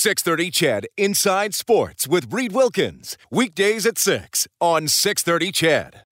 630 0.00 0.50
CHED 0.50 0.86
Inside 0.96 1.54
Sports 1.54 2.08
with 2.08 2.32
Reed 2.32 2.52
Wilkins. 2.52 3.18
Weekdays 3.30 3.84
at 3.84 3.98
6 3.98 4.48
on 4.58 4.88
630 4.88 5.52
CHED. 5.52 6.04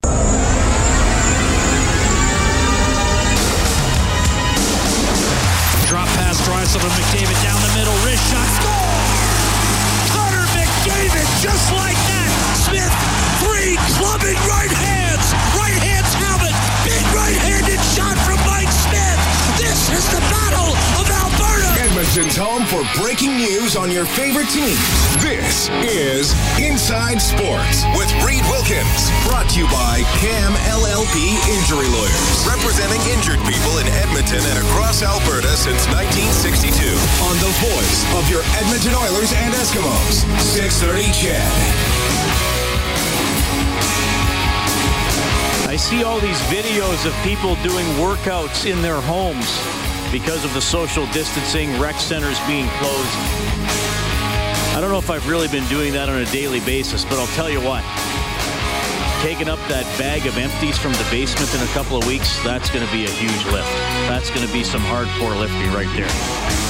Drop 5.89 6.07
pass, 6.07 6.39
Draisaitl 6.47 6.87
McDavid 6.87 7.43
down 7.43 7.63
the 7.63 7.73
middle, 7.79 7.95
wrist 8.05 8.31
shot, 8.31 8.63
score! 8.63 8.78
Edmonton's 22.09 22.41
home 22.41 22.65
for 22.73 22.81
breaking 22.97 23.37
news 23.37 23.77
on 23.77 23.93
your 23.93 24.07
favorite 24.17 24.49
teams. 24.49 24.81
This 25.21 25.69
is 25.85 26.33
Inside 26.57 27.21
Sports 27.21 27.85
with 28.01 28.09
Reed 28.25 28.41
Wilkins. 28.49 29.13
Brought 29.29 29.45
to 29.53 29.61
you 29.61 29.69
by 29.69 30.01
CAM 30.17 30.57
LLP 30.73 31.37
Injury 31.53 31.85
Lawyers. 31.85 32.49
Representing 32.49 32.97
injured 33.13 33.37
people 33.45 33.77
in 33.77 33.85
Edmonton 34.01 34.41
and 34.41 34.57
across 34.65 35.05
Alberta 35.05 35.53
since 35.53 35.85
1962. 35.93 36.81
On 37.29 37.37
the 37.45 37.53
voice 37.61 38.01
of 38.17 38.25
your 38.33 38.41
Edmonton 38.57 38.97
Oilers 38.97 39.37
and 39.45 39.53
Eskimos. 39.53 40.25
630 40.41 41.13
CHED. 41.13 41.53
I 45.69 45.77
see 45.77 46.05
all 46.05 46.21
these 46.21 46.41
videos 46.49 47.05
of 47.05 47.13
people 47.21 47.53
doing 47.61 47.85
workouts 48.01 48.65
in 48.65 48.81
their 48.81 49.03
homes 49.03 49.61
because 50.11 50.45
of 50.45 50.55
the 50.55 50.61
social 50.61 51.07
distancing, 51.13 51.79
rec 51.79 51.97
centers 51.97 52.39
being 52.47 52.69
closed. 52.79 53.17
I 54.75 54.79
don't 54.81 54.91
know 54.91 54.99
if 54.99 55.11
I've 55.11 55.29
really 55.29 55.49
been 55.49 55.67
doing 55.69 55.93
that 55.93 56.09
on 56.09 56.19
a 56.19 56.27
daily 56.27 56.61
basis, 56.61 57.05
but 57.05 57.19
I'll 57.19 57.35
tell 57.35 57.51
you 57.51 57.61
what. 57.61 57.83
Taking 59.21 59.49
up 59.49 59.59
that 59.69 59.85
bag 59.99 60.27
of 60.27 60.39
empties 60.39 60.79
from 60.79 60.93
the 60.93 61.07
basement 61.11 61.53
in 61.53 61.61
a 61.61 61.73
couple 61.73 61.99
of 61.99 62.07
weeks, 62.07 62.43
that's 62.45 62.71
going 62.71 62.87
to 62.87 62.93
be 62.93 63.05
a 63.05 63.11
huge 63.11 63.45
lift. 63.53 63.69
That's 64.07 64.31
going 64.31 64.47
to 64.47 64.53
be 64.53 64.63
some 64.63 64.81
hardcore 64.83 65.39
lifting 65.39 65.73
right 65.73 65.91
there. 65.97 66.09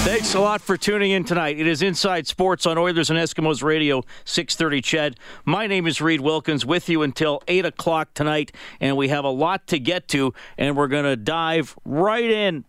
Thanks 0.04 0.34
a 0.34 0.41
lot 0.41 0.62
for 0.62 0.78
tuning 0.78 1.10
in 1.10 1.24
tonight. 1.24 1.60
It 1.60 1.66
is 1.66 1.82
Inside 1.82 2.26
Sports 2.26 2.64
on 2.64 2.78
Oilers 2.78 3.10
and 3.10 3.18
Eskimos 3.18 3.62
Radio, 3.62 4.02
630 4.24 4.80
CHED. 4.80 5.16
My 5.44 5.66
name 5.66 5.86
is 5.86 6.00
Reed 6.00 6.22
Wilkins 6.22 6.64
with 6.64 6.88
you 6.88 7.02
until 7.02 7.42
8 7.46 7.66
o'clock 7.66 8.14
tonight, 8.14 8.52
and 8.80 8.96
we 8.96 9.08
have 9.08 9.24
a 9.24 9.30
lot 9.30 9.66
to 9.66 9.78
get 9.78 10.08
to, 10.08 10.32
and 10.56 10.76
we're 10.76 10.88
going 10.88 11.04
to 11.04 11.16
dive 11.16 11.76
right 11.84 12.30
in. 12.30 12.64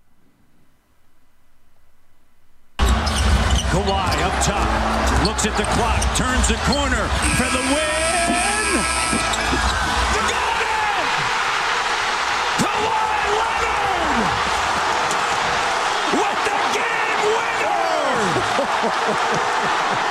Kawhi 3.70 4.22
up 4.26 4.34
top, 4.44 4.66
looks 5.26 5.46
at 5.46 5.56
the 5.56 5.64
clock, 5.78 6.02
turns 6.18 6.48
the 6.48 6.58
corner 6.66 7.08
for 7.38 7.50
the 7.54 7.62
win. 7.70 7.90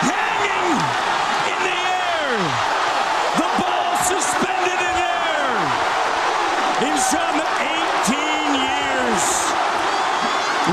Hanging 0.07 0.71
in 1.51 1.59
the 1.67 1.79
air. 1.89 2.39
The 3.39 3.49
ball 3.59 3.97
suspended 4.07 4.79
in 4.79 4.97
air! 5.03 5.51
In 6.87 6.95
some 6.99 7.43
18 7.43 8.55
years 8.55 9.25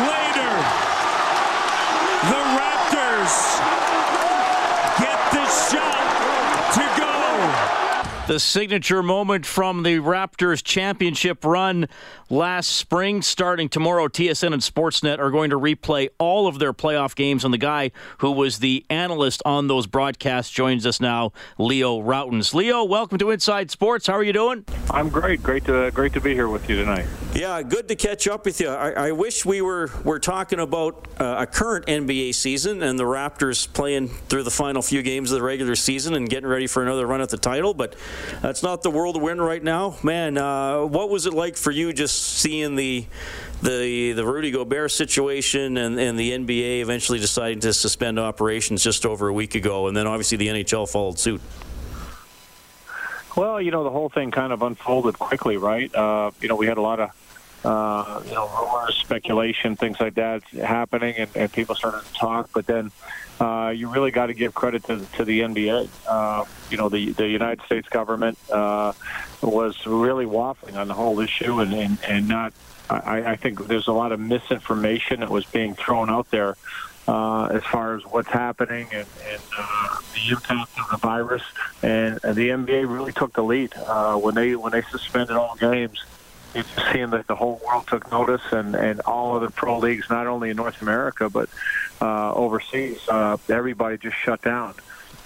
later. 0.05 0.53
The 2.25 2.41
Raptors 2.57 3.35
get 4.97 5.19
the 5.31 5.45
shot 5.45 6.05
to 6.73 6.85
go. 6.97 7.13
The 8.27 8.39
signature 8.39 9.03
moment 9.03 9.45
from 9.45 9.83
the 9.83 9.97
Raptors 9.97 10.63
championship 10.63 11.45
run 11.45 11.87
last 12.27 12.69
spring. 12.69 13.21
Starting 13.21 13.69
tomorrow, 13.69 14.07
TSN 14.07 14.51
and 14.51 14.63
Sportsnet 14.63 15.19
are 15.19 15.29
going 15.29 15.51
to 15.51 15.59
replay 15.59 16.09
all 16.17 16.47
of 16.47 16.57
their 16.57 16.73
playoff 16.73 17.13
games. 17.13 17.45
And 17.45 17.53
the 17.53 17.59
guy 17.59 17.91
who 18.17 18.31
was 18.31 18.57
the 18.57 18.83
analyst 18.89 19.43
on 19.45 19.67
those 19.67 19.85
broadcasts 19.85 20.51
joins 20.51 20.87
us 20.87 20.99
now, 20.99 21.33
Leo 21.59 22.01
Rautins. 22.01 22.55
Leo, 22.55 22.83
welcome 22.83 23.19
to 23.19 23.29
Inside 23.29 23.69
Sports. 23.69 24.07
How 24.07 24.13
are 24.13 24.23
you 24.23 24.33
doing? 24.33 24.65
I'm 24.89 25.09
great. 25.09 25.43
Great 25.43 25.65
to 25.65 25.91
great 25.91 26.13
to 26.13 26.21
be 26.21 26.33
here 26.33 26.49
with 26.49 26.67
you 26.67 26.77
tonight. 26.77 27.05
Yeah, 27.35 27.61
good 27.61 27.87
to 27.89 27.95
catch 27.95 28.27
up 28.27 28.45
with 28.45 28.59
you. 28.59 28.69
I, 28.69 29.09
I 29.09 29.11
wish 29.11 29.45
we 29.45 29.61
were 29.61 29.91
were 30.03 30.19
talking 30.19 30.59
about 30.59 31.07
uh, 31.19 31.35
a 31.39 31.45
current 31.45 31.85
NBA 31.85 32.33
season 32.33 32.81
and 32.81 32.97
the 32.97 33.03
Raptors 33.03 33.71
playing 33.71 34.07
through 34.07 34.43
the 34.43 34.51
final 34.51 34.81
few 34.81 35.03
games 35.03 35.31
of 35.31 35.37
the 35.37 35.45
regular 35.45 35.75
season 35.75 36.15
and 36.15 36.27
getting 36.27 36.49
ready 36.49 36.65
for 36.65 36.81
another 36.81 37.05
run 37.05 37.21
at 37.21 37.29
the 37.29 37.37
title, 37.37 37.75
but 37.75 37.95
that's 38.41 38.63
not 38.63 38.81
the 38.81 38.89
world 38.89 39.21
we're 39.21 39.31
in 39.31 39.41
right 39.41 39.63
now. 39.63 39.95
Man, 40.03 40.37
uh, 40.37 40.81
what 40.81 41.09
was 41.09 41.25
it 41.25 41.33
like 41.33 41.57
for 41.57 41.71
you 41.71 41.93
just 41.93 42.21
seeing 42.21 42.75
the 42.75 43.05
the 43.61 44.13
the 44.13 44.25
Rudy 44.25 44.51
Gobert 44.51 44.91
situation 44.91 45.77
and, 45.77 45.99
and 45.99 46.19
the 46.19 46.31
NBA 46.31 46.81
eventually 46.81 47.19
deciding 47.19 47.61
to 47.61 47.73
suspend 47.73 48.19
operations 48.19 48.83
just 48.83 49.05
over 49.05 49.27
a 49.27 49.33
week 49.33 49.55
ago, 49.55 49.87
and 49.87 49.95
then 49.95 50.07
obviously 50.07 50.37
the 50.37 50.47
NHL 50.47 50.89
followed 50.89 51.19
suit? 51.19 51.41
Well, 53.35 53.61
you 53.61 53.71
know, 53.71 53.83
the 53.83 53.89
whole 53.89 54.09
thing 54.09 54.31
kind 54.31 54.53
of 54.53 54.61
unfolded 54.61 55.19
quickly, 55.19 55.57
right? 55.57 55.93
Uh, 55.93 56.31
you 56.39 56.47
know, 56.47 56.55
we 56.55 56.67
had 56.67 56.77
a 56.77 56.81
lot 56.81 56.99
of 56.99 57.09
uh, 57.65 58.21
you 58.25 58.33
know 58.33 58.47
rumors, 58.47 58.95
speculation, 58.95 59.75
things 59.75 59.99
like 59.99 60.13
that 60.15 60.43
happening, 60.49 61.15
and, 61.17 61.29
and 61.35 61.51
people 61.51 61.75
started 61.75 62.05
to 62.05 62.13
talk. 62.13 62.49
But 62.53 62.65
then 62.65 62.91
uh, 63.39 63.73
you 63.75 63.89
really 63.89 64.11
got 64.11 64.27
to 64.27 64.33
give 64.33 64.53
credit 64.53 64.83
to, 64.85 65.05
to 65.17 65.25
the 65.25 65.41
NBA. 65.41 65.89
Uh, 66.07 66.45
you 66.69 66.77
know, 66.77 66.89
the 66.89 67.11
the 67.11 67.27
United 67.27 67.61
States 67.65 67.87
government 67.89 68.37
uh, 68.51 68.93
was 69.41 69.85
really 69.85 70.25
waffling 70.25 70.75
on 70.75 70.87
the 70.87 70.93
whole 70.93 71.19
issue, 71.19 71.59
and 71.59 71.73
and, 71.73 71.97
and 72.07 72.27
not. 72.27 72.53
I, 72.87 73.31
I 73.31 73.35
think 73.35 73.65
there's 73.65 73.87
a 73.87 73.91
lot 73.91 74.11
of 74.11 74.19
misinformation 74.19 75.21
that 75.21 75.31
was 75.31 75.43
being 75.45 75.73
thrown 75.73 76.11
out 76.11 76.29
there 76.29 76.55
uh, 77.07 77.45
as 77.45 77.63
far 77.63 77.95
as 77.95 78.03
what's 78.03 78.29
happening 78.29 78.87
and, 78.91 79.07
and 79.27 79.41
uh, 79.57 79.97
the 80.13 80.29
impact 80.29 80.79
of 80.79 80.89
the 80.91 80.97
virus. 80.97 81.43
And, 81.81 82.19
and 82.23 82.35
the 82.35 82.49
NBA 82.49 82.87
really 82.91 83.11
took 83.11 83.33
the 83.33 83.43
lead 83.43 83.73
uh, 83.75 84.15
when 84.17 84.35
they 84.35 84.55
when 84.55 84.71
they 84.71 84.81
suspended 84.83 85.35
all 85.35 85.55
games. 85.55 86.03
Seeing 86.91 87.09
that 87.11 87.27
the 87.27 87.35
whole 87.35 87.61
world 87.65 87.87
took 87.87 88.11
notice, 88.11 88.41
and, 88.51 88.75
and 88.75 89.01
all 89.01 89.35
of 89.35 89.41
the 89.41 89.49
pro 89.49 89.79
leagues, 89.79 90.09
not 90.09 90.27
only 90.27 90.49
in 90.49 90.57
North 90.57 90.81
America 90.81 91.29
but 91.29 91.49
uh, 92.01 92.33
overseas, 92.33 92.99
uh, 93.09 93.37
everybody 93.49 93.97
just 93.97 94.17
shut 94.17 94.41
down. 94.41 94.73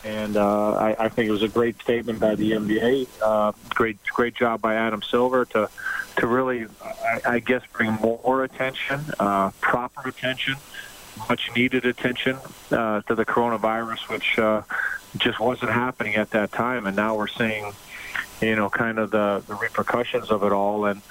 And 0.04 0.38
uh, 0.38 0.74
I, 0.74 1.06
I 1.06 1.10
think 1.10 1.28
it 1.28 1.32
was 1.32 1.44
a 1.44 1.50
great 1.50 1.80
statement 1.82 2.20
by 2.20 2.36
the 2.36 2.52
NBA. 2.52 3.08
Uh, 3.22 3.52
great, 3.70 3.98
great 4.06 4.34
job 4.34 4.62
by 4.62 4.76
Adam 4.76 5.02
Silver 5.02 5.46
to 5.46 5.70
to 6.18 6.28
really, 6.28 6.66
I, 6.84 7.22
I 7.26 7.40
guess, 7.40 7.62
bring 7.72 7.92
more 7.94 8.44
attention, 8.44 9.00
uh, 9.20 9.52
proper 9.62 10.08
attention, 10.08 10.56
much 11.30 11.50
needed 11.56 11.86
attention 11.86 12.38
uh, 12.72 13.02
to 13.02 13.16
the 13.16 13.26
coronavirus, 13.26 14.10
which 14.10 14.38
uh, 14.38 14.62
just 15.18 15.40
wasn't 15.40 15.72
happening 15.72 16.16
at 16.16 16.32
that 16.32 16.52
time. 16.52 16.86
And 16.86 16.96
now 16.96 17.16
we're 17.16 17.28
seeing, 17.28 17.74
you 18.42 18.56
know, 18.56 18.70
kind 18.70 19.00
of 19.00 19.12
the, 19.12 19.44
the 19.48 19.56
repercussions 19.56 20.30
of 20.32 20.44
it 20.44 20.52
all. 20.52 20.86
And 20.86 21.02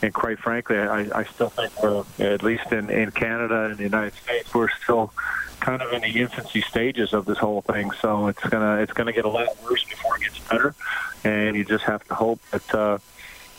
and 0.00 0.14
quite 0.14 0.38
frankly, 0.38 0.78
I, 0.78 1.20
I 1.20 1.24
still 1.24 1.48
think 1.48 1.82
we're 1.82 2.04
at 2.20 2.42
least 2.42 2.70
in, 2.72 2.88
in 2.88 3.10
Canada 3.10 3.64
and 3.64 3.76
the 3.76 3.82
United 3.82 4.14
States, 4.14 4.54
we're 4.54 4.70
still 4.82 5.12
kind 5.58 5.82
of 5.82 5.92
in 5.92 6.02
the 6.02 6.20
infancy 6.20 6.60
stages 6.60 7.12
of 7.12 7.24
this 7.24 7.38
whole 7.38 7.62
thing. 7.62 7.90
So 8.00 8.28
it's 8.28 8.42
gonna 8.42 8.76
it's 8.82 8.92
gonna 8.92 9.12
get 9.12 9.24
a 9.24 9.28
lot 9.28 9.48
worse 9.62 9.84
before 9.84 10.16
it 10.16 10.22
gets 10.22 10.38
better. 10.40 10.74
And 11.24 11.56
you 11.56 11.64
just 11.64 11.84
have 11.84 12.04
to 12.08 12.14
hope 12.14 12.40
that. 12.50 12.74
Uh, 12.74 12.98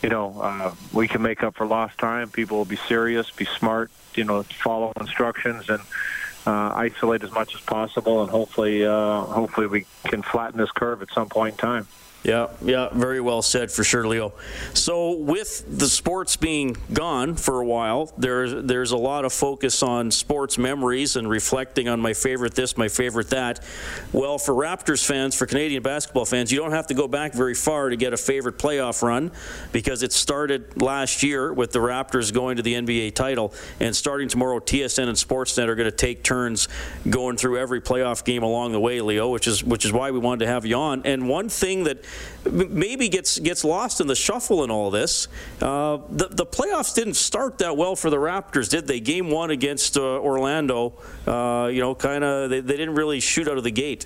you 0.02 0.08
know, 0.08 0.40
uh, 0.40 0.74
we 0.94 1.10
can 1.10 1.22
make 1.22 1.44
up 1.44 1.56
for 1.56 1.66
lost 1.66 1.98
time. 1.98 2.30
People 2.30 2.58
will 2.58 2.64
be 2.64 2.78
serious, 2.88 3.30
be 3.32 3.44
smart, 3.44 3.92
you 4.16 4.24
know, 4.24 4.44
follow 4.44 4.94
instructions 4.98 5.70
and 5.70 5.82
uh, 6.48 6.72
isolate 6.74 7.24
as 7.24 7.32
much 7.32 7.54
as 7.54 7.62
possible, 7.62 8.22
and 8.22 8.32
hopefully, 8.32 8.86
uh, 8.86 9.22
hopefully 9.22 9.68
we 9.68 9.86
can 10.06 10.22
flatten 10.22 10.58
this 10.58 10.72
curve 10.72 11.02
at 11.02 11.12
some 11.12 11.28
point 11.28 11.56
in 11.56 11.58
time. 11.58 11.88
Yeah, 12.24 12.48
yeah, 12.62 12.90
very 12.92 13.22
well 13.22 13.42
said 13.42 13.72
for 13.72 13.86
sure, 13.86 14.06
Leo. 14.06 14.34
So, 14.74 15.14
with 15.14 15.64
the 15.70 15.88
sports 15.88 16.36
being 16.36 16.76
gone 16.92 17.36
for 17.36 17.62
a 17.62 17.66
while, 17.66 18.12
there's 18.18 18.66
there's 18.66 18.92
a 18.92 18.98
lot 18.98 19.24
of 19.24 19.32
focus 19.32 19.82
on 19.82 20.12
sports 20.12 20.58
memories 20.58 21.16
and 21.16 21.30
reflecting 21.30 21.88
on 21.88 22.02
my 22.02 22.12
favorite 22.12 22.56
this, 22.56 22.78
my 22.78 22.90
favorite 22.90 23.30
that. 23.30 23.64
Well, 24.12 24.38
for 24.38 24.54
Raptors 24.54 25.06
fans, 25.06 25.34
for 25.34 25.46
Canadian 25.46 25.82
basketball 25.82 26.26
fans, 26.26 26.52
you 26.52 26.60
don't 26.60 26.74
have 26.74 26.88
to 26.88 26.94
go 26.94 27.08
back 27.08 27.32
very 27.32 27.56
far 27.56 27.90
to 27.90 27.96
get 27.96 28.12
a 28.12 28.18
favorite 28.18 28.58
playoff 28.58 29.02
run 29.02 29.32
because 29.72 30.04
it 30.04 30.12
started 30.12 30.82
last 30.82 31.24
year 31.24 31.54
with 31.54 31.72
the 31.72 31.80
Raptors 31.80 32.34
going 32.34 32.58
to 32.58 32.64
the 32.64 32.74
NBA 32.74 33.16
title, 33.16 33.54
and 33.80 33.96
starting 33.96 34.28
tomorrow, 34.28 34.60
TSN 34.60 35.08
and 35.08 35.18
Sportsnet 35.18 35.70
are 35.70 35.76
going 35.76 35.90
to 35.90 35.96
take 35.96 36.24
turns 36.24 36.68
going 37.10 37.38
through 37.38 37.60
every 37.60 37.80
playoff 37.80 38.26
game 38.26 38.44
along 38.44 38.74
the 38.74 38.80
way, 38.82 39.00
Leo, 39.00 39.30
which 39.30 39.48
is 39.48 39.64
which 39.64 39.86
is 39.86 39.94
why 39.94 40.12
we 40.12 40.20
wanted 40.20 40.44
to 40.44 40.52
have 40.52 40.66
you 40.66 40.76
on. 40.76 41.04
And 41.06 41.30
one 41.30 41.48
thing 41.48 41.86
that 41.86 42.04
maybe 42.50 43.10
gets 43.10 43.40
gets 43.40 43.64
lost 43.64 44.02
in 44.02 44.08
the 44.08 44.16
shuffle 44.16 44.64
in 44.64 44.72
all 44.72 44.92
this. 44.92 45.28
Uh, 45.62 45.98
the 46.10 46.28
the 46.30 46.46
playoffs 46.46 46.94
didn't 46.96 47.16
start 47.16 47.58
that 47.60 47.76
well 47.78 47.96
for 47.96 48.10
the 48.10 48.18
Raptors, 48.18 48.70
did 48.70 48.88
they? 48.88 49.00
Game 49.00 49.30
one 49.30 49.52
against 49.52 49.98
uh, 49.98 50.02
Orlando, 50.02 50.94
uh, 51.28 51.68
you 51.68 51.80
know, 51.80 51.96
kind 51.96 52.24
of 52.24 52.50
they, 52.50 52.62
they 52.62 52.78
didn't 52.78 52.96
really 52.96 53.20
shoot 53.20 53.48
out 53.48 53.58
of 53.58 53.64
the 53.64 53.72
gate. 53.72 54.06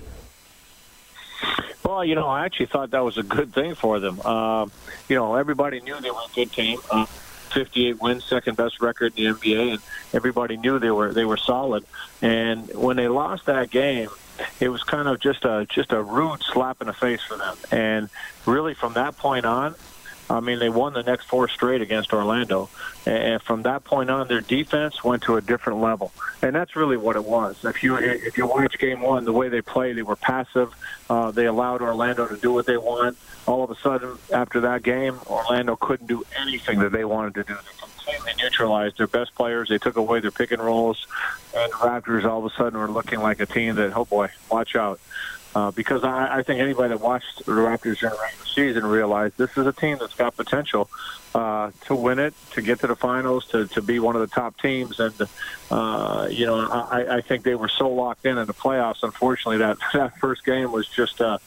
Well, 1.84 2.04
you 2.04 2.14
know, 2.14 2.26
I 2.26 2.46
actually 2.46 2.66
thought 2.66 2.90
that 2.92 3.04
was 3.04 3.18
a 3.18 3.22
good 3.22 3.52
thing 3.52 3.74
for 3.74 4.00
them. 4.00 4.20
Uh, 4.24 4.66
you 5.08 5.16
know, 5.16 5.34
everybody 5.34 5.80
knew 5.80 6.00
they 6.00 6.10
were 6.10 6.16
a 6.16 6.34
good 6.34 6.50
team. 6.50 6.78
Uh, 6.90 7.06
58 7.54 8.00
wins, 8.02 8.24
second 8.24 8.56
best 8.56 8.80
record 8.82 9.16
in 9.16 9.24
the 9.24 9.38
NBA, 9.38 9.72
and 9.74 9.82
everybody 10.12 10.56
knew 10.56 10.78
they 10.78 10.90
were 10.90 11.12
they 11.12 11.24
were 11.24 11.36
solid. 11.36 11.84
And 12.20 12.68
when 12.74 12.96
they 12.96 13.06
lost 13.06 13.46
that 13.46 13.70
game, 13.70 14.08
it 14.60 14.68
was 14.68 14.82
kind 14.82 15.08
of 15.08 15.20
just 15.20 15.44
a 15.44 15.66
just 15.70 15.92
a 15.92 16.02
rude 16.02 16.42
slap 16.52 16.80
in 16.80 16.86
the 16.86 16.92
face 16.92 17.20
for 17.26 17.36
them. 17.36 17.56
And 17.70 18.08
really, 18.46 18.74
from 18.74 18.94
that 18.94 19.16
point 19.16 19.46
on, 19.46 19.74
I 20.30 20.40
mean, 20.40 20.58
they 20.58 20.70
won 20.70 20.94
the 20.94 21.02
next 21.02 21.26
four 21.26 21.48
straight 21.48 21.82
against 21.82 22.12
Orlando, 22.12 22.70
and 23.04 23.42
from 23.42 23.62
that 23.62 23.84
point 23.84 24.10
on, 24.10 24.26
their 24.28 24.40
defense 24.40 25.04
went 25.04 25.22
to 25.24 25.36
a 25.36 25.40
different 25.40 25.80
level, 25.80 26.12
and 26.40 26.54
that's 26.54 26.76
really 26.76 26.96
what 26.96 27.16
it 27.16 27.24
was. 27.24 27.62
If 27.64 27.82
you 27.82 27.96
if 27.96 28.38
you 28.38 28.46
watch 28.46 28.78
Game 28.78 29.00
One, 29.00 29.24
the 29.24 29.32
way 29.32 29.48
they 29.48 29.60
played, 29.60 29.96
they 29.96 30.02
were 30.02 30.16
passive. 30.16 30.72
Uh, 31.10 31.30
they 31.30 31.46
allowed 31.46 31.82
Orlando 31.82 32.26
to 32.26 32.36
do 32.36 32.52
what 32.52 32.66
they 32.66 32.78
want. 32.78 33.18
All 33.46 33.62
of 33.62 33.70
a 33.70 33.76
sudden, 33.76 34.16
after 34.32 34.60
that 34.62 34.82
game, 34.82 35.18
Orlando 35.26 35.76
couldn't 35.76 36.06
do 36.06 36.24
anything 36.38 36.78
that 36.78 36.92
they 36.92 37.04
wanted 37.04 37.34
to 37.34 37.44
do. 37.44 37.54
They 37.54 37.78
completely 37.78 38.32
neutralized 38.42 38.96
their 38.98 39.06
best 39.06 39.34
players. 39.34 39.68
They 39.68 39.78
took 39.78 39.96
away 39.96 40.20
their 40.20 40.30
pick 40.30 40.52
and 40.52 40.62
rolls, 40.62 41.06
and 41.54 41.70
the 41.70 41.76
Raptors 41.76 42.24
all 42.24 42.38
of 42.38 42.50
a 42.50 42.56
sudden 42.56 42.78
were 42.78 42.90
looking 42.90 43.20
like 43.20 43.40
a 43.40 43.46
team 43.46 43.74
that, 43.74 43.94
oh 43.96 44.06
boy, 44.06 44.30
watch 44.50 44.74
out. 44.74 45.00
Uh, 45.54 45.70
because 45.70 46.02
I, 46.02 46.38
I 46.38 46.42
think 46.42 46.60
anybody 46.60 46.88
that 46.88 47.00
watched 47.00 47.46
the 47.46 47.52
Raptors 47.52 47.98
during 48.00 48.16
the 48.16 48.46
season 48.46 48.84
realized 48.84 49.38
this 49.38 49.56
is 49.56 49.66
a 49.66 49.72
team 49.72 49.98
that's 50.00 50.14
got 50.14 50.36
potential 50.36 50.90
uh, 51.34 51.70
to 51.84 51.94
win 51.94 52.18
it, 52.18 52.34
to 52.52 52.62
get 52.62 52.80
to 52.80 52.88
the 52.88 52.96
finals, 52.96 53.46
to, 53.46 53.66
to 53.68 53.80
be 53.80 54.00
one 54.00 54.16
of 54.16 54.20
the 54.20 54.34
top 54.34 54.58
teams. 54.60 54.98
And, 54.98 55.14
uh, 55.70 56.28
you 56.30 56.46
know, 56.46 56.68
I, 56.68 57.16
I 57.16 57.20
think 57.20 57.44
they 57.44 57.54
were 57.54 57.68
so 57.68 57.88
locked 57.88 58.26
in 58.26 58.36
in 58.36 58.46
the 58.46 58.54
playoffs. 58.54 59.02
Unfortunately, 59.02 59.58
that, 59.58 59.78
that 59.92 60.18
first 60.18 60.44
game 60.44 60.72
was 60.72 60.88
just 60.88 61.20
uh, 61.20 61.38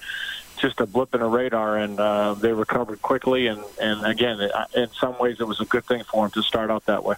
just 0.57 0.79
a 0.79 0.85
blip 0.85 1.13
in 1.13 1.19
the 1.19 1.27
radar, 1.27 1.77
and 1.77 1.99
uh, 1.99 2.33
they 2.33 2.51
recovered 2.51 3.01
quickly. 3.01 3.47
And, 3.47 3.61
and 3.79 4.05
again, 4.05 4.39
in 4.73 4.89
some 4.99 5.17
ways, 5.19 5.39
it 5.39 5.47
was 5.47 5.59
a 5.59 5.65
good 5.65 5.85
thing 5.85 6.03
for 6.03 6.23
them 6.23 6.31
to 6.31 6.41
start 6.41 6.71
out 6.71 6.85
that 6.85 7.03
way. 7.03 7.15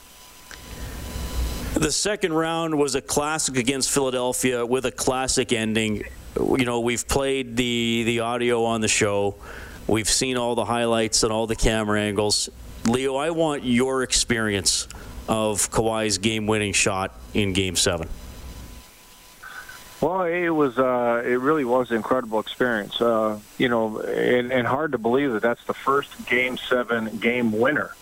The 1.75 1.91
second 1.91 2.33
round 2.33 2.77
was 2.77 2.95
a 2.95 3.01
classic 3.01 3.56
against 3.56 3.91
Philadelphia 3.91 4.65
with 4.65 4.86
a 4.86 4.91
classic 4.91 5.53
ending 5.53 6.03
you 6.35 6.65
know, 6.65 6.79
we've 6.79 7.07
played 7.07 7.55
the 7.55 8.03
the 8.05 8.19
audio 8.21 8.65
on 8.65 8.81
the 8.81 8.87
show. 8.87 9.35
We've 9.87 10.09
seen 10.09 10.37
all 10.37 10.55
the 10.55 10.65
highlights 10.65 11.23
and 11.23 11.31
all 11.31 11.47
the 11.47 11.55
camera 11.55 11.99
angles. 11.99 12.49
Leo, 12.85 13.15
I 13.15 13.31
want 13.31 13.63
your 13.63 14.03
experience 14.03 14.87
of 15.27 15.69
Kawhi's 15.69 16.17
game-winning 16.17 16.73
shot 16.73 17.13
in 17.33 17.53
Game 17.53 17.75
Seven. 17.75 18.07
Well, 20.01 20.23
it 20.23 20.49
was 20.49 20.79
uh, 20.79 21.23
it 21.25 21.39
really 21.39 21.65
was 21.65 21.91
an 21.91 21.97
incredible 21.97 22.39
experience. 22.39 23.01
Uh, 23.01 23.39
you 23.57 23.67
know, 23.67 23.99
and, 23.99 24.51
and 24.51 24.65
hard 24.65 24.93
to 24.93 24.97
believe 24.97 25.33
that 25.33 25.41
that's 25.41 25.63
the 25.65 25.73
first 25.73 26.25
Game 26.27 26.57
Seven 26.57 27.17
game 27.17 27.51
winner 27.51 27.95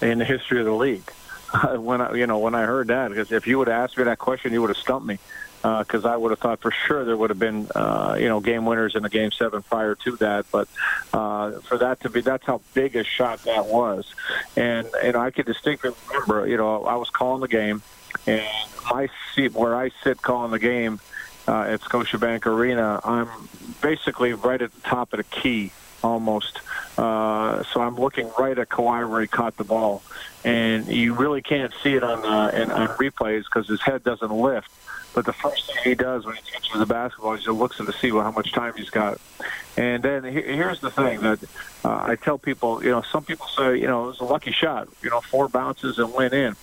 in 0.00 0.18
the 0.18 0.24
history 0.24 0.60
of 0.60 0.66
the 0.66 0.72
league. 0.72 1.10
when 1.74 2.00
I, 2.00 2.14
you 2.14 2.26
know, 2.26 2.38
when 2.38 2.54
I 2.54 2.62
heard 2.62 2.88
that, 2.88 3.08
because 3.08 3.30
if 3.30 3.46
you 3.46 3.58
would 3.58 3.68
have 3.68 3.84
asked 3.84 3.98
me 3.98 4.04
that 4.04 4.18
question, 4.18 4.52
you 4.52 4.62
would 4.62 4.70
have 4.70 4.78
stumped 4.78 5.06
me 5.06 5.18
because 5.62 6.04
uh, 6.04 6.10
I 6.10 6.16
would 6.16 6.30
have 6.30 6.40
thought 6.40 6.60
for 6.60 6.72
sure 6.72 7.04
there 7.04 7.16
would 7.16 7.30
have 7.30 7.38
been 7.38 7.68
uh, 7.74 8.16
you 8.18 8.28
know 8.28 8.40
game 8.40 8.66
winners 8.66 8.96
in 8.96 9.02
the 9.02 9.08
game 9.08 9.30
seven 9.30 9.62
prior 9.62 9.94
to 9.94 10.16
that. 10.16 10.46
But 10.50 10.68
uh, 11.12 11.52
for 11.60 11.78
that 11.78 12.00
to 12.00 12.10
be 12.10 12.20
that's 12.20 12.44
how 12.44 12.60
big 12.74 12.96
a 12.96 13.04
shot 13.04 13.44
that 13.44 13.66
was, 13.66 14.12
and 14.56 14.88
and 15.02 15.16
I 15.16 15.30
can 15.30 15.46
distinctly 15.46 15.90
remember 16.08 16.46
you 16.48 16.56
know 16.56 16.84
I 16.84 16.96
was 16.96 17.10
calling 17.10 17.40
the 17.40 17.48
game, 17.48 17.82
and 18.26 18.44
my 18.90 19.08
seat 19.34 19.52
where 19.52 19.76
I 19.76 19.90
sit 20.02 20.20
calling 20.20 20.50
the 20.50 20.58
game 20.58 21.00
uh, 21.46 21.62
at 21.62 21.80
Scotiabank 21.80 22.46
Arena, 22.46 23.00
I'm 23.04 23.28
basically 23.80 24.32
right 24.32 24.60
at 24.60 24.72
the 24.74 24.80
top 24.80 25.12
of 25.12 25.18
the 25.18 25.24
key 25.24 25.72
almost. 26.02 26.60
Uh, 26.98 27.62
so 27.64 27.80
I'm 27.80 27.96
looking 27.96 28.30
right 28.38 28.58
at 28.58 28.68
Kawhi 28.68 29.08
where 29.08 29.20
he 29.20 29.26
caught 29.26 29.56
the 29.56 29.64
ball, 29.64 30.02
and 30.44 30.86
you 30.86 31.14
really 31.14 31.40
can't 31.40 31.72
see 31.82 31.94
it 31.94 32.02
on 32.02 32.24
uh, 32.24 32.74
on 32.74 32.88
replays 32.98 33.44
because 33.44 33.68
his 33.68 33.80
head 33.80 34.04
doesn't 34.04 34.32
lift. 34.32 34.70
But 35.14 35.26
the 35.26 35.32
first 35.32 35.66
thing 35.66 35.76
he 35.84 35.94
does 35.94 36.24
when 36.24 36.36
he 36.36 36.42
catches 36.42 36.78
the 36.78 36.86
basketball 36.86 37.34
is 37.34 37.44
he 37.44 37.50
looks 37.50 37.78
at 37.80 37.86
to 37.86 37.92
see 37.92 38.12
well, 38.12 38.24
how 38.24 38.30
much 38.30 38.52
time 38.52 38.72
he's 38.76 38.90
got. 38.90 39.20
And 39.76 40.02
then 40.02 40.24
here's 40.24 40.80
the 40.80 40.90
thing 40.90 41.20
that 41.20 41.42
uh, 41.84 42.02
I 42.02 42.16
tell 42.16 42.38
people, 42.38 42.82
you 42.82 42.90
know, 42.90 43.02
some 43.02 43.24
people 43.24 43.46
say, 43.46 43.76
you 43.76 43.86
know, 43.86 44.04
it 44.04 44.06
was 44.08 44.20
a 44.20 44.24
lucky 44.24 44.52
shot, 44.52 44.88
you 45.02 45.10
know, 45.10 45.20
four 45.20 45.48
bounces 45.48 45.98
and 45.98 46.12
went 46.12 46.34
in. 46.34 46.56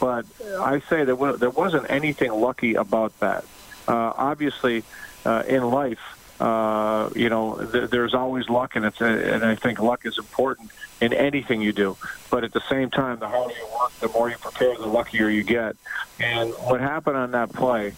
But 0.00 0.26
I 0.60 0.80
say 0.80 1.04
that 1.04 1.36
there 1.40 1.50
wasn't 1.50 1.90
anything 1.90 2.32
lucky 2.32 2.74
about 2.74 3.18
that. 3.20 3.44
Uh, 3.86 4.12
obviously, 4.16 4.84
uh, 5.24 5.42
in 5.48 5.64
life, 5.64 5.98
uh, 6.40 7.10
you 7.14 7.28
know, 7.28 7.56
th- 7.72 7.90
there's 7.90 8.14
always 8.14 8.48
luck, 8.48 8.76
and 8.76 8.84
it's 8.84 9.00
a, 9.00 9.34
and 9.34 9.44
I 9.44 9.54
think 9.54 9.80
luck 9.80 10.06
is 10.06 10.18
important 10.18 10.70
in 11.00 11.12
anything 11.12 11.60
you 11.60 11.72
do. 11.72 11.96
But 12.30 12.44
at 12.44 12.52
the 12.52 12.62
same 12.68 12.90
time, 12.90 13.18
the 13.18 13.28
harder 13.28 13.54
you 13.54 13.66
work, 13.80 13.92
the 14.00 14.08
more 14.08 14.30
you 14.30 14.36
prepare, 14.36 14.76
the 14.76 14.86
luckier 14.86 15.28
you 15.28 15.42
get. 15.42 15.76
And 16.20 16.50
what 16.50 16.80
happened 16.80 17.16
on 17.16 17.32
that 17.32 17.52
play 17.52 17.92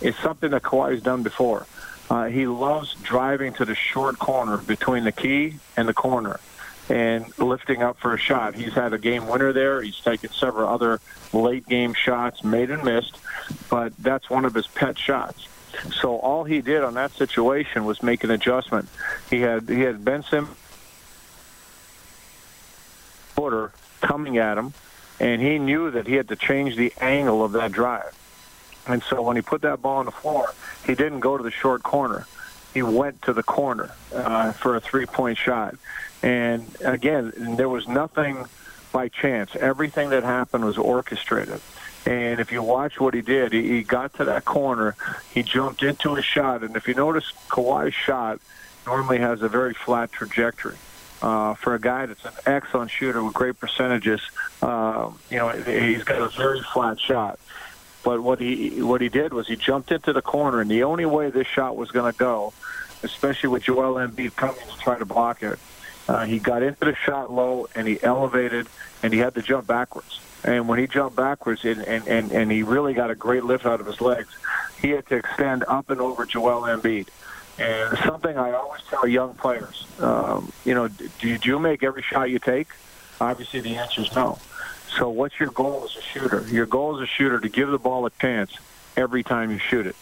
is 0.00 0.16
something 0.16 0.50
that 0.50 0.62
Kawhi's 0.62 1.02
done 1.02 1.22
before. 1.22 1.66
Uh, 2.08 2.26
he 2.26 2.46
loves 2.46 2.94
driving 3.02 3.52
to 3.54 3.64
the 3.64 3.74
short 3.74 4.18
corner 4.18 4.56
between 4.58 5.04
the 5.04 5.12
key 5.12 5.54
and 5.76 5.88
the 5.88 5.94
corner 5.94 6.40
and 6.88 7.38
lifting 7.38 7.82
up 7.82 7.98
for 8.00 8.14
a 8.14 8.18
shot. 8.18 8.54
He's 8.56 8.72
had 8.72 8.92
a 8.92 8.98
game 8.98 9.28
winner 9.28 9.52
there. 9.52 9.80
He's 9.80 9.98
taken 10.00 10.30
several 10.30 10.68
other 10.68 11.00
late 11.32 11.66
game 11.68 11.94
shots, 11.94 12.42
made 12.42 12.70
and 12.70 12.82
missed, 12.82 13.16
but 13.68 13.96
that's 13.98 14.28
one 14.28 14.44
of 14.44 14.54
his 14.54 14.66
pet 14.66 14.98
shots. 14.98 15.46
So 15.92 16.16
all 16.16 16.44
he 16.44 16.60
did 16.60 16.82
on 16.82 16.94
that 16.94 17.12
situation 17.12 17.84
was 17.84 18.02
make 18.02 18.24
an 18.24 18.30
adjustment. 18.30 18.88
He 19.28 19.40
had 19.40 19.68
he 19.68 19.80
had 19.80 20.04
Ben 20.04 20.22
Simmons 20.22 20.56
footer 23.34 23.72
coming 24.00 24.38
at 24.38 24.58
him, 24.58 24.72
and 25.18 25.40
he 25.40 25.58
knew 25.58 25.90
that 25.90 26.06
he 26.06 26.14
had 26.14 26.28
to 26.28 26.36
change 26.36 26.76
the 26.76 26.92
angle 27.00 27.44
of 27.44 27.52
that 27.52 27.72
drive. 27.72 28.14
And 28.86 29.02
so 29.02 29.22
when 29.22 29.36
he 29.36 29.42
put 29.42 29.62
that 29.62 29.82
ball 29.82 29.98
on 29.98 30.06
the 30.06 30.10
floor, 30.10 30.52
he 30.86 30.94
didn't 30.94 31.20
go 31.20 31.36
to 31.36 31.42
the 31.42 31.50
short 31.50 31.82
corner. 31.82 32.26
He 32.74 32.82
went 32.82 33.22
to 33.22 33.32
the 33.32 33.42
corner 33.42 33.90
uh, 34.14 34.52
for 34.52 34.76
a 34.76 34.80
three-point 34.80 35.38
shot. 35.38 35.74
And 36.22 36.66
again, 36.84 37.32
there 37.56 37.68
was 37.68 37.88
nothing 37.88 38.46
by 38.92 39.08
chance. 39.08 39.54
Everything 39.56 40.10
that 40.10 40.22
happened 40.22 40.64
was 40.64 40.78
orchestrated. 40.78 41.60
And 42.06 42.40
if 42.40 42.50
you 42.50 42.62
watch 42.62 42.98
what 42.98 43.14
he 43.14 43.20
did, 43.20 43.52
he, 43.52 43.68
he 43.68 43.82
got 43.82 44.14
to 44.14 44.24
that 44.24 44.44
corner, 44.44 44.96
he 45.32 45.42
jumped 45.42 45.82
into 45.82 46.16
a 46.16 46.22
shot, 46.22 46.62
and 46.62 46.74
if 46.76 46.88
you 46.88 46.94
notice, 46.94 47.32
Kawhi's 47.48 47.94
shot 47.94 48.40
normally 48.86 49.18
has 49.18 49.42
a 49.42 49.48
very 49.48 49.74
flat 49.74 50.10
trajectory. 50.10 50.76
Uh, 51.22 51.52
for 51.52 51.74
a 51.74 51.78
guy 51.78 52.06
that's 52.06 52.24
an 52.24 52.32
excellent 52.46 52.90
shooter 52.90 53.22
with 53.22 53.34
great 53.34 53.60
percentages, 53.60 54.22
uh, 54.62 55.10
you 55.30 55.36
know, 55.36 55.50
he's 55.50 56.02
got 56.02 56.22
a 56.22 56.28
very 56.34 56.62
flat 56.72 56.98
shot. 56.98 57.38
But 58.02 58.22
what 58.22 58.40
he 58.40 58.80
what 58.80 59.02
he 59.02 59.10
did 59.10 59.34
was 59.34 59.46
he 59.46 59.56
jumped 59.56 59.92
into 59.92 60.14
the 60.14 60.22
corner, 60.22 60.62
and 60.62 60.70
the 60.70 60.84
only 60.84 61.04
way 61.04 61.28
this 61.28 61.46
shot 61.46 61.76
was 61.76 61.90
going 61.90 62.10
to 62.10 62.18
go, 62.18 62.54
especially 63.02 63.50
with 63.50 63.64
Joel 63.64 63.96
Embiid 63.96 64.34
coming 64.34 64.56
to 64.66 64.78
try 64.78 64.98
to 64.98 65.04
block 65.04 65.42
it, 65.42 65.58
uh, 66.08 66.24
he 66.24 66.38
got 66.38 66.62
into 66.62 66.86
the 66.86 66.94
shot 66.94 67.30
low 67.30 67.68
and 67.74 67.86
he 67.86 68.02
elevated, 68.02 68.68
and 69.02 69.12
he 69.12 69.18
had 69.18 69.34
to 69.34 69.42
jump 69.42 69.66
backwards. 69.66 70.20
And 70.44 70.68
when 70.68 70.78
he 70.78 70.86
jumped 70.86 71.16
backwards 71.16 71.64
and, 71.64 71.82
and, 71.82 72.06
and, 72.08 72.32
and 72.32 72.50
he 72.50 72.62
really 72.62 72.94
got 72.94 73.10
a 73.10 73.14
great 73.14 73.44
lift 73.44 73.66
out 73.66 73.80
of 73.80 73.86
his 73.86 74.00
legs, 74.00 74.34
he 74.80 74.90
had 74.90 75.06
to 75.08 75.16
extend 75.16 75.64
up 75.68 75.90
and 75.90 76.00
over 76.00 76.24
Joel 76.24 76.62
Embiid. 76.62 77.08
And 77.58 77.98
something 77.98 78.38
I 78.38 78.52
always 78.52 78.80
tell 78.88 79.06
young 79.06 79.34
players, 79.34 79.86
um, 80.00 80.50
you 80.64 80.74
know, 80.74 80.88
do 80.88 81.38
you 81.42 81.58
make 81.58 81.82
every 81.82 82.02
shot 82.02 82.30
you 82.30 82.38
take? 82.38 82.68
Obviously, 83.20 83.60
the 83.60 83.76
answer 83.76 84.00
is 84.00 84.14
no. 84.14 84.38
So 84.96 85.10
what's 85.10 85.38
your 85.38 85.50
goal 85.50 85.84
as 85.84 85.96
a 85.96 86.00
shooter? 86.00 86.46
Your 86.48 86.64
goal 86.64 86.96
as 86.96 87.02
a 87.02 87.06
shooter 87.06 87.38
to 87.38 87.48
give 87.48 87.68
the 87.68 87.78
ball 87.78 88.06
a 88.06 88.10
chance 88.10 88.52
every 88.96 89.22
time 89.22 89.50
you 89.50 89.58
shoot 89.58 89.86
it. 89.86 89.96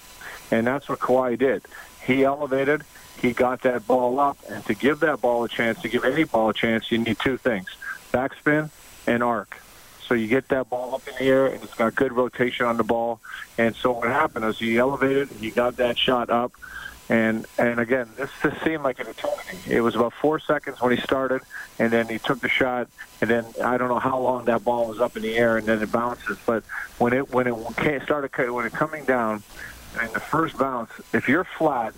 And 0.52 0.66
that's 0.66 0.88
what 0.88 1.00
Kawhi 1.00 1.36
did. 1.36 1.62
He 2.06 2.24
elevated, 2.24 2.84
he 3.20 3.32
got 3.32 3.62
that 3.62 3.86
ball 3.86 4.20
up, 4.20 4.38
and 4.48 4.64
to 4.66 4.74
give 4.74 5.00
that 5.00 5.20
ball 5.20 5.44
a 5.44 5.48
chance, 5.48 5.82
to 5.82 5.88
give 5.88 6.04
any 6.04 6.24
ball 6.24 6.48
a 6.50 6.54
chance, 6.54 6.90
you 6.90 6.98
need 6.98 7.18
two 7.18 7.36
things, 7.36 7.68
backspin 8.12 8.70
and 9.06 9.22
arc. 9.22 9.60
So 10.08 10.14
you 10.14 10.26
get 10.26 10.48
that 10.48 10.70
ball 10.70 10.94
up 10.94 11.06
in 11.06 11.14
the 11.18 11.30
air, 11.30 11.46
and 11.46 11.62
it's 11.62 11.74
got 11.74 11.94
good 11.94 12.12
rotation 12.12 12.64
on 12.64 12.78
the 12.78 12.84
ball. 12.84 13.20
And 13.58 13.76
so 13.76 13.92
what 13.92 14.08
happened 14.08 14.46
is 14.46 14.58
he 14.58 14.78
elevated, 14.78 15.28
he 15.28 15.50
got 15.50 15.76
that 15.76 15.98
shot 15.98 16.30
up, 16.30 16.52
and 17.10 17.46
and 17.58 17.78
again, 17.78 18.08
this 18.16 18.30
just 18.42 18.62
seemed 18.64 18.84
like 18.84 19.00
an 19.00 19.06
eternity. 19.06 19.58
It 19.66 19.80
was 19.82 19.94
about 19.94 20.14
four 20.14 20.38
seconds 20.38 20.80
when 20.80 20.96
he 20.96 21.02
started, 21.02 21.42
and 21.78 21.92
then 21.92 22.08
he 22.08 22.18
took 22.18 22.40
the 22.40 22.48
shot, 22.48 22.88
and 23.20 23.28
then 23.28 23.44
I 23.62 23.76
don't 23.76 23.88
know 23.88 23.98
how 23.98 24.18
long 24.18 24.46
that 24.46 24.64
ball 24.64 24.88
was 24.88 25.00
up 25.00 25.16
in 25.16 25.22
the 25.22 25.36
air, 25.36 25.58
and 25.58 25.66
then 25.66 25.82
it 25.82 25.92
bounces. 25.92 26.38
But 26.46 26.64
when 26.98 27.12
it 27.12 27.30
when 27.32 27.46
it 27.46 28.02
started 28.02 28.52
when 28.52 28.66
it 28.66 28.72
coming 28.72 29.04
down, 29.04 29.42
in 30.02 30.12
the 30.12 30.20
first 30.20 30.56
bounce, 30.58 30.90
if 31.12 31.28
you're 31.28 31.44
flat, 31.44 31.94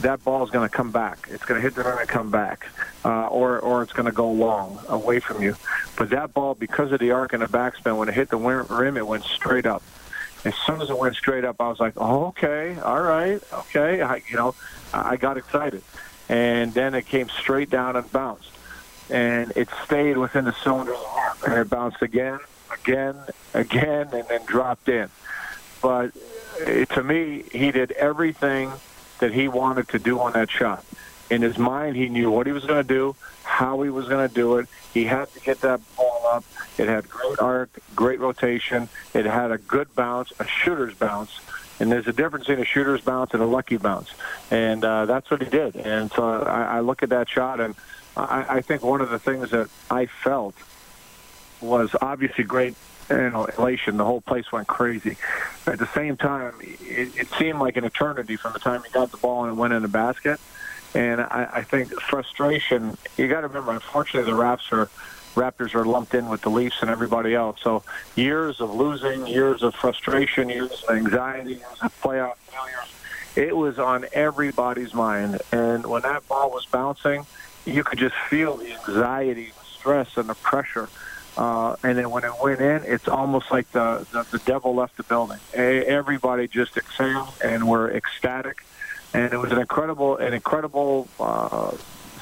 that 0.00 0.22
ball 0.24 0.44
is 0.44 0.50
going 0.50 0.68
to 0.68 0.74
come 0.74 0.90
back. 0.90 1.28
It's 1.30 1.44
going 1.44 1.60
to 1.60 1.62
hit 1.62 1.74
the 1.74 1.84
rim 1.84 1.98
and 1.98 2.08
come 2.08 2.30
back, 2.30 2.66
uh, 3.04 3.26
or 3.26 3.58
or 3.60 3.82
it's 3.82 3.92
going 3.92 4.06
to 4.06 4.12
go 4.12 4.30
long 4.30 4.80
away 4.88 5.20
from 5.20 5.42
you. 5.42 5.56
But 6.02 6.10
that 6.10 6.34
ball, 6.34 6.56
because 6.56 6.90
of 6.90 6.98
the 6.98 7.12
arc 7.12 7.32
and 7.32 7.44
the 7.44 7.46
backspin, 7.46 7.96
when 7.96 8.08
it 8.08 8.14
hit 8.14 8.28
the 8.28 8.36
rim, 8.36 8.96
it 8.96 9.06
went 9.06 9.22
straight 9.22 9.66
up. 9.66 9.84
As 10.44 10.52
soon 10.66 10.82
as 10.82 10.90
it 10.90 10.98
went 10.98 11.14
straight 11.14 11.44
up, 11.44 11.60
I 11.60 11.68
was 11.68 11.78
like, 11.78 11.92
"Oh, 11.96 12.24
okay, 12.30 12.76
all 12.80 13.00
right, 13.00 13.40
okay." 13.52 14.02
I, 14.02 14.20
you 14.28 14.36
know, 14.36 14.56
I 14.92 15.14
got 15.14 15.36
excited, 15.36 15.80
and 16.28 16.74
then 16.74 16.96
it 16.96 17.06
came 17.06 17.28
straight 17.28 17.70
down 17.70 17.94
and 17.94 18.10
bounced, 18.10 18.50
and 19.10 19.52
it 19.54 19.68
stayed 19.84 20.16
within 20.16 20.44
the 20.44 20.54
cylinder, 20.64 20.96
and 21.46 21.54
it 21.54 21.70
bounced 21.70 22.02
again, 22.02 22.40
again, 22.72 23.14
again, 23.54 24.08
and 24.12 24.26
then 24.26 24.44
dropped 24.44 24.88
in. 24.88 25.08
But 25.80 26.10
uh, 26.66 26.84
to 26.84 27.04
me, 27.04 27.44
he 27.52 27.70
did 27.70 27.92
everything 27.92 28.72
that 29.20 29.32
he 29.32 29.46
wanted 29.46 29.86
to 29.90 30.00
do 30.00 30.18
on 30.18 30.32
that 30.32 30.50
shot. 30.50 30.84
In 31.32 31.40
his 31.40 31.56
mind, 31.56 31.96
he 31.96 32.10
knew 32.10 32.30
what 32.30 32.46
he 32.46 32.52
was 32.52 32.66
going 32.66 32.82
to 32.82 32.86
do, 32.86 33.16
how 33.42 33.80
he 33.80 33.88
was 33.88 34.06
going 34.06 34.28
to 34.28 34.34
do 34.34 34.58
it. 34.58 34.66
He 34.92 35.04
had 35.04 35.32
to 35.32 35.40
get 35.40 35.62
that 35.62 35.80
ball 35.96 36.26
up. 36.30 36.44
It 36.76 36.88
had 36.88 37.08
great 37.08 37.38
arc, 37.38 37.70
great 37.96 38.20
rotation. 38.20 38.90
It 39.14 39.24
had 39.24 39.50
a 39.50 39.56
good 39.56 39.94
bounce, 39.94 40.30
a 40.38 40.46
shooter's 40.46 40.92
bounce. 40.92 41.40
And 41.80 41.90
there's 41.90 42.06
a 42.06 42.12
difference 42.12 42.50
in 42.50 42.58
a 42.58 42.66
shooter's 42.66 43.00
bounce 43.00 43.32
and 43.32 43.42
a 43.42 43.46
lucky 43.46 43.78
bounce. 43.78 44.10
And 44.50 44.84
uh, 44.84 45.06
that's 45.06 45.30
what 45.30 45.40
he 45.40 45.48
did. 45.48 45.74
And 45.74 46.12
so 46.12 46.42
I, 46.42 46.64
I 46.64 46.80
look 46.80 47.02
at 47.02 47.08
that 47.08 47.30
shot, 47.30 47.60
and 47.60 47.74
I, 48.14 48.58
I 48.58 48.60
think 48.60 48.82
one 48.82 49.00
of 49.00 49.08
the 49.08 49.18
things 49.18 49.52
that 49.52 49.70
I 49.90 50.04
felt 50.04 50.54
was 51.62 51.96
obviously 52.02 52.44
great 52.44 52.74
you 53.08 53.30
know, 53.30 53.46
elation. 53.46 53.96
The 53.96 54.04
whole 54.04 54.20
place 54.20 54.52
went 54.52 54.68
crazy. 54.68 55.16
At 55.66 55.78
the 55.78 55.88
same 55.94 56.18
time, 56.18 56.54
it, 56.60 57.16
it 57.16 57.28
seemed 57.38 57.58
like 57.58 57.78
an 57.78 57.84
eternity 57.84 58.36
from 58.36 58.52
the 58.52 58.58
time 58.58 58.82
he 58.84 58.90
got 58.90 59.10
the 59.10 59.16
ball 59.16 59.44
and 59.44 59.52
it 59.52 59.56
went 59.56 59.72
in 59.72 59.80
the 59.80 59.88
basket. 59.88 60.38
And 60.94 61.20
I, 61.20 61.48
I 61.52 61.62
think 61.62 61.92
frustration. 62.00 62.96
You 63.16 63.28
got 63.28 63.42
to 63.42 63.48
remember, 63.48 63.72
unfortunately, 63.72 64.30
the 64.30 64.36
Raps 64.36 64.70
are 64.72 64.88
Raptors 65.34 65.74
are 65.74 65.86
lumped 65.86 66.12
in 66.12 66.28
with 66.28 66.42
the 66.42 66.50
Leafs 66.50 66.82
and 66.82 66.90
everybody 66.90 67.34
else. 67.34 67.58
So 67.62 67.82
years 68.16 68.60
of 68.60 68.74
losing, 68.74 69.26
years 69.26 69.62
of 69.62 69.74
frustration, 69.74 70.50
years 70.50 70.82
of 70.82 70.94
anxiety, 70.94 71.54
years 71.54 71.62
of 71.80 72.02
playoff 72.02 72.36
failures. 72.36 72.92
It 73.34 73.56
was 73.56 73.78
on 73.78 74.04
everybody's 74.12 74.92
mind. 74.92 75.40
And 75.50 75.86
when 75.86 76.02
that 76.02 76.28
ball 76.28 76.50
was 76.50 76.66
bouncing, 76.66 77.24
you 77.64 77.82
could 77.82 77.98
just 77.98 78.14
feel 78.28 78.58
the 78.58 78.74
anxiety, 78.74 79.52
the 79.58 79.64
stress, 79.64 80.18
and 80.18 80.28
the 80.28 80.34
pressure 80.34 80.90
uh, 81.36 81.76
and 81.82 81.96
then 81.96 82.10
when 82.10 82.24
it 82.24 82.32
went 82.42 82.60
in, 82.60 82.82
it's 82.84 83.08
almost 83.08 83.50
like 83.50 83.70
the, 83.72 84.06
the, 84.12 84.26
the 84.30 84.38
devil 84.44 84.74
left 84.74 84.96
the 84.98 85.02
building. 85.02 85.38
Everybody 85.54 86.46
just 86.46 86.76
exhaled 86.76 87.32
and 87.42 87.66
were 87.68 87.90
ecstatic. 87.90 88.62
And 89.14 89.32
it 89.32 89.36
was 89.36 89.52
an 89.52 89.58
incredible, 89.58 90.16
an 90.16 90.32
incredible 90.32 91.08
uh, 91.20 91.72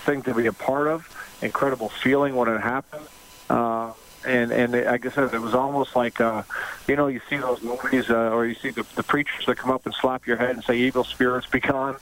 thing 0.05 0.23
to 0.23 0.35
be 0.35 0.47
a 0.47 0.53
part 0.53 0.89
of, 0.89 1.39
incredible 1.41 1.89
feeling 1.89 2.35
when 2.35 2.49
it 2.49 2.61
happened. 2.61 3.07
Uh, 3.49 3.93
and 4.25 4.53
and 4.53 4.73
like 4.73 5.07
I 5.07 5.11
said, 5.11 5.33
it 5.33 5.41
was 5.41 5.55
almost 5.55 5.97
like 5.97 6.21
uh, 6.21 6.43
you 6.87 6.97
know 6.97 7.07
you 7.07 7.21
see 7.31 7.39
those 7.39 7.63
movies 7.63 8.11
uh, 8.11 8.31
or 8.31 8.47
you 8.47 8.55
see 8.55 8.71
the, 8.71 8.85
the 8.95 9.03
preachers 9.03 9.47
that 9.47 9.57
come 9.57 9.71
up 9.71 9.87
and 9.87 9.95
slap 9.95 10.27
your 10.27 10.37
head 10.37 10.51
and 10.51 10.65
say 10.65 10.77
evil 10.77 11.05
spirits 11.05 11.47
be 11.47 11.61
gone, 11.61 11.97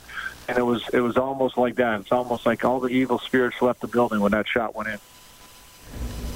and 0.48 0.58
it 0.58 0.62
was 0.62 0.82
it 0.92 1.00
was 1.00 1.16
almost 1.16 1.56
like 1.56 1.76
that. 1.76 2.00
It's 2.00 2.12
almost 2.12 2.44
like 2.44 2.64
all 2.64 2.80
the 2.80 2.88
evil 2.88 3.18
spirits 3.18 3.62
left 3.62 3.80
the 3.80 3.86
building 3.86 4.20
when 4.20 4.32
that 4.32 4.48
shot 4.48 4.74
went 4.74 4.88
in. 4.88 4.98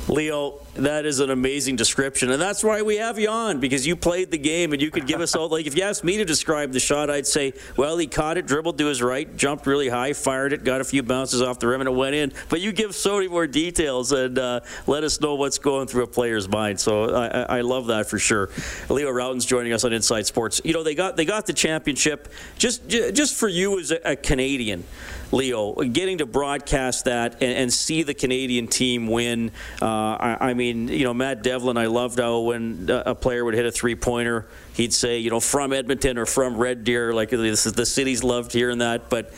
Leo, 0.08 0.60
that 0.74 1.04
is 1.04 1.20
an 1.20 1.30
amazing 1.30 1.76
description, 1.76 2.30
and 2.30 2.40
that's 2.40 2.64
why 2.64 2.80
we 2.80 2.96
have 2.96 3.18
you 3.18 3.28
on 3.28 3.60
because 3.60 3.86
you 3.86 3.94
played 3.94 4.30
the 4.30 4.38
game 4.38 4.72
and 4.72 4.80
you 4.80 4.90
could 4.90 5.06
give 5.06 5.20
us 5.20 5.34
all. 5.34 5.48
Like, 5.48 5.66
if 5.66 5.76
you 5.76 5.82
asked 5.82 6.02
me 6.02 6.16
to 6.16 6.24
describe 6.24 6.72
the 6.72 6.80
shot, 6.80 7.10
I'd 7.10 7.26
say, 7.26 7.52
well, 7.76 7.98
he 7.98 8.06
caught 8.06 8.38
it, 8.38 8.46
dribbled 8.46 8.78
to 8.78 8.86
his 8.86 9.02
right, 9.02 9.36
jumped 9.36 9.66
really 9.66 9.90
high, 9.90 10.14
fired 10.14 10.54
it, 10.54 10.64
got 10.64 10.80
a 10.80 10.84
few 10.84 11.02
bounces 11.02 11.42
off 11.42 11.58
the 11.58 11.68
rim, 11.68 11.82
and 11.82 11.88
it 11.88 11.94
went 11.94 12.14
in. 12.14 12.32
But 12.48 12.60
you 12.60 12.72
give 12.72 12.94
so 12.94 13.16
many 13.16 13.28
more 13.28 13.46
details 13.46 14.12
and 14.12 14.38
uh, 14.38 14.60
let 14.86 15.04
us 15.04 15.20
know 15.20 15.34
what's 15.34 15.58
going 15.58 15.88
through 15.88 16.04
a 16.04 16.08
player's 16.08 16.48
mind. 16.48 16.80
So 16.80 17.14
I, 17.14 17.58
I 17.58 17.60
love 17.60 17.88
that 17.88 18.08
for 18.08 18.18
sure. 18.18 18.48
Leo 18.88 19.10
Rautins 19.10 19.46
joining 19.46 19.74
us 19.74 19.84
on 19.84 19.92
Inside 19.92 20.26
Sports. 20.26 20.62
You 20.64 20.72
know, 20.72 20.82
they 20.82 20.94
got 20.94 21.16
they 21.16 21.24
got 21.24 21.46
the 21.46 21.52
championship. 21.52 22.32
Just 22.56 22.88
just 22.88 23.34
for 23.34 23.48
you 23.48 23.78
as 23.78 23.90
a, 23.90 24.12
a 24.12 24.16
Canadian. 24.16 24.84
Leo, 25.32 25.74
getting 25.74 26.18
to 26.18 26.26
broadcast 26.26 27.06
that 27.06 27.34
and, 27.34 27.52
and 27.52 27.72
see 27.72 28.02
the 28.02 28.12
Canadian 28.14 28.66
team 28.66 29.06
win. 29.06 29.50
Uh, 29.80 29.86
I, 29.86 30.36
I, 30.50 30.54
mean, 30.54 30.61
you 30.62 31.04
know, 31.04 31.14
Matt 31.14 31.42
Devlin, 31.42 31.76
I 31.76 31.86
loved 31.86 32.18
how 32.18 32.40
when 32.40 32.88
a 32.90 33.14
player 33.14 33.44
would 33.44 33.54
hit 33.54 33.66
a 33.66 33.72
three 33.72 33.94
pointer, 33.94 34.46
he'd 34.74 34.92
say, 34.92 35.18
you 35.18 35.30
know, 35.30 35.40
from 35.40 35.72
Edmonton 35.72 36.18
or 36.18 36.26
from 36.26 36.56
Red 36.56 36.84
Deer, 36.84 37.12
like 37.12 37.30
this 37.30 37.66
is, 37.66 37.72
the 37.72 37.86
city's 37.86 38.22
loved 38.24 38.52
hearing 38.52 38.78
that. 38.78 39.10
But 39.10 39.32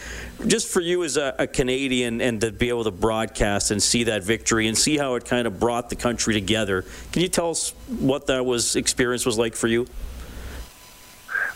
just 0.47 0.69
for 0.69 0.81
you 0.81 1.05
as 1.05 1.17
a, 1.17 1.35
a 1.39 1.47
Canadian 1.47 2.21
and 2.21 2.41
to 2.41 2.53
be 2.53 2.69
able 2.69 2.85
to 2.85 2.91
broadcast 2.91 3.71
and 3.71 3.83
see 3.83 4.05
that 4.05 4.23
victory 4.23 4.69
and 4.69 4.77
see 4.77 4.97
how 4.97 5.15
it 5.15 5.25
kind 5.25 5.47
of 5.47 5.59
brought 5.59 5.91
the 5.91 5.97
country 5.97 6.35
together, 6.35 6.85
can 7.13 7.23
you 7.23 7.29
tell 7.29 7.51
us 7.51 7.71
what 7.89 8.27
that 8.27 8.45
was 8.45 8.77
experience 8.77 9.25
was 9.27 9.39
like 9.39 9.55
for 9.55 9.69
you? 9.69 9.87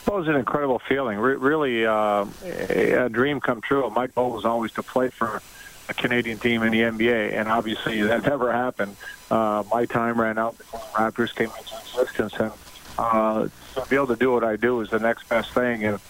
Well, 0.06 0.16
it 0.16 0.20
was 0.20 0.28
an 0.28 0.36
incredible 0.36 0.80
feeling. 0.88 1.18
Re- 1.18 1.36
really, 1.36 1.84
uh, 1.84 2.24
a 2.44 3.10
dream 3.10 3.40
come 3.40 3.60
true. 3.60 3.90
My 3.90 4.06
goal 4.06 4.30
was 4.30 4.46
always 4.46 4.72
to 4.72 4.82
play 4.82 5.10
for 5.10 5.42
a 5.88 5.94
Canadian 5.94 6.38
team 6.38 6.62
in 6.62 6.72
the 6.72 6.80
NBA, 6.80 7.32
and 7.32 7.48
obviously 7.48 8.02
that 8.02 8.24
never 8.26 8.52
happened. 8.52 8.96
Uh, 9.30 9.64
my 9.70 9.86
time 9.86 10.20
ran 10.20 10.38
out 10.38 10.56
before 10.58 10.80
the 10.80 10.98
Raptors 10.98 11.34
came 11.34 11.50
into 11.58 11.78
existence, 11.78 12.34
and 12.38 12.52
uh, 12.98 13.48
to 13.74 13.88
be 13.88 13.96
able 13.96 14.08
to 14.08 14.16
do 14.16 14.32
what 14.32 14.44
I 14.44 14.56
do 14.56 14.80
is 14.80 14.90
the 14.90 14.98
next 14.98 15.28
best 15.28 15.52
thing. 15.52 15.84
And 15.84 16.00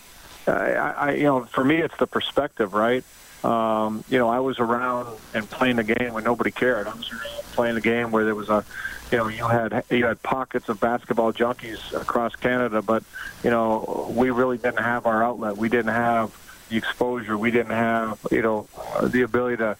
I, 0.47 0.73
I 0.73 1.11
you 1.13 1.25
know, 1.25 1.45
for 1.45 1.65
me, 1.65 1.77
it's 1.77 1.97
the 1.99 2.07
perspective, 2.07 2.75
right? 2.75 3.05
Um, 3.45 4.03
you 4.09 4.19
know, 4.19 4.29
I 4.29 4.41
was 4.41 4.59
around 4.59 5.17
and 5.33 5.49
playing 5.49 5.77
the 5.77 5.85
game 5.85 6.13
when 6.13 6.25
nobody 6.25 6.51
cared. 6.51 6.89
I 6.89 6.95
was 6.95 7.11
playing 7.53 7.77
the 7.77 7.81
game 7.81 8.11
where 8.11 8.25
there 8.25 8.35
was 8.35 8.49
a 8.49 8.65
you 9.13 9.19
know, 9.19 9.29
you 9.29 9.47
had 9.47 9.85
you 9.91 10.05
had 10.05 10.23
pockets 10.23 10.69
of 10.69 10.81
basketball 10.81 11.33
junkies 11.33 11.99
across 11.99 12.37
Canada, 12.37 12.83
but 12.83 13.03
you 13.43 13.51
know, 13.51 14.13
we 14.15 14.31
really 14.31 14.59
didn't 14.59 14.83
have 14.83 15.07
our 15.07 15.23
outlet. 15.23 15.57
We 15.57 15.69
didn't 15.69 15.95
have 15.95 16.31
the 16.69 16.77
exposure. 16.77 17.37
We 17.37 17.51
didn't 17.51 17.73
have 17.73 18.19
you 18.31 18.43
know 18.43 18.67
the 19.03 19.23
ability 19.23 19.59
to 19.59 19.77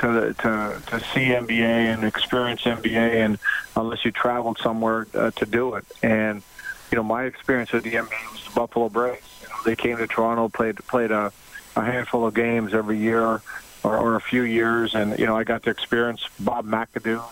to 0.00 0.34
to 0.34 0.82
to 0.86 1.00
see 1.12 1.26
NBA 1.26 1.60
and 1.60 2.04
experience 2.04 2.62
NBA, 2.62 3.14
and 3.24 3.38
unless 3.76 4.04
you 4.04 4.10
traveled 4.10 4.58
somewhere 4.58 5.06
uh, 5.14 5.30
to 5.32 5.46
do 5.46 5.74
it. 5.74 5.84
And 6.02 6.42
you 6.90 6.96
know, 6.96 7.02
my 7.02 7.24
experience 7.24 7.72
with 7.72 7.84
the 7.84 7.94
NBA 7.94 8.32
was 8.32 8.44
the 8.44 8.50
Buffalo 8.54 8.88
Braves. 8.88 9.26
You 9.42 9.48
know, 9.48 9.54
they 9.64 9.76
came 9.76 9.96
to 9.98 10.06
Toronto, 10.06 10.48
played 10.48 10.76
played 10.86 11.10
a, 11.10 11.32
a 11.76 11.84
handful 11.84 12.26
of 12.26 12.34
games 12.34 12.74
every 12.74 12.98
year. 12.98 13.40
Or, 13.84 13.96
or 13.96 14.16
a 14.16 14.20
few 14.20 14.42
years, 14.42 14.96
and 14.96 15.16
you 15.20 15.24
know 15.24 15.36
I 15.36 15.44
got 15.44 15.62
to 15.62 15.70
experience 15.70 16.28
Bob 16.40 16.66
McAdoo, 16.66 17.22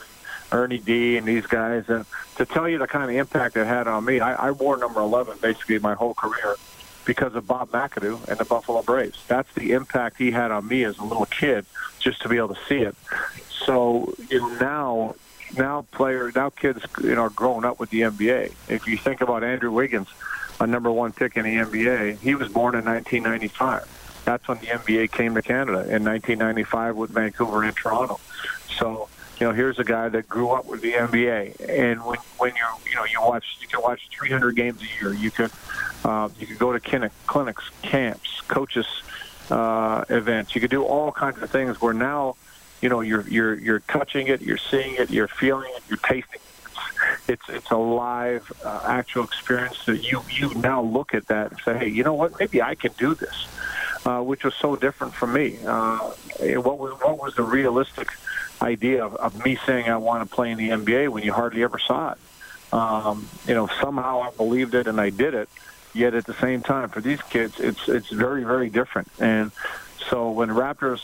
Ernie 0.53 0.79
D 0.79 1.17
and 1.17 1.27
these 1.27 1.45
guys. 1.45 1.89
And 1.89 2.07
to 2.37 2.47
tell 2.47 2.69
you 2.69 2.79
the 2.79 2.87
kind 2.87 3.03
of 3.03 3.11
impact 3.11 3.57
it 3.57 3.67
had 3.67 3.89
on 3.89 4.05
me, 4.05 4.21
I, 4.21 4.47
I 4.47 4.51
wore 4.53 4.77
number 4.77 5.01
11 5.01 5.39
basically 5.43 5.81
my 5.81 5.95
whole 5.95 6.15
career 6.15 6.55
because 7.07 7.35
of 7.35 7.47
Bob 7.47 7.71
McAdoo 7.71 8.27
and 8.29 8.37
the 8.39 8.45
Buffalo 8.45 8.83
Braves. 8.83 9.23
That's 9.29 9.53
the 9.55 9.73
impact 9.73 10.19
he 10.19 10.33
had 10.33 10.51
on 10.51 10.67
me 10.69 10.85
as 10.85 10.99
a 10.99 11.05
little 11.05 11.27
kid, 11.27 11.65
just 12.01 12.21
to 12.23 12.29
be 12.29 12.37
able 12.37 12.55
to 12.55 12.61
see 12.69 12.81
it. 12.81 12.95
So 13.65 14.13
you 14.29 14.41
know, 14.41 14.59
now, 14.59 15.15
now 15.57 15.87
players, 15.93 16.35
now 16.35 16.51
kids, 16.51 16.85
you 17.03 17.15
know, 17.15 17.23
are 17.23 17.31
growing 17.31 17.65
up 17.65 17.81
with 17.81 17.91
the 17.91 18.03
NBA. 18.03 18.53
If 18.69 18.87
you 18.87 18.99
think 18.99 19.21
about 19.21 19.45
Andrew 19.45 19.71
Wiggins, 19.71 20.09
a 20.61 20.67
number 20.67 20.91
one 20.91 21.13
pick 21.13 21.37
in 21.37 21.45
the 21.45 21.57
NBA, 21.57 22.19
he 22.19 22.35
was 22.35 22.49
born 22.49 22.75
in 22.75 22.85
1995. 22.85 24.23
That's 24.25 24.47
when 24.49 24.59
the 24.59 24.67
NBA 24.67 25.13
came 25.13 25.37
to 25.37 25.43
Canada 25.43 25.79
in 25.79 26.05
1995 26.05 26.97
with 26.97 27.11
Vancouver 27.11 27.63
and 27.63 27.77
Toronto. 27.77 28.19
So 28.77 29.09
you 29.39 29.47
know, 29.47 29.53
here's 29.53 29.79
a 29.79 29.85
guy 29.85 30.09
that 30.09 30.29
grew 30.29 30.51
up 30.51 30.67
with 30.67 30.81
the 30.81 30.93
NBA, 30.93 31.69
and 31.69 32.05
when 32.05 32.19
when 32.39 32.55
you 32.57 32.65
you 32.89 32.97
know 32.97 33.05
you 33.05 33.21
watch 33.21 33.45
you 33.61 33.69
can 33.69 33.83
watch 33.83 34.09
300 34.11 34.57
games 34.57 34.81
a 34.83 35.03
year. 35.03 35.13
You 35.13 35.31
could 35.31 35.51
uh, 36.07 36.29
you 36.39 36.47
could 36.47 36.59
go 36.59 36.73
to 36.73 36.79
clinic, 36.79 37.11
clinics, 37.27 37.69
camps, 37.83 38.41
coaches 38.43 38.87
uh, 39.51 40.05
events. 40.09 40.55
You 40.55 40.61
could 40.61 40.71
do 40.71 40.85
all 40.85 41.11
kinds 41.11 41.43
of 41.43 41.51
things. 41.51 41.81
Where 41.81 41.93
now, 41.93 42.37
you 42.81 42.89
know, 42.89 43.01
you're 43.01 43.27
you're 43.29 43.55
you're 43.55 43.81
touching 43.81 44.29
it, 44.29 44.41
you're 44.41 44.57
seeing 44.57 44.95
it, 44.95 45.11
you're 45.11 45.27
feeling 45.27 45.69
it, 45.77 45.83
you're 45.89 45.99
tasting 45.99 46.41
it. 46.41 47.33
It's 47.33 47.49
it's 47.49 47.71
a 47.73 47.77
live, 47.77 48.53
uh, 48.65 48.85
actual 48.87 49.25
experience 49.25 49.85
that 49.87 50.09
you 50.09 50.23
you 50.31 50.55
now 50.55 50.81
look 50.81 51.13
at 51.13 51.27
that 51.27 51.51
and 51.51 51.61
say, 51.65 51.77
hey, 51.77 51.89
you 51.89 52.05
know 52.05 52.15
what? 52.15 52.39
Maybe 52.39 52.63
I 52.63 52.77
can 52.77 52.93
do 52.97 53.17
this, 53.17 53.49
uh, 54.05 54.21
which 54.21 54.45
was 54.45 54.55
so 54.55 54.77
different 54.77 55.13
for 55.13 55.27
me. 55.27 55.59
Uh, 55.67 55.99
what 56.39 56.79
was 56.79 56.93
what 57.03 57.19
was 57.19 57.35
the 57.35 57.43
realistic 57.43 58.13
idea 58.63 59.05
of, 59.05 59.17
of 59.17 59.45
me 59.45 59.59
saying 59.67 59.89
I 59.89 59.97
want 59.97 60.29
to 60.29 60.33
play 60.33 60.53
in 60.53 60.59
the 60.59 60.69
NBA 60.69 61.09
when 61.09 61.25
you 61.25 61.33
hardly 61.33 61.65
ever 61.65 61.81
saw 61.81 62.13
it. 62.13 62.19
Um, 62.73 63.29
you 63.47 63.55
know, 63.55 63.69
somehow 63.81 64.23
I 64.23 64.31
believed 64.31 64.75
it 64.77 64.87
and 64.87 65.01
I 65.01 65.11
did 65.11 65.35
it. 65.35 65.49
Yet 65.97 66.13
at 66.13 66.27
the 66.27 66.35
same 66.35 66.63
time, 66.63 66.91
for 66.91 67.01
these 67.01 67.23
kids, 67.23 67.59
it's 67.59 67.89
it's 67.89 68.11
very 68.11 68.45
very 68.45 68.69
different. 68.69 69.09
And 69.19 69.51
so 70.11 70.31
when 70.31 70.51
Raptors, 70.51 71.01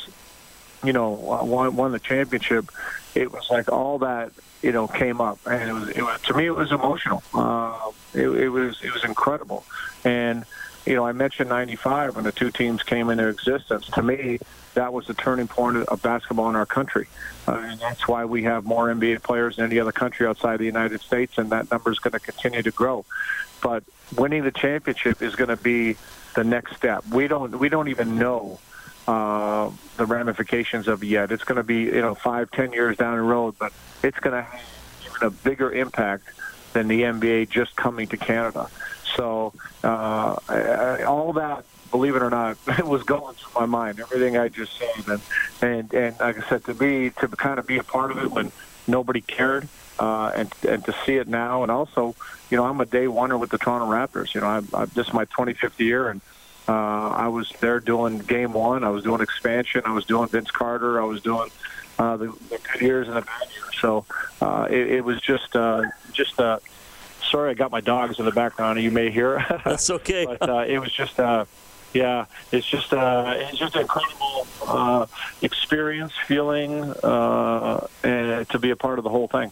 you 0.84 0.92
know, 0.92 1.08
won, 1.10 1.74
won 1.76 1.92
the 1.92 1.98
championship, 1.98 2.70
it 3.14 3.32
was 3.32 3.48
like 3.50 3.72
all 3.72 4.00
that 4.00 4.32
you 4.60 4.70
know 4.70 4.86
came 4.86 5.18
up, 5.22 5.38
and 5.46 5.66
it 5.66 5.72
was 5.72 5.88
it 5.88 6.02
was 6.02 6.20
to 6.22 6.34
me 6.34 6.44
it 6.44 6.54
was 6.54 6.72
emotional. 6.72 7.22
Uh, 7.32 7.90
it, 8.12 8.28
it 8.28 8.48
was 8.50 8.82
it 8.82 8.92
was 8.92 9.02
incredible, 9.02 9.64
and 10.04 10.44
you 10.86 10.94
know, 10.94 11.06
I 11.06 11.12
mentioned 11.12 11.48
'95 11.48 12.16
when 12.16 12.24
the 12.24 12.32
two 12.32 12.50
teams 12.50 12.82
came 12.82 13.10
into 13.10 13.28
existence. 13.28 13.86
To 13.88 14.02
me, 14.02 14.38
that 14.74 14.92
was 14.92 15.06
the 15.06 15.14
turning 15.14 15.48
point 15.48 15.76
of 15.76 16.02
basketball 16.02 16.48
in 16.48 16.56
our 16.56 16.66
country, 16.66 17.08
uh, 17.46 17.52
and 17.52 17.80
that's 17.80 18.08
why 18.08 18.24
we 18.24 18.44
have 18.44 18.64
more 18.64 18.88
NBA 18.88 19.22
players 19.22 19.56
than 19.56 19.66
any 19.66 19.78
other 19.78 19.92
country 19.92 20.26
outside 20.26 20.58
the 20.58 20.64
United 20.64 21.00
States, 21.00 21.38
and 21.38 21.50
that 21.50 21.70
number 21.70 21.90
is 21.90 21.98
going 21.98 22.12
to 22.12 22.20
continue 22.20 22.62
to 22.62 22.70
grow. 22.70 23.04
But 23.62 23.84
winning 24.16 24.42
the 24.42 24.50
championship 24.50 25.22
is 25.22 25.36
going 25.36 25.50
to 25.50 25.56
be 25.56 25.96
the 26.34 26.44
next 26.44 26.76
step. 26.76 27.06
We 27.08 27.28
don't 27.28 27.58
we 27.58 27.68
don't 27.68 27.88
even 27.88 28.18
know 28.18 28.58
uh, 29.06 29.70
the 29.96 30.06
ramifications 30.06 30.88
of 30.88 31.02
it 31.02 31.06
yet. 31.06 31.32
It's 31.32 31.44
going 31.44 31.56
to 31.56 31.62
be 31.62 31.82
you 31.82 32.00
know 32.00 32.14
five 32.14 32.50
ten 32.50 32.72
years 32.72 32.96
down 32.96 33.16
the 33.16 33.22
road, 33.22 33.54
but 33.58 33.72
it's 34.02 34.18
going 34.18 34.34
to 34.34 34.42
have 34.42 34.64
even 35.06 35.26
a 35.26 35.30
bigger 35.30 35.72
impact 35.72 36.28
than 36.72 36.88
the 36.88 37.02
NBA 37.02 37.50
just 37.50 37.76
coming 37.76 38.08
to 38.08 38.16
Canada. 38.16 38.68
So 39.16 39.52
uh, 39.84 40.36
I, 40.48 41.02
all 41.02 41.32
that, 41.34 41.64
believe 41.90 42.16
it 42.16 42.22
or 42.22 42.30
not, 42.30 42.56
it 42.78 42.86
was 42.86 43.02
going 43.02 43.34
through 43.34 43.60
my 43.60 43.66
mind. 43.66 44.00
Everything 44.00 44.36
I 44.36 44.48
just 44.48 44.72
said, 44.78 45.08
and 45.08 45.20
and 45.60 45.94
and 45.94 46.20
like 46.20 46.44
I 46.44 46.48
said, 46.48 46.64
to 46.64 46.74
be 46.74 47.10
to 47.10 47.28
kind 47.28 47.58
of 47.58 47.66
be 47.66 47.78
a 47.78 47.84
part 47.84 48.10
of 48.10 48.18
it 48.18 48.30
when 48.30 48.52
nobody 48.86 49.20
cared, 49.20 49.68
uh, 49.98 50.32
and 50.34 50.52
and 50.68 50.84
to 50.84 50.94
see 51.04 51.16
it 51.16 51.28
now, 51.28 51.62
and 51.62 51.70
also, 51.70 52.14
you 52.50 52.56
know, 52.56 52.64
I'm 52.64 52.80
a 52.80 52.86
day 52.86 53.06
oneer 53.06 53.38
with 53.38 53.50
the 53.50 53.58
Toronto 53.58 53.86
Raptors. 53.86 54.34
You 54.34 54.40
know, 54.40 54.48
I'm, 54.48 54.68
I'm 54.72 54.90
this 54.94 55.08
is 55.08 55.12
my 55.12 55.26
25th 55.26 55.78
year, 55.78 56.08
and 56.08 56.20
uh, 56.68 56.72
I 57.08 57.28
was 57.28 57.52
there 57.60 57.80
doing 57.80 58.18
Game 58.18 58.52
One. 58.52 58.84
I 58.84 58.90
was 58.90 59.04
doing 59.04 59.20
expansion. 59.20 59.82
I 59.84 59.92
was 59.92 60.04
doing 60.04 60.28
Vince 60.28 60.50
Carter. 60.50 61.00
I 61.00 61.04
was 61.04 61.20
doing 61.22 61.50
uh, 61.98 62.16
the, 62.16 62.26
the 62.50 62.60
good 62.72 62.80
years 62.80 63.08
and 63.08 63.16
the 63.16 63.22
bad 63.22 63.48
years. 63.54 63.80
So 63.80 64.04
uh, 64.40 64.68
it, 64.70 64.90
it 64.92 65.04
was 65.04 65.20
just 65.20 65.54
uh, 65.54 65.82
just. 66.12 66.40
Uh, 66.40 66.58
sorry, 67.32 67.50
I 67.50 67.54
got 67.54 67.72
my 67.72 67.80
dogs 67.80 68.18
in 68.18 68.26
the 68.26 68.30
background. 68.30 68.80
You 68.80 68.90
may 68.90 69.10
hear. 69.10 69.44
That's 69.64 69.90
okay. 69.90 70.26
but 70.26 70.48
uh, 70.48 70.64
it 70.68 70.78
was 70.78 70.92
just, 70.92 71.18
uh, 71.18 71.46
yeah, 71.92 72.26
it's 72.52 72.66
just, 72.66 72.92
uh, 72.92 73.34
it's 73.36 73.58
just 73.58 73.74
an 73.74 73.82
incredible 73.82 74.46
uh, 74.66 75.06
experience, 75.40 76.12
feeling, 76.26 76.84
uh, 77.02 77.86
and 78.04 78.48
to 78.50 78.58
be 78.58 78.70
a 78.70 78.76
part 78.76 78.98
of 78.98 79.04
the 79.04 79.10
whole 79.10 79.28
thing. 79.28 79.50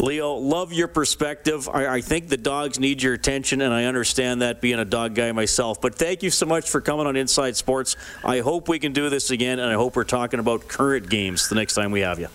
Leo, 0.00 0.34
love 0.34 0.72
your 0.72 0.88
perspective. 0.88 1.68
I, 1.68 1.86
I, 1.86 2.00
think 2.00 2.28
the 2.28 2.36
dogs 2.36 2.78
need 2.80 3.02
your 3.02 3.14
attention, 3.14 3.62
and 3.62 3.72
I 3.72 3.84
understand 3.84 4.42
that 4.42 4.60
being 4.60 4.78
a 4.78 4.84
dog 4.84 5.14
guy 5.14 5.32
myself. 5.32 5.80
But 5.80 5.94
thank 5.94 6.22
you 6.22 6.30
so 6.30 6.44
much 6.46 6.68
for 6.68 6.80
coming 6.80 7.06
on 7.06 7.16
Inside 7.16 7.56
Sports. 7.56 7.96
I 8.22 8.40
hope 8.40 8.68
we 8.68 8.78
can 8.78 8.92
do 8.92 9.08
this 9.08 9.30
again, 9.30 9.60
and 9.60 9.70
I 9.70 9.74
hope 9.74 9.96
we're 9.96 10.04
talking 10.04 10.40
about 10.40 10.68
current 10.68 11.08
games 11.08 11.48
the 11.48 11.54
next 11.54 11.74
time 11.74 11.90
we 11.90 12.00
have 12.00 12.18
you. 12.18 12.28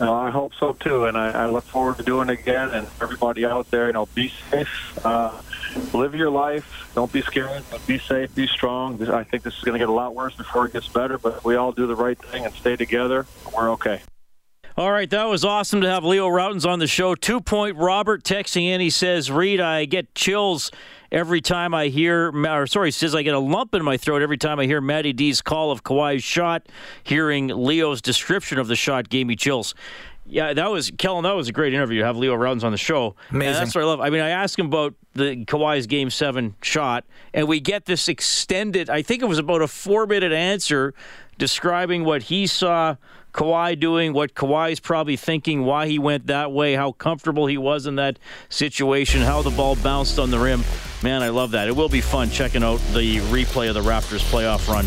No, 0.00 0.12
I 0.12 0.30
hope 0.30 0.52
so 0.58 0.72
too, 0.72 1.04
and 1.04 1.16
I, 1.16 1.44
I 1.44 1.46
look 1.46 1.64
forward 1.64 1.96
to 1.98 2.02
doing 2.02 2.28
it 2.28 2.40
again. 2.40 2.70
And 2.70 2.86
everybody 3.00 3.44
out 3.44 3.70
there, 3.70 3.86
you 3.86 3.92
know, 3.92 4.06
be 4.06 4.32
safe, 4.50 5.06
uh, 5.06 5.40
live 5.92 6.14
your 6.14 6.30
life. 6.30 6.90
Don't 6.94 7.12
be 7.12 7.22
scared, 7.22 7.62
but 7.70 7.86
be 7.86 7.98
safe, 7.98 8.34
be 8.34 8.46
strong. 8.46 9.00
I 9.10 9.22
think 9.24 9.44
this 9.44 9.56
is 9.56 9.62
going 9.62 9.74
to 9.74 9.78
get 9.78 9.88
a 9.88 9.92
lot 9.92 10.14
worse 10.14 10.34
before 10.34 10.66
it 10.66 10.72
gets 10.72 10.88
better. 10.88 11.16
But 11.18 11.38
if 11.38 11.44
we 11.44 11.54
all 11.54 11.72
do 11.72 11.86
the 11.86 11.96
right 11.96 12.18
thing 12.18 12.44
and 12.44 12.54
stay 12.54 12.76
together, 12.76 13.26
we're 13.56 13.70
okay. 13.72 14.00
All 14.76 14.90
right, 14.90 15.08
that 15.10 15.28
was 15.28 15.44
awesome 15.44 15.82
to 15.82 15.88
have 15.88 16.04
Leo 16.04 16.26
Rautins 16.26 16.66
on 16.66 16.80
the 16.80 16.88
show. 16.88 17.14
Two 17.14 17.40
point 17.40 17.76
Robert 17.76 18.24
texting 18.24 18.64
in. 18.64 18.80
He 18.80 18.90
says, 18.90 19.30
Reed, 19.30 19.60
I 19.60 19.84
get 19.84 20.16
chills 20.16 20.72
every 21.14 21.40
time 21.40 21.72
I 21.72 21.86
hear, 21.86 22.32
or 22.34 22.66
sorry, 22.66 22.90
says 22.90 23.14
I 23.14 23.22
get 23.22 23.34
a 23.34 23.38
lump 23.38 23.74
in 23.74 23.84
my 23.84 23.96
throat 23.96 24.20
every 24.20 24.36
time 24.36 24.58
I 24.58 24.66
hear 24.66 24.80
Matty 24.80 25.12
D's 25.12 25.40
call 25.40 25.70
of 25.70 25.84
Kawhi's 25.84 26.24
shot. 26.24 26.66
Hearing 27.04 27.48
Leo's 27.48 28.02
description 28.02 28.58
of 28.58 28.66
the 28.66 28.76
shot 28.76 29.08
gave 29.08 29.26
me 29.26 29.36
chills. 29.36 29.74
Yeah, 30.26 30.54
that 30.54 30.70
was 30.70 30.90
Kellen. 30.98 31.22
That 31.22 31.36
was 31.36 31.48
a 31.48 31.52
great 31.52 31.72
interview. 31.72 32.02
Have 32.02 32.16
Leo 32.16 32.34
Rautins 32.34 32.64
on 32.64 32.72
the 32.72 32.78
show. 32.78 33.14
Amazing. 33.30 33.48
And 33.48 33.56
that's 33.56 33.74
what 33.74 33.82
I 33.82 33.84
love. 33.84 34.00
I 34.00 34.10
mean, 34.10 34.22
I 34.22 34.30
asked 34.30 34.58
him 34.58 34.66
about 34.66 34.94
the 35.12 35.44
Kawhi's 35.44 35.86
Game 35.86 36.10
Seven 36.10 36.56
shot, 36.62 37.04
and 37.32 37.46
we 37.46 37.60
get 37.60 37.84
this 37.84 38.08
extended. 38.08 38.90
I 38.90 39.02
think 39.02 39.22
it 39.22 39.26
was 39.26 39.38
about 39.38 39.62
a 39.62 39.68
four-minute 39.68 40.32
answer 40.32 40.94
describing 41.38 42.04
what 42.04 42.24
he 42.24 42.46
saw 42.46 42.96
Kawhi 43.34 43.78
doing, 43.78 44.12
what 44.12 44.34
Kawhi's 44.34 44.78
probably 44.78 45.16
thinking, 45.16 45.64
why 45.64 45.88
he 45.88 45.98
went 45.98 46.28
that 46.28 46.52
way, 46.52 46.74
how 46.74 46.92
comfortable 46.92 47.46
he 47.46 47.58
was 47.58 47.86
in 47.86 47.96
that 47.96 48.18
situation, 48.48 49.22
how 49.22 49.42
the 49.42 49.50
ball 49.50 49.74
bounced 49.76 50.20
on 50.20 50.30
the 50.30 50.38
rim. 50.38 50.62
Man, 51.02 51.22
I 51.22 51.28
love 51.30 51.50
that. 51.50 51.68
It 51.68 51.74
will 51.76 51.88
be 51.88 52.00
fun 52.00 52.30
checking 52.30 52.62
out 52.62 52.78
the 52.94 53.18
replay 53.18 53.68
of 53.68 53.74
the 53.74 53.82
Raptors 53.82 54.22
playoff 54.30 54.68
run 54.68 54.86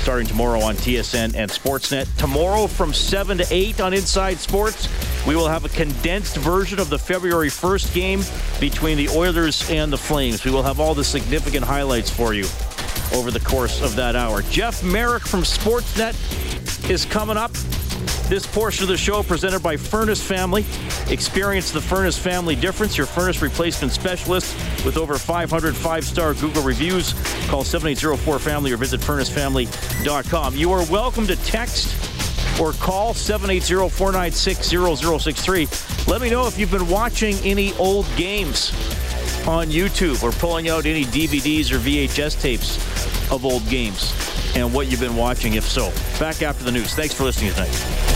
starting 0.00 0.26
tomorrow 0.26 0.60
on 0.60 0.76
TSN 0.76 1.34
and 1.34 1.50
Sportsnet. 1.50 2.06
Tomorrow 2.16 2.68
from 2.68 2.94
7 2.94 3.36
to 3.38 3.46
8 3.50 3.80
on 3.80 3.92
Inside 3.92 4.38
Sports, 4.38 4.88
we 5.26 5.36
will 5.36 5.48
have 5.48 5.64
a 5.64 5.68
condensed 5.68 6.36
version 6.36 6.78
of 6.78 6.88
the 6.88 6.98
February 6.98 7.48
1st 7.48 7.92
game 7.92 8.22
between 8.60 8.96
the 8.96 9.08
Oilers 9.10 9.68
and 9.68 9.92
the 9.92 9.98
Flames. 9.98 10.44
We 10.44 10.52
will 10.52 10.62
have 10.62 10.80
all 10.80 10.94
the 10.94 11.04
significant 11.04 11.64
highlights 11.64 12.08
for 12.08 12.32
you 12.32 12.46
over 13.12 13.30
the 13.30 13.40
course 13.40 13.82
of 13.82 13.96
that 13.96 14.16
hour. 14.16 14.42
Jeff 14.42 14.82
Merrick 14.82 15.26
from 15.26 15.42
Sportsnet 15.42 16.14
is 16.88 17.04
coming 17.04 17.36
up. 17.36 17.50
This 18.28 18.46
portion 18.46 18.82
of 18.82 18.88
the 18.90 18.96
show 18.98 19.22
presented 19.22 19.62
by 19.62 19.78
Furnace 19.78 20.22
Family. 20.22 20.66
Experience 21.08 21.70
the 21.70 21.80
Furnace 21.80 22.18
Family 22.18 22.54
difference. 22.54 22.98
Your 22.98 23.06
furnace 23.06 23.40
replacement 23.40 23.90
specialist 23.90 24.54
with 24.84 24.98
over 24.98 25.16
500 25.16 25.74
five-star 25.74 26.34
Google 26.34 26.62
reviews. 26.62 27.14
Call 27.48 27.64
7804-FAMILY 27.64 28.72
or 28.72 28.76
visit 28.76 29.00
furnacefamily.com. 29.00 30.56
You 30.56 30.72
are 30.72 30.84
welcome 30.90 31.26
to 31.26 31.36
text 31.36 31.96
or 32.60 32.74
call 32.74 33.14
780-496-0063. 33.14 36.06
Let 36.06 36.20
me 36.20 36.28
know 36.28 36.46
if 36.46 36.58
you've 36.58 36.70
been 36.70 36.90
watching 36.90 37.36
any 37.36 37.72
old 37.76 38.04
games 38.14 38.72
on 39.48 39.68
YouTube 39.68 40.22
or 40.22 40.32
pulling 40.32 40.68
out 40.68 40.84
any 40.84 41.06
DVDs 41.06 41.72
or 41.72 41.78
VHS 41.78 42.38
tapes 42.42 42.76
of 43.32 43.46
old 43.46 43.66
games 43.70 44.12
and 44.54 44.74
what 44.74 44.88
you've 44.88 45.00
been 45.00 45.16
watching, 45.16 45.54
if 45.54 45.64
so. 45.64 45.90
Back 46.18 46.42
after 46.42 46.64
the 46.64 46.72
news. 46.72 46.92
Thanks 46.92 47.14
for 47.14 47.24
listening 47.24 47.52
tonight. 47.52 48.07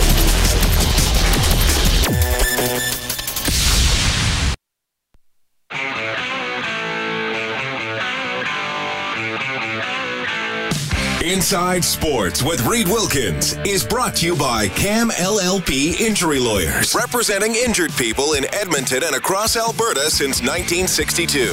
Inside 11.43 11.83
Sports 11.83 12.41
with 12.41 12.65
Reed 12.67 12.87
Wilkins 12.87 13.55
is 13.67 13.85
brought 13.85 14.15
to 14.15 14.27
you 14.27 14.37
by 14.37 14.69
Cam 14.69 15.09
LLP 15.09 16.01
Injury 16.01 16.39
Lawyers, 16.39 16.95
representing 16.95 17.57
injured 17.57 17.91
people 17.95 18.35
in 18.35 18.45
Edmonton 18.55 19.03
and 19.03 19.17
across 19.17 19.57
Alberta 19.57 20.09
since 20.09 20.41
1962. 20.41 21.49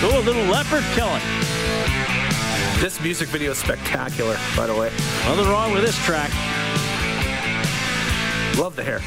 Oh, 0.00 0.12
a 0.14 0.24
little 0.24 0.44
leopard 0.44 0.84
killing. 0.94 1.20
This 2.80 3.00
music 3.00 3.26
video 3.26 3.50
is 3.50 3.58
spectacular, 3.58 4.36
by 4.56 4.68
the 4.68 4.76
way. 4.76 4.92
Nothing 5.24 5.48
wrong 5.48 5.72
with 5.72 5.82
this 5.82 5.98
track. 6.04 6.30
Love 8.56 8.76
the 8.76 8.84
hair. 8.84 9.00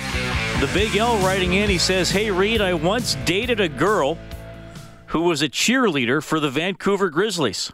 The 0.60 0.70
Big 0.74 0.98
L 0.98 1.18
writing 1.20 1.54
in, 1.54 1.70
he 1.70 1.78
says, 1.78 2.12
Hey, 2.12 2.30
Reed, 2.30 2.60
I 2.60 2.74
once 2.74 3.16
dated 3.24 3.62
a 3.62 3.70
girl 3.70 4.18
who 5.10 5.22
was 5.22 5.42
a 5.42 5.50
cheerleader 5.50 6.24
for 6.24 6.40
the 6.40 6.50
Vancouver 6.50 7.10
Grizzlies. 7.10 7.72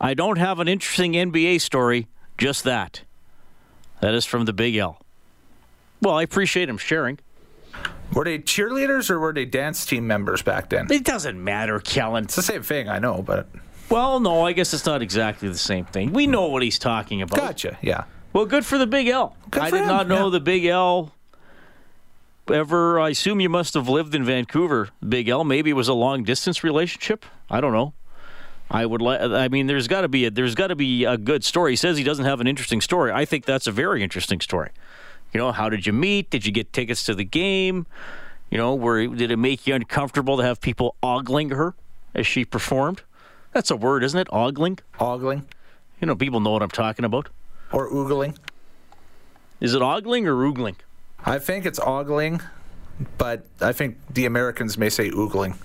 I 0.00 0.14
don't 0.14 0.38
have 0.38 0.58
an 0.58 0.66
interesting 0.66 1.12
NBA 1.12 1.60
story, 1.60 2.08
just 2.36 2.64
that. 2.64 3.02
That 4.00 4.14
is 4.14 4.24
from 4.24 4.44
the 4.44 4.52
Big 4.52 4.76
L. 4.76 5.00
Well, 6.02 6.16
I 6.16 6.22
appreciate 6.22 6.68
him 6.68 6.78
sharing. 6.78 7.18
Were 8.12 8.24
they 8.24 8.38
cheerleaders 8.38 9.10
or 9.10 9.20
were 9.20 9.32
they 9.32 9.44
dance 9.44 9.86
team 9.86 10.06
members 10.06 10.42
back 10.42 10.68
then? 10.68 10.90
It 10.90 11.04
doesn't 11.04 11.42
matter, 11.42 11.78
Kellen. 11.78 12.24
It's 12.24 12.36
the 12.36 12.42
same 12.42 12.62
thing, 12.62 12.88
I 12.88 12.98
know, 12.98 13.22
but. 13.22 13.48
Well, 13.88 14.18
no, 14.18 14.44
I 14.44 14.52
guess 14.52 14.74
it's 14.74 14.86
not 14.86 15.00
exactly 15.00 15.48
the 15.48 15.58
same 15.58 15.84
thing. 15.84 16.12
We 16.12 16.26
know 16.26 16.48
what 16.48 16.62
he's 16.62 16.78
talking 16.78 17.22
about. 17.22 17.38
Gotcha, 17.38 17.78
yeah. 17.82 18.04
Well, 18.32 18.46
good 18.46 18.66
for 18.66 18.78
the 18.78 18.86
Big 18.86 19.08
L. 19.08 19.36
I 19.52 19.70
did 19.70 19.82
him, 19.82 19.88
not 19.88 20.08
know 20.08 20.24
yeah. 20.24 20.30
the 20.30 20.40
Big 20.40 20.64
L 20.64 21.12
ever. 22.50 22.98
I 23.00 23.10
assume 23.10 23.40
you 23.40 23.48
must 23.48 23.74
have 23.74 23.88
lived 23.88 24.14
in 24.14 24.24
Vancouver, 24.24 24.88
Big 25.06 25.28
L. 25.28 25.44
Maybe 25.44 25.70
it 25.70 25.74
was 25.74 25.88
a 25.88 25.94
long 25.94 26.22
distance 26.24 26.62
relationship. 26.64 27.24
I 27.50 27.60
don't 27.60 27.72
know. 27.72 27.94
I 28.70 28.84
would 28.84 29.00
like. 29.00 29.20
I 29.20 29.48
mean, 29.48 29.66
there's 29.66 29.88
got 29.88 30.02
to 30.02 30.08
be 30.08 30.26
a, 30.26 30.30
there's 30.30 30.54
got 30.54 30.66
to 30.68 30.76
be 30.76 31.04
a 31.04 31.16
good 31.16 31.42
story. 31.44 31.72
He 31.72 31.76
says 31.76 31.96
he 31.96 32.04
doesn't 32.04 32.24
have 32.26 32.40
an 32.40 32.46
interesting 32.46 32.80
story. 32.80 33.10
I 33.12 33.24
think 33.24 33.44
that's 33.46 33.66
a 33.66 33.72
very 33.72 34.02
interesting 34.02 34.40
story. 34.40 34.70
You 35.32 35.38
know, 35.38 35.52
how 35.52 35.68
did 35.68 35.86
you 35.86 35.92
meet? 35.92 36.30
Did 36.30 36.44
you 36.44 36.52
get 36.52 36.72
tickets 36.72 37.04
to 37.04 37.14
the 37.14 37.24
game? 37.24 37.86
You 38.50 38.58
know, 38.58 38.74
where 38.74 39.06
did 39.06 39.30
it 39.30 39.36
make 39.38 39.66
you 39.66 39.74
uncomfortable 39.74 40.36
to 40.38 40.42
have 40.42 40.60
people 40.60 40.96
ogling 41.02 41.50
her 41.50 41.74
as 42.14 42.26
she 42.26 42.44
performed? 42.44 43.02
That's 43.52 43.70
a 43.70 43.76
word, 43.76 44.04
isn't 44.04 44.18
it? 44.18 44.28
Ogling. 44.28 44.78
Ogling 45.00 45.44
You 46.00 46.06
know, 46.06 46.14
people 46.16 46.40
know 46.40 46.50
what 46.50 46.62
I'm 46.62 46.70
talking 46.70 47.04
about. 47.04 47.28
or 47.72 47.90
oogling. 47.90 48.36
Is 49.60 49.74
it 49.74 49.82
ogling 49.82 50.26
or 50.26 50.34
oogling? 50.34 50.76
I 51.24 51.38
think 51.38 51.66
it's 51.66 51.78
ogling, 51.78 52.40
but 53.18 53.44
I 53.60 53.72
think 53.72 53.98
the 54.12 54.26
Americans 54.26 54.78
may 54.78 54.88
say 54.88 55.10
oogling. 55.10 55.56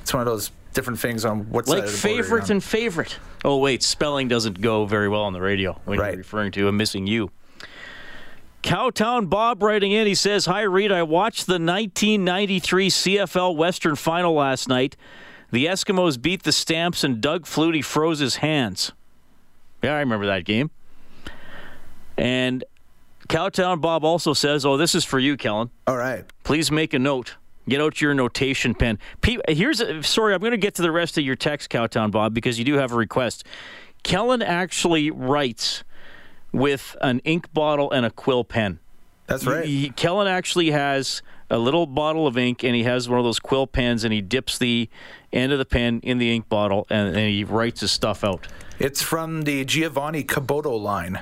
It's 0.00 0.12
one 0.12 0.20
of 0.20 0.26
those 0.26 0.50
different 0.74 0.98
things 1.00 1.24
on 1.24 1.50
what 1.50 1.66
Like 1.66 1.78
side 1.78 1.84
of 1.86 1.92
the 1.92 1.98
favorite 1.98 2.50
and 2.50 2.62
favorite. 2.62 3.18
Oh 3.44 3.58
wait, 3.58 3.82
spelling 3.82 4.28
doesn't 4.28 4.60
go 4.60 4.86
very 4.86 5.08
well 5.08 5.22
on 5.22 5.32
the 5.32 5.40
radio 5.40 5.80
when 5.84 5.98
Right. 5.98 6.10
you're 6.10 6.18
referring 6.18 6.52
to 6.52 6.68
a 6.68 6.72
missing 6.72 7.06
you. 7.06 7.30
Cowtown 8.62 9.30
Bob 9.30 9.62
writing 9.62 9.92
in, 9.92 10.06
he 10.06 10.14
says, 10.14 10.46
Hi, 10.46 10.62
Reed. 10.62 10.90
I 10.92 11.02
watched 11.04 11.46
the 11.46 11.54
1993 11.54 12.90
CFL 12.90 13.56
Western 13.56 13.94
Final 13.96 14.34
last 14.34 14.68
night. 14.68 14.96
The 15.50 15.66
Eskimos 15.66 16.20
beat 16.20 16.42
the 16.42 16.52
Stamps 16.52 17.02
and 17.04 17.20
Doug 17.20 17.44
Flutie 17.44 17.84
froze 17.84 18.18
his 18.18 18.36
hands. 18.36 18.92
Yeah, 19.82 19.94
I 19.94 20.00
remember 20.00 20.26
that 20.26 20.44
game. 20.44 20.70
And 22.16 22.64
Cowtown 23.28 23.80
Bob 23.80 24.04
also 24.04 24.32
says, 24.32 24.64
Oh, 24.64 24.76
this 24.76 24.94
is 24.94 25.04
for 25.04 25.18
you, 25.18 25.36
Kellen. 25.36 25.70
All 25.86 25.96
right. 25.96 26.24
Please 26.44 26.70
make 26.70 26.94
a 26.94 26.98
note. 26.98 27.36
Get 27.68 27.82
out 27.82 28.00
your 28.00 28.14
notation 28.14 28.74
pen. 28.74 28.98
here's 29.46 29.82
a, 29.82 30.02
sorry, 30.02 30.32
I'm 30.32 30.40
going 30.40 30.52
to 30.52 30.56
get 30.56 30.74
to 30.76 30.82
the 30.82 30.90
rest 30.90 31.18
of 31.18 31.24
your 31.24 31.36
text, 31.36 31.68
Cowtown 31.68 32.10
Bob, 32.10 32.32
because 32.32 32.58
you 32.58 32.64
do 32.64 32.74
have 32.74 32.92
a 32.92 32.96
request. 32.96 33.44
Kellen 34.02 34.40
actually 34.40 35.10
writes 35.10 35.84
with 36.50 36.96
an 37.02 37.20
ink 37.24 37.52
bottle 37.52 37.90
and 37.90 38.06
a 38.06 38.10
quill 38.10 38.42
pen. 38.42 38.78
That's 39.26 39.44
right. 39.44 39.66
He, 39.66 39.90
Kellen 39.90 40.26
actually 40.26 40.70
has 40.70 41.20
a 41.50 41.58
little 41.58 41.86
bottle 41.86 42.26
of 42.26 42.38
ink 42.38 42.64
and 42.64 42.74
he 42.74 42.84
has 42.84 43.08
one 43.08 43.18
of 43.18 43.24
those 43.26 43.38
quill 43.38 43.66
pens 43.66 44.02
and 44.04 44.14
he 44.14 44.22
dips 44.22 44.56
the 44.56 44.88
end 45.30 45.52
of 45.52 45.58
the 45.58 45.66
pen 45.66 46.00
in 46.02 46.16
the 46.16 46.34
ink 46.34 46.48
bottle 46.48 46.86
and, 46.88 47.08
and 47.08 47.28
he 47.28 47.44
writes 47.44 47.82
his 47.82 47.92
stuff 47.92 48.24
out. 48.24 48.48
It's 48.78 49.02
from 49.02 49.42
the 49.42 49.66
Giovanni 49.66 50.24
Caboto 50.24 50.80
line. 50.80 51.20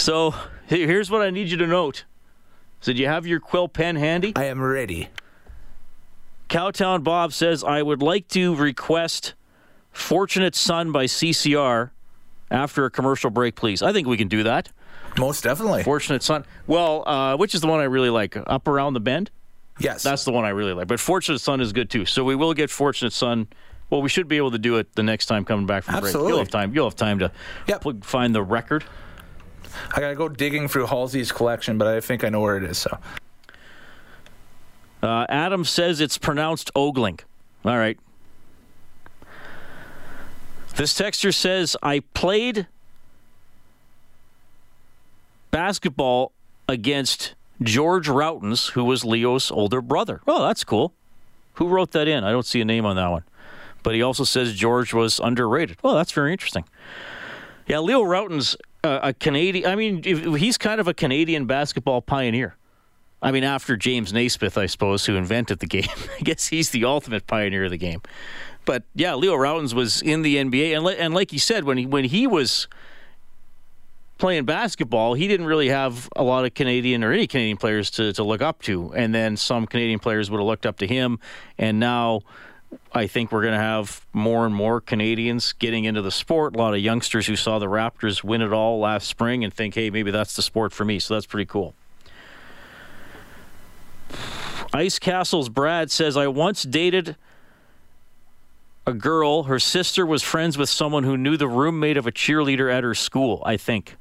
So 0.00 0.34
here's 0.66 1.10
what 1.10 1.22
I 1.22 1.30
need 1.30 1.48
you 1.48 1.56
to 1.58 1.66
note. 1.66 2.04
So, 2.80 2.92
do 2.92 2.98
you 2.98 3.06
have 3.06 3.26
your 3.26 3.40
quill 3.40 3.68
pen 3.68 3.96
handy? 3.96 4.32
I 4.34 4.44
am 4.44 4.62
ready. 4.62 5.08
Cowtown 6.48 7.04
Bob 7.04 7.32
says, 7.32 7.62
I 7.62 7.82
would 7.82 8.02
like 8.02 8.26
to 8.28 8.56
request 8.56 9.34
Fortunate 9.92 10.56
Son 10.56 10.90
by 10.90 11.04
CCR 11.04 11.90
after 12.50 12.84
a 12.84 12.90
commercial 12.90 13.30
break, 13.30 13.54
please. 13.54 13.82
I 13.82 13.92
think 13.92 14.08
we 14.08 14.16
can 14.16 14.28
do 14.28 14.42
that. 14.42 14.70
Most 15.18 15.44
definitely. 15.44 15.82
Fortunate 15.82 16.22
Son. 16.22 16.44
Well, 16.66 17.08
uh, 17.08 17.36
which 17.36 17.54
is 17.54 17.60
the 17.60 17.66
one 17.66 17.80
I 17.80 17.84
really 17.84 18.10
like? 18.10 18.36
Up 18.36 18.66
Around 18.66 18.94
the 18.94 19.00
Bend? 19.00 19.30
Yes. 19.78 20.02
That's 20.02 20.24
the 20.24 20.32
one 20.32 20.44
I 20.44 20.50
really 20.50 20.72
like. 20.72 20.88
But 20.88 21.00
Fortunate 21.00 21.38
Son 21.38 21.60
is 21.60 21.72
good 21.72 21.90
too. 21.90 22.04
So 22.04 22.24
we 22.24 22.34
will 22.34 22.54
get 22.54 22.70
Fortunate 22.70 23.12
Son. 23.12 23.48
Well, 23.88 24.02
we 24.02 24.08
should 24.08 24.28
be 24.28 24.36
able 24.36 24.52
to 24.52 24.58
do 24.58 24.76
it 24.76 24.94
the 24.94 25.02
next 25.02 25.26
time 25.26 25.44
coming 25.44 25.66
back 25.66 25.84
from 25.84 25.96
Absolutely. 25.96 26.20
break. 26.20 26.30
You'll 26.30 26.38
have 26.38 26.50
time. 26.50 26.74
You'll 26.74 26.86
have 26.86 26.96
time 26.96 27.18
to 27.20 27.32
yep. 27.66 27.84
find 28.02 28.34
the 28.34 28.42
record. 28.42 28.84
I 29.94 30.00
gotta 30.00 30.14
go 30.14 30.28
digging 30.28 30.68
through 30.68 30.86
Halsey's 30.86 31.32
collection, 31.32 31.78
but 31.78 31.86
I 31.86 32.00
think 32.00 32.24
I 32.24 32.28
know 32.28 32.40
where 32.40 32.56
it 32.56 32.64
is. 32.64 32.78
So. 32.78 32.98
Uh, 35.02 35.26
Adam 35.28 35.64
says 35.64 36.00
it's 36.00 36.18
pronounced 36.18 36.72
Ogling. 36.74 37.20
All 37.64 37.78
right. 37.78 37.98
This 40.76 40.94
texture 40.94 41.32
says 41.32 41.76
I 41.82 42.00
played 42.14 42.66
basketball 45.50 46.32
against 46.68 47.34
George 47.62 48.08
Rautins, 48.08 48.70
who 48.70 48.84
was 48.84 49.04
Leo's 49.04 49.50
older 49.50 49.82
brother. 49.82 50.20
Oh, 50.26 50.46
that's 50.46 50.64
cool. 50.64 50.94
Who 51.54 51.68
wrote 51.68 51.90
that 51.92 52.08
in? 52.08 52.24
I 52.24 52.30
don't 52.30 52.46
see 52.46 52.60
a 52.60 52.64
name 52.64 52.86
on 52.86 52.96
that 52.96 53.10
one. 53.10 53.24
But 53.82 53.94
he 53.94 54.02
also 54.02 54.24
says 54.24 54.54
George 54.54 54.94
was 54.94 55.20
underrated. 55.20 55.78
Well, 55.82 55.94
that's 55.94 56.12
very 56.12 56.32
interesting. 56.32 56.64
Yeah, 57.66 57.80
Leo 57.80 58.02
Rautins, 58.02 58.56
uh, 58.84 59.00
a 59.02 59.14
Canadian. 59.14 59.70
I 59.70 59.76
mean, 59.76 60.02
he's 60.02 60.58
kind 60.58 60.80
of 60.80 60.88
a 60.88 60.94
Canadian 60.94 61.46
basketball 61.46 62.02
pioneer. 62.02 62.56
I 63.22 63.32
mean, 63.32 63.44
after 63.44 63.76
James 63.76 64.12
Naismith, 64.12 64.56
I 64.56 64.66
suppose, 64.66 65.04
who 65.04 65.14
invented 65.16 65.58
the 65.58 65.66
game. 65.66 65.88
I 66.18 66.22
guess 66.22 66.46
he's 66.46 66.70
the 66.70 66.84
ultimate 66.84 67.26
pioneer 67.26 67.64
of 67.64 67.70
the 67.70 67.76
game. 67.76 68.02
But 68.64 68.84
yeah, 68.94 69.14
Leo 69.14 69.34
Rautins 69.34 69.74
was 69.74 70.00
in 70.02 70.22
the 70.22 70.36
NBA, 70.36 70.76
and 70.76 70.86
and 70.86 71.14
like 71.14 71.30
he 71.30 71.38
said, 71.38 71.64
when 71.64 71.78
he 71.78 71.86
when 71.86 72.04
he 72.04 72.26
was 72.26 72.68
playing 74.20 74.44
basketball, 74.44 75.14
he 75.14 75.26
didn't 75.26 75.46
really 75.46 75.68
have 75.68 76.08
a 76.14 76.22
lot 76.22 76.44
of 76.44 76.54
Canadian 76.54 77.02
or 77.02 77.10
any 77.10 77.26
Canadian 77.26 77.56
players 77.56 77.90
to, 77.92 78.12
to 78.12 78.22
look 78.22 78.42
up 78.42 78.62
to. 78.62 78.92
And 78.94 79.14
then 79.14 79.36
some 79.36 79.66
Canadian 79.66 79.98
players 79.98 80.30
would 80.30 80.38
have 80.38 80.46
looked 80.46 80.66
up 80.66 80.78
to 80.78 80.86
him. 80.86 81.18
And 81.58 81.80
now 81.80 82.20
I 82.92 83.06
think 83.06 83.30
we're 83.32 83.42
going 83.42 83.54
to 83.54 83.58
have 83.58 84.04
more 84.12 84.46
and 84.46 84.54
more 84.54 84.80
Canadians 84.80 85.52
getting 85.52 85.84
into 85.84 86.02
the 86.02 86.10
sport. 86.10 86.54
A 86.54 86.58
lot 86.58 86.74
of 86.74 86.80
youngsters 86.80 87.26
who 87.26 87.36
saw 87.36 87.58
the 87.58 87.66
Raptors 87.66 88.24
win 88.24 88.42
it 88.42 88.52
all 88.52 88.80
last 88.80 89.06
spring 89.06 89.44
and 89.44 89.52
think, 89.54 89.74
hey, 89.74 89.90
maybe 89.90 90.10
that's 90.10 90.34
the 90.36 90.42
sport 90.42 90.72
for 90.72 90.84
me. 90.84 90.98
So 90.98 91.14
that's 91.14 91.26
pretty 91.26 91.46
cool. 91.46 91.74
Ice 94.72 94.98
Castle's 94.98 95.48
Brad 95.48 95.90
says, 95.90 96.16
I 96.16 96.28
once 96.28 96.62
dated 96.62 97.16
a 98.86 98.92
girl. 98.92 99.44
Her 99.44 99.58
sister 99.58 100.06
was 100.06 100.22
friends 100.22 100.56
with 100.56 100.68
someone 100.68 101.04
who 101.04 101.16
knew 101.16 101.36
the 101.36 101.48
roommate 101.48 101.96
of 101.96 102.06
a 102.06 102.12
cheerleader 102.12 102.72
at 102.72 102.84
her 102.84 102.94
school, 102.94 103.42
I 103.44 103.56
think. 103.56 103.96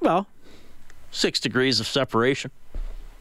Well, 0.00 0.26
six 1.10 1.40
degrees 1.40 1.80
of 1.80 1.86
separation. 1.86 2.50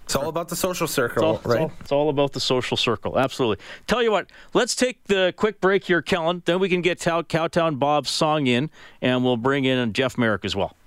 It's 0.08 0.16
all 0.16 0.30
about 0.30 0.48
the 0.48 0.56
social 0.56 0.88
circle, 0.88 1.36
it's 1.36 1.46
all, 1.46 1.52
right? 1.52 1.64
It's 1.64 1.72
all, 1.74 1.78
it's 1.82 1.92
all, 1.92 2.10
about 2.10 2.32
the 2.32 2.40
social 2.40 2.78
circle. 2.78 3.20
Absolutely. 3.20 3.62
Tell 3.88 4.02
you 4.02 4.10
what, 4.10 4.30
let's 4.54 4.74
take 4.74 5.04
the 5.04 5.34
quick 5.36 5.60
break 5.60 5.84
here, 5.84 6.02
Kellen. 6.02 6.44
Then 6.46 6.60
we 6.60 6.70
can 6.70 6.82
get 6.82 6.98
Cowtown 6.98 7.78
Bob's 7.78 8.10
song 8.10 8.48
in, 8.48 8.70
and 9.02 9.26
we'll 9.26 9.36
bring 9.36 9.66
in 9.66 9.92
Jeff 9.92 10.18
Merrick 10.18 10.46
as 10.46 10.56
well. 10.56 10.78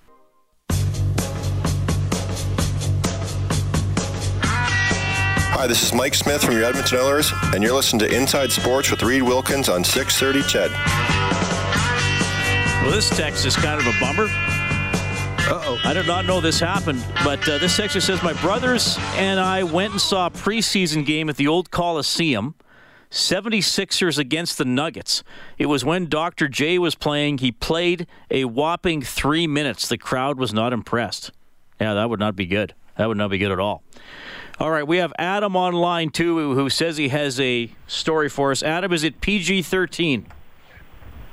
Hi, 5.53 5.67
this 5.67 5.83
is 5.83 5.93
Mike 5.93 6.15
Smith 6.15 6.43
from 6.43 6.55
your 6.55 6.65
Edmonton 6.65 7.01
Oilers, 7.01 7.31
and 7.53 7.63
you're 7.63 7.75
listening 7.75 8.01
to 8.09 8.17
Inside 8.17 8.51
Sports 8.51 8.91
with 8.91 9.03
Reed 9.03 9.23
Wilkins 9.23 9.69
on 9.69 9.85
630 9.85 10.49
CHED. 10.49 10.71
Well, 12.83 12.91
this 12.91 13.11
text 13.11 13.45
is 13.45 13.55
kind 13.55 13.79
of 13.79 13.87
a 13.87 13.93
bummer. 14.01 14.50
Uh-oh. 15.51 15.81
I 15.83 15.93
did 15.93 16.07
not 16.07 16.27
know 16.27 16.41
this 16.41 16.61
happened, 16.61 17.05
but 17.25 17.41
uh, 17.49 17.59
this 17.59 17.77
text 17.77 18.01
says 18.01 18.23
my 18.23 18.35
brothers 18.35 18.97
and 19.15 19.41
I 19.41 19.65
went 19.65 19.91
and 19.91 20.01
saw 20.01 20.27
a 20.27 20.31
preseason 20.31 21.05
game 21.05 21.29
at 21.29 21.37
the 21.37 21.49
old 21.49 21.73
Coliseum. 21.73 22.55
76ers 23.11 24.17
against 24.17 24.59
the 24.59 24.65
Nuggets. 24.65 25.25
It 25.59 25.67
was 25.67 25.85
when 25.85 26.07
Dr. 26.07 26.47
J 26.47 26.79
was 26.79 26.95
playing. 26.95 27.39
He 27.39 27.51
played 27.51 28.07
a 28.31 28.45
whopping 28.45 29.03
three 29.03 29.49
minutes. 29.49 29.89
The 29.89 29.99
crowd 29.99 30.39
was 30.39 30.55
not 30.55 30.73
impressed. 30.73 31.33
Yeah, 31.81 31.95
that 31.95 32.09
would 32.09 32.21
not 32.21 32.37
be 32.37 32.47
good. 32.47 32.73
That 32.97 33.09
would 33.09 33.17
not 33.17 33.31
be 33.31 33.39
good 33.39 33.51
at 33.51 33.59
all. 33.59 33.83
All 34.61 34.71
right, 34.71 34.87
we 34.87 34.99
have 34.99 35.13
Adam 35.19 35.57
on 35.57 35.73
line 35.73 36.11
too, 36.11 36.55
who 36.55 36.71
says 36.71 36.97
he 36.97 37.09
has 37.09 37.41
a 37.41 37.73
story 37.89 38.29
for 38.29 38.53
us. 38.53 38.63
Adam, 38.63 38.93
is 38.93 39.03
it 39.03 39.21
PG 39.21 39.63
13? 39.63 40.27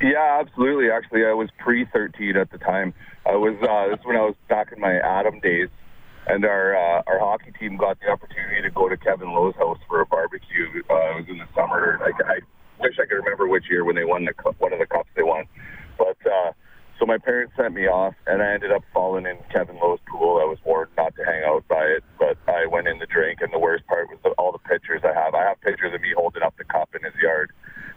Yeah, 0.01 0.39
absolutely. 0.39 0.89
Actually, 0.89 1.25
I 1.25 1.33
was 1.33 1.49
pre 1.59 1.85
13 1.85 2.35
at 2.35 2.49
the 2.49 2.57
time. 2.57 2.95
I 3.27 3.35
was 3.35 3.55
uh, 3.61 3.91
this 3.91 3.99
is 3.99 4.05
when 4.05 4.17
I 4.17 4.21
was 4.21 4.35
back 4.49 4.71
in 4.71 4.79
my 4.79 4.95
Adam 4.99 5.39
days, 5.41 5.69
and 6.27 6.45
our 6.45 6.75
uh, 6.75 7.03
our 7.07 7.19
hockey 7.19 7.51
team 7.59 7.77
got 7.77 7.99
the 7.99 8.09
opportunity 8.09 8.61
to 8.63 8.71
go 8.71 8.89
to 8.89 8.97
Kevin 8.97 9.33
Lowe's 9.33 9.55
house 9.55 9.79
for 9.89 10.01
a 10.01 10.07
barbecue. 10.07 10.67
Uh, 10.89 11.11
it 11.11 11.15
was 11.21 11.25
in 11.29 11.37
the 11.39 11.49
summer. 11.55 11.99
Like 12.01 12.15
I 12.25 12.39
wish 12.81 12.95
I 12.99 13.05
could 13.05 13.17
remember 13.17 13.47
which 13.47 13.65
year 13.69 13.85
when 13.85 13.95
they 13.95 14.05
won 14.05 14.25
the 14.25 14.33
cup, 14.33 14.55
one 14.59 14.73
of 14.73 14.79
the 14.79 14.87
cups 14.87 15.09
they 15.15 15.23
won, 15.23 15.45
but. 15.97 16.17
uh 16.25 16.51
so 16.99 17.05
my 17.05 17.17
parents 17.19 17.53
sent 17.55 17.75
me 17.75 17.87
off, 17.87 18.15
and 18.25 18.41
I 18.41 18.53
ended 18.53 18.71
up 18.71 18.83
falling 18.93 19.25
in 19.27 19.37
Kevin 19.53 19.77
Lowe's 19.77 19.99
pool. 20.09 20.39
I 20.41 20.45
was 20.49 20.57
warned 20.65 20.91
not 20.97 21.15
to 21.15 21.23
hang 21.25 21.43
out 21.45 21.67
by 21.67 21.83
it, 21.85 22.03
but 22.19 22.37
I 22.47 22.65
went 22.65 22.87
in 22.87 22.99
to 22.99 23.05
drink, 23.05 23.39
and 23.41 23.53
the 23.53 23.59
worst 23.59 23.85
part 23.87 24.09
was 24.09 24.17
the, 24.23 24.31
all 24.31 24.51
the 24.51 24.57
pictures 24.59 25.01
I 25.03 25.13
have. 25.13 25.35
I 25.35 25.43
have 25.45 25.61
pictures 25.61 25.93
of 25.93 26.01
me 26.01 26.13
holding 26.17 26.43
up 26.43 26.55
the 26.57 26.63
cup 26.65 26.89
in 26.95 27.03
his 27.03 27.13
yard, 27.21 27.51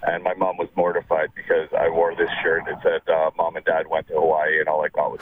and 0.04 0.22
my 0.22 0.34
mom 0.34 0.58
was 0.58 0.68
mortified 0.76 1.30
because 1.34 1.68
I 1.78 1.88
wore 1.88 2.14
this 2.14 2.30
shirt 2.42 2.64
that 2.66 2.82
said 2.82 3.02
uh, 3.12 3.30
"Mom 3.36 3.56
and 3.56 3.64
Dad 3.64 3.86
went 3.88 4.08
to 4.08 4.14
Hawaii," 4.14 4.60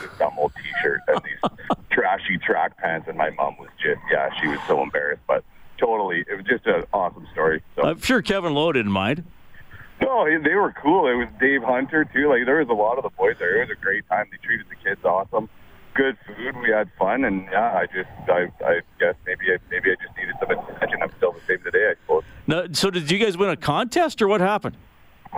and 0.00 0.10
all 0.10 0.18
I 0.18 0.18
got 0.18 0.18
was 0.18 0.18
this 0.18 0.18
dumb 0.18 0.34
old 0.38 0.52
T-shirt 0.56 1.00
and 1.08 1.20
these 1.24 1.76
trashy 1.90 2.38
track 2.38 2.76
pants, 2.78 3.08
and 3.08 3.16
my 3.16 3.30
mom 3.30 3.56
was 3.58 3.68
just 3.82 4.00
yeah, 4.10 4.30
she 4.40 4.48
was 4.48 4.58
so 4.66 4.82
embarrassed, 4.82 5.22
but 5.26 5.44
totally, 5.78 6.24
it 6.30 6.34
was 6.36 6.44
just 6.46 6.66
an 6.66 6.84
awesome 6.92 7.26
story. 7.32 7.62
So. 7.76 7.82
I'm 7.82 8.00
sure 8.00 8.22
Kevin 8.22 8.54
Lowe 8.54 8.72
didn't 8.72 8.92
mind. 8.92 9.24
No, 10.00 10.24
they 10.24 10.54
were 10.54 10.72
cool. 10.72 11.08
It 11.08 11.14
was 11.14 11.28
Dave 11.40 11.62
Hunter 11.62 12.04
too. 12.04 12.28
Like 12.28 12.46
there 12.46 12.58
was 12.58 12.68
a 12.68 12.72
lot 12.72 12.98
of 12.98 13.04
the 13.04 13.10
boys 13.10 13.36
there. 13.38 13.60
It 13.60 13.68
was 13.68 13.76
a 13.76 13.80
great 13.80 14.08
time. 14.08 14.26
They 14.30 14.38
treated 14.38 14.66
the 14.68 14.76
kids 14.76 15.04
awesome. 15.04 15.48
Good 15.94 16.16
food. 16.24 16.56
We 16.62 16.70
had 16.70 16.90
fun, 16.96 17.24
and 17.24 17.48
yeah, 17.50 17.74
I 17.74 17.86
just, 17.86 18.08
I, 18.28 18.52
I 18.64 18.80
guess 19.00 19.16
maybe, 19.26 19.46
I, 19.50 19.58
maybe 19.68 19.90
I 19.90 19.96
just 20.00 20.16
needed 20.16 20.36
some 20.38 20.50
attention. 20.50 21.02
I'm 21.02 21.10
still 21.16 21.32
the 21.32 21.40
same 21.48 21.60
today, 21.64 21.90
I 21.90 21.94
suppose. 22.02 22.22
No, 22.46 22.68
so 22.72 22.90
did 22.90 23.10
you 23.10 23.18
guys 23.18 23.36
win 23.36 23.50
a 23.50 23.56
contest, 23.56 24.22
or 24.22 24.28
what 24.28 24.40
happened? 24.40 24.76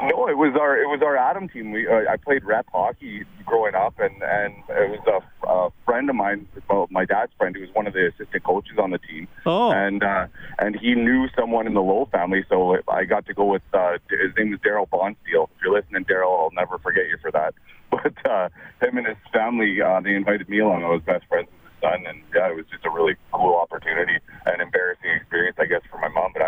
No, 0.03 0.29
it 0.29 0.39
was 0.39 0.55
our 0.59 0.79
it 0.79 0.87
was 0.87 1.03
our 1.03 1.17
Adam 1.17 1.49
team. 1.49 1.73
We 1.73 1.87
uh, 1.87 2.11
I 2.11 2.17
played 2.17 2.45
rep 2.45 2.67
hockey 2.73 3.25
growing 3.45 3.75
up, 3.75 3.99
and 3.99 4.23
and 4.23 4.55
it 4.69 4.91
was 4.91 5.01
a, 5.07 5.47
a 5.47 5.71
friend 5.85 6.09
of 6.09 6.17
mine, 6.17 6.49
well, 6.69 6.89
my 6.91 7.05
dad's 7.05 7.33
friend, 7.37 7.55
who 7.55 7.61
was 7.61 7.71
one 7.75 7.87
of 7.87 7.93
the 7.93 8.09
assistant 8.09 8.43
coaches 8.45 8.79
on 8.79 8.91
the 8.91 8.99
team. 8.99 9.29
Oh, 9.45 9.71
and 9.73 10.03
uh, 10.03 10.27
and 10.59 10.79
he 10.79 10.95
knew 10.95 11.29
someone 11.37 11.67
in 11.67 11.75
the 11.75 11.83
Lowe 11.83 12.09
family, 12.11 12.45
so 12.49 12.79
I 12.89 13.05
got 13.05 13.27
to 13.27 13.35
go 13.35 13.45
with 13.45 13.63
uh, 13.75 13.99
his 14.09 14.33
name 14.39 14.55
is 14.55 14.61
Daryl 14.61 14.89
Bonsteel. 14.89 15.45
If 15.45 15.63
you're 15.63 15.75
listening, 15.75 16.05
Daryl, 16.05 16.45
I'll 16.45 16.53
never 16.53 16.79
forget 16.79 17.07
you 17.09 17.19
for 17.21 17.31
that. 17.33 17.55
But 17.91 18.15
uh, 18.25 18.49
him 18.81 18.99
and 18.99 19.07
his 19.09 19.17
family, 19.33 19.83
uh, 19.83 20.01
they 20.01 20.15
invited 20.15 20.49
me 20.49 20.61
along. 20.61 20.85
I 20.85 20.89
was 20.89 21.03
best 21.03 21.27
friends 21.27 21.49
with 21.51 21.73
his 21.73 21.81
son, 21.83 22.07
and 22.07 22.23
yeah, 22.33 22.49
it 22.49 22.55
was 22.55 22.65
just 22.71 22.87
a 22.87 22.91
really 22.91 23.17
cool 23.33 23.57
opportunity, 23.57 24.19
an 24.47 24.61
embarrassing 24.61 25.11
experience, 25.11 25.57
I 25.59 25.67
guess, 25.67 25.83
for 25.91 25.99
my 25.99 26.07
mom, 26.07 26.31
but 26.33 26.41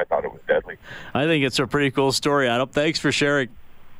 I 0.82 0.82
thought 0.82 0.82
it 0.82 0.82
was 0.82 0.82
deadly. 0.82 1.14
I 1.14 1.26
think 1.26 1.44
it's 1.44 1.58
a 1.58 1.66
pretty 1.66 1.90
cool 1.90 2.12
story, 2.12 2.48
Adam. 2.48 2.68
Thanks 2.68 2.98
for 2.98 3.12
sharing. 3.12 3.48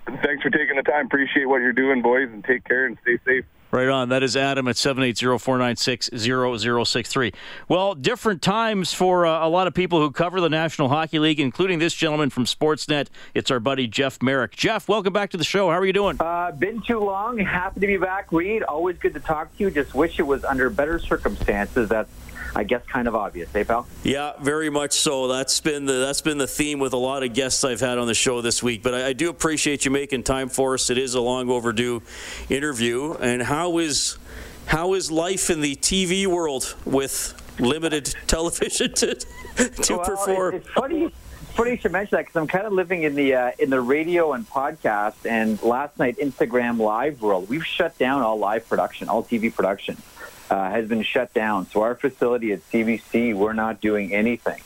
Thanks 0.06 0.42
for 0.42 0.50
taking 0.50 0.76
the 0.76 0.82
the 0.82 0.90
time. 0.90 1.06
Appreciate 1.06 1.46
what 1.46 1.60
you're 1.60 1.72
doing, 1.72 2.02
boys, 2.02 2.28
and 2.30 2.44
take 2.44 2.64
care 2.64 2.86
and 2.86 2.98
stay 3.02 3.18
safe. 3.24 3.44
Right 3.70 3.88
on. 3.88 4.08
That 4.10 4.22
is 4.22 4.36
Adam 4.36 4.68
at 4.68 4.76
780-496-0063. 4.76 7.34
Well, 7.68 7.94
different 7.94 8.42
times 8.42 8.92
for 8.92 9.24
uh, 9.24 9.46
a 9.46 9.48
lot 9.48 9.66
of 9.66 9.72
people 9.72 9.98
who 9.98 10.10
cover 10.10 10.42
the 10.42 10.50
National 10.50 10.90
Hockey 10.90 11.18
League, 11.18 11.40
including 11.40 11.78
this 11.78 11.94
gentleman 11.94 12.28
from 12.28 12.44
Sportsnet. 12.44 13.06
It's 13.32 13.50
our 13.50 13.60
buddy 13.60 13.86
Jeff 13.86 14.20
Merrick. 14.20 14.54
Jeff, 14.54 14.90
welcome 14.90 15.14
back 15.14 15.30
to 15.30 15.38
the 15.38 15.44
show. 15.44 15.70
How 15.70 15.78
are 15.78 15.86
you 15.86 15.94
doing? 15.94 16.18
Uh, 16.20 16.52
been 16.52 16.82
too 16.82 16.98
long. 16.98 17.38
Happy 17.38 17.80
to 17.80 17.86
be 17.86 17.96
back, 17.96 18.30
Reed. 18.30 18.62
Always 18.62 18.98
good 18.98 19.14
to 19.14 19.20
talk 19.20 19.56
to 19.56 19.64
you. 19.64 19.70
Just 19.70 19.94
wish 19.94 20.18
it 20.18 20.24
was 20.24 20.44
under 20.44 20.68
better 20.68 20.98
circumstances. 20.98 21.88
That's 21.88 22.12
I 22.54 22.64
guess 22.64 22.82
kind 22.86 23.08
of 23.08 23.14
obvious, 23.14 23.50
hey 23.52 23.64
pal? 23.64 23.86
Yeah, 24.02 24.32
very 24.40 24.68
much 24.68 24.92
so. 24.92 25.28
That's 25.28 25.60
been 25.60 25.86
the 25.86 25.94
that's 25.94 26.20
been 26.20 26.38
the 26.38 26.46
theme 26.46 26.78
with 26.78 26.92
a 26.92 26.98
lot 26.98 27.22
of 27.22 27.32
guests 27.32 27.64
I've 27.64 27.80
had 27.80 27.98
on 27.98 28.06
the 28.06 28.14
show 28.14 28.40
this 28.40 28.62
week. 28.62 28.82
But 28.82 28.94
I, 28.94 29.08
I 29.08 29.12
do 29.12 29.30
appreciate 29.30 29.84
you 29.84 29.90
making 29.90 30.24
time 30.24 30.48
for 30.48 30.74
us. 30.74 30.90
It 30.90 30.98
is 30.98 31.14
a 31.14 31.20
long 31.20 31.50
overdue 31.50 32.02
interview. 32.50 33.14
And 33.14 33.42
how 33.42 33.78
is 33.78 34.18
how 34.66 34.94
is 34.94 35.10
life 35.10 35.50
in 35.50 35.60
the 35.60 35.76
TV 35.76 36.26
world 36.26 36.76
with 36.84 37.34
limited 37.58 38.14
television 38.26 38.92
to 38.94 39.14
to 39.14 39.96
well, 39.96 40.04
perform? 40.04 40.54
It's 40.56 40.68
funny. 40.68 41.12
Funny 41.54 41.72
you 41.72 41.76
should 41.76 41.92
mention 41.92 42.16
that 42.16 42.22
because 42.22 42.36
I'm 42.36 42.46
kind 42.46 42.66
of 42.66 42.72
living 42.72 43.02
in 43.02 43.14
the 43.14 43.34
uh, 43.34 43.50
in 43.58 43.70
the 43.70 43.80
radio 43.80 44.32
and 44.32 44.48
podcast 44.48 45.26
and 45.28 45.62
last 45.62 45.98
night 45.98 46.18
Instagram 46.18 46.78
live 46.78 47.22
world. 47.22 47.48
We've 47.48 47.64
shut 47.64 47.96
down 47.98 48.22
all 48.22 48.38
live 48.38 48.68
production, 48.68 49.08
all 49.08 49.22
TV 49.22 49.54
production 49.54 49.96
uh, 50.52 50.70
has 50.70 50.86
been 50.86 51.02
shut 51.02 51.32
down. 51.32 51.66
So 51.70 51.80
our 51.80 51.94
facility 51.94 52.52
at 52.52 52.60
CBC, 52.70 53.34
we're 53.34 53.54
not 53.54 53.80
doing 53.80 54.12
anything. 54.12 54.60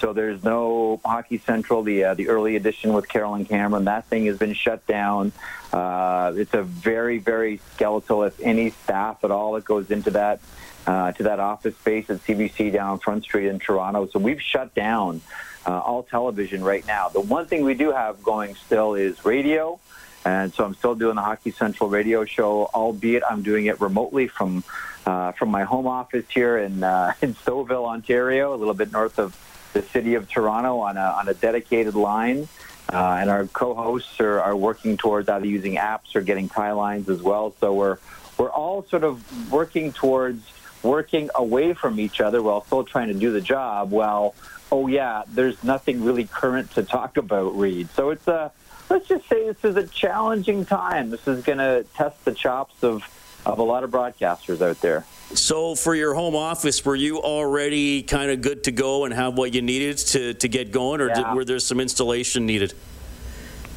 So 0.00 0.12
there's 0.12 0.42
no 0.42 1.00
Hockey 1.04 1.38
Central, 1.38 1.84
the 1.84 2.04
uh, 2.04 2.14
the 2.14 2.28
early 2.28 2.56
edition 2.56 2.92
with 2.92 3.08
Carolyn 3.08 3.44
Cameron. 3.44 3.84
That 3.84 4.06
thing 4.06 4.26
has 4.26 4.36
been 4.36 4.54
shut 4.54 4.84
down. 4.88 5.30
Uh, 5.72 6.32
it's 6.36 6.54
a 6.54 6.62
very 6.62 7.18
very 7.18 7.60
skeletal, 7.72 8.24
if 8.24 8.40
any 8.40 8.70
staff 8.70 9.22
at 9.22 9.30
all, 9.30 9.52
that 9.52 9.64
goes 9.64 9.92
into 9.92 10.10
that 10.12 10.40
uh, 10.88 11.12
to 11.12 11.22
that 11.24 11.38
office 11.38 11.76
space 11.76 12.10
at 12.10 12.18
CBC 12.24 12.72
down 12.72 12.98
Front 12.98 13.22
Street 13.22 13.46
in 13.46 13.60
Toronto. 13.60 14.08
So 14.08 14.18
we've 14.18 14.42
shut 14.42 14.74
down 14.74 15.20
uh, 15.66 15.78
all 15.78 16.02
television 16.02 16.64
right 16.64 16.86
now. 16.86 17.10
The 17.10 17.20
one 17.20 17.46
thing 17.46 17.64
we 17.64 17.74
do 17.74 17.92
have 17.92 18.22
going 18.24 18.56
still 18.56 18.94
is 18.94 19.24
radio. 19.24 19.78
And 20.24 20.52
so 20.52 20.64
I'm 20.64 20.74
still 20.74 20.96
doing 20.96 21.14
the 21.14 21.22
Hockey 21.22 21.52
Central 21.52 21.88
radio 21.88 22.24
show, 22.24 22.68
albeit 22.74 23.22
I'm 23.30 23.42
doing 23.42 23.66
it 23.66 23.80
remotely 23.80 24.26
from 24.26 24.64
uh, 25.08 25.32
from 25.32 25.48
my 25.48 25.64
home 25.64 25.86
office 25.86 26.26
here 26.28 26.58
in 26.58 26.84
uh, 26.84 27.14
in 27.22 27.34
Stouffville, 27.34 27.86
Ontario, 27.86 28.54
a 28.54 28.56
little 28.56 28.74
bit 28.74 28.92
north 28.92 29.18
of 29.18 29.36
the 29.72 29.82
city 29.82 30.14
of 30.14 30.28
Toronto, 30.28 30.78
on 30.80 30.96
a 30.96 31.00
on 31.00 31.28
a 31.28 31.34
dedicated 31.34 31.94
line. 31.94 32.48
Uh, 32.90 33.18
and 33.20 33.28
our 33.28 33.46
co-hosts 33.48 34.18
are, 34.18 34.40
are 34.40 34.56
working 34.56 34.96
towards 34.96 35.28
either 35.28 35.44
using 35.44 35.74
apps 35.74 36.16
or 36.16 36.22
getting 36.22 36.48
tie 36.48 36.72
lines 36.72 37.08
as 37.10 37.22
well. 37.22 37.54
So 37.60 37.74
we're 37.74 37.98
we're 38.38 38.50
all 38.50 38.82
sort 38.84 39.04
of 39.04 39.50
working 39.52 39.92
towards 39.92 40.42
working 40.82 41.28
away 41.34 41.74
from 41.74 41.98
each 42.00 42.20
other 42.20 42.40
while 42.42 42.64
still 42.64 42.84
trying 42.84 43.08
to 43.08 43.14
do 43.14 43.30
the 43.32 43.42
job. 43.42 43.90
Well, 43.90 44.34
oh 44.72 44.86
yeah, 44.86 45.22
there's 45.28 45.62
nothing 45.64 46.04
really 46.04 46.24
current 46.24 46.70
to 46.72 46.82
talk 46.82 47.16
about, 47.16 47.58
Reed. 47.58 47.88
So 47.94 48.10
it's 48.10 48.26
a 48.26 48.52
let's 48.90 49.08
just 49.08 49.28
say 49.28 49.46
this 49.46 49.64
is 49.64 49.76
a 49.76 49.86
challenging 49.86 50.64
time. 50.64 51.10
This 51.10 51.26
is 51.26 51.44
going 51.44 51.58
to 51.58 51.84
test 51.94 52.24
the 52.24 52.32
chops 52.32 52.82
of 52.82 53.02
of 53.46 53.58
a 53.58 53.62
lot 53.62 53.84
of 53.84 53.90
broadcasters 53.90 54.60
out 54.60 54.80
there. 54.80 55.04
So, 55.34 55.74
for 55.74 55.94
your 55.94 56.14
home 56.14 56.34
office, 56.34 56.84
were 56.84 56.96
you 56.96 57.20
already 57.20 58.02
kind 58.02 58.30
of 58.30 58.40
good 58.40 58.64
to 58.64 58.72
go 58.72 59.04
and 59.04 59.12
have 59.12 59.36
what 59.36 59.54
you 59.54 59.60
needed 59.60 59.98
to, 59.98 60.34
to 60.34 60.48
get 60.48 60.72
going, 60.72 61.00
or 61.00 61.08
yeah. 61.08 61.14
did, 61.14 61.34
were 61.34 61.44
there 61.44 61.58
some 61.58 61.80
installation 61.80 62.46
needed? 62.46 62.72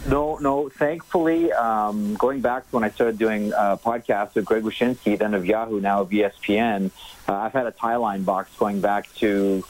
No, 0.08 0.38
no. 0.38 0.70
Thankfully, 0.70 1.52
um, 1.52 2.16
going 2.16 2.42
back 2.42 2.70
to 2.70 2.76
when 2.76 2.84
I 2.84 2.90
started 2.90 3.20
doing 3.20 3.54
uh, 3.54 3.78
podcasts 3.78 4.34
with 4.36 4.46
Greg 4.46 4.64
Wyshynski, 4.64 5.18
then 5.18 5.34
of 5.34 5.46
Yahoo, 5.46 5.80
now 5.80 6.02
of 6.02 6.10
ESPN, 6.10 6.90
uh, 7.28 7.34
I've 7.34 7.54
had 7.54 7.68
a 7.68 7.72
tie 7.72 7.98
line 7.98 8.24
box 8.24 8.50
going 8.58 8.82
back 8.82 9.14
to, 9.16 9.64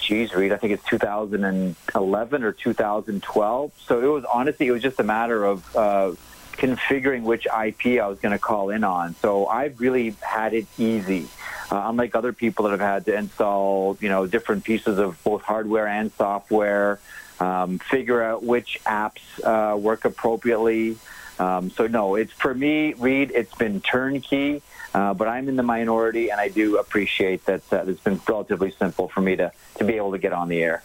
geez, 0.00 0.34
Reed, 0.34 0.52
I 0.52 0.56
think 0.56 0.72
it's 0.72 0.84
2011 0.84 2.42
or 2.42 2.52
2012. 2.52 3.72
So 3.86 4.00
it 4.00 4.06
was 4.06 4.24
honestly, 4.24 4.66
it 4.66 4.72
was 4.72 4.82
just 4.82 4.98
a 4.98 5.04
matter 5.04 5.44
of 5.44 5.76
uh, 5.76 6.12
configuring 6.56 7.22
which 7.22 7.46
IP 7.46 8.00
I 8.00 8.06
was 8.08 8.18
going 8.18 8.32
to 8.32 8.38
call 8.38 8.70
in 8.70 8.84
on. 8.84 9.14
So 9.16 9.46
I've 9.46 9.80
really 9.80 10.14
had 10.20 10.54
it 10.54 10.66
easy. 10.78 11.28
Uh, 11.70 11.84
unlike 11.86 12.14
other 12.14 12.32
people 12.32 12.64
that 12.64 12.72
have 12.72 12.80
had 12.80 13.06
to 13.06 13.16
install, 13.16 13.96
you 14.00 14.10
know, 14.10 14.26
different 14.26 14.62
pieces 14.64 14.98
of 14.98 15.22
both 15.24 15.42
hardware 15.42 15.86
and 15.86 16.12
software, 16.12 17.00
um, 17.40 17.78
figure 17.78 18.22
out 18.22 18.42
which 18.42 18.78
apps 18.84 19.20
uh, 19.42 19.76
work 19.76 20.04
appropriately. 20.04 20.98
Um, 21.38 21.70
so 21.70 21.86
no, 21.86 22.14
it's 22.14 22.32
for 22.32 22.54
me, 22.54 22.92
Reed. 22.94 23.32
It's 23.34 23.54
been 23.54 23.80
turnkey, 23.80 24.62
uh, 24.94 25.14
but 25.14 25.28
I'm 25.28 25.48
in 25.48 25.56
the 25.56 25.62
minority, 25.62 26.30
and 26.30 26.40
I 26.40 26.48
do 26.48 26.76
appreciate 26.76 27.46
that 27.46 27.62
uh, 27.72 27.84
it's 27.86 28.00
been 28.00 28.20
relatively 28.28 28.70
simple 28.72 29.08
for 29.08 29.22
me 29.22 29.36
to 29.36 29.50
to 29.78 29.84
be 29.84 29.94
able 29.94 30.12
to 30.12 30.18
get 30.18 30.32
on 30.32 30.48
the 30.48 30.62
air. 30.62 30.82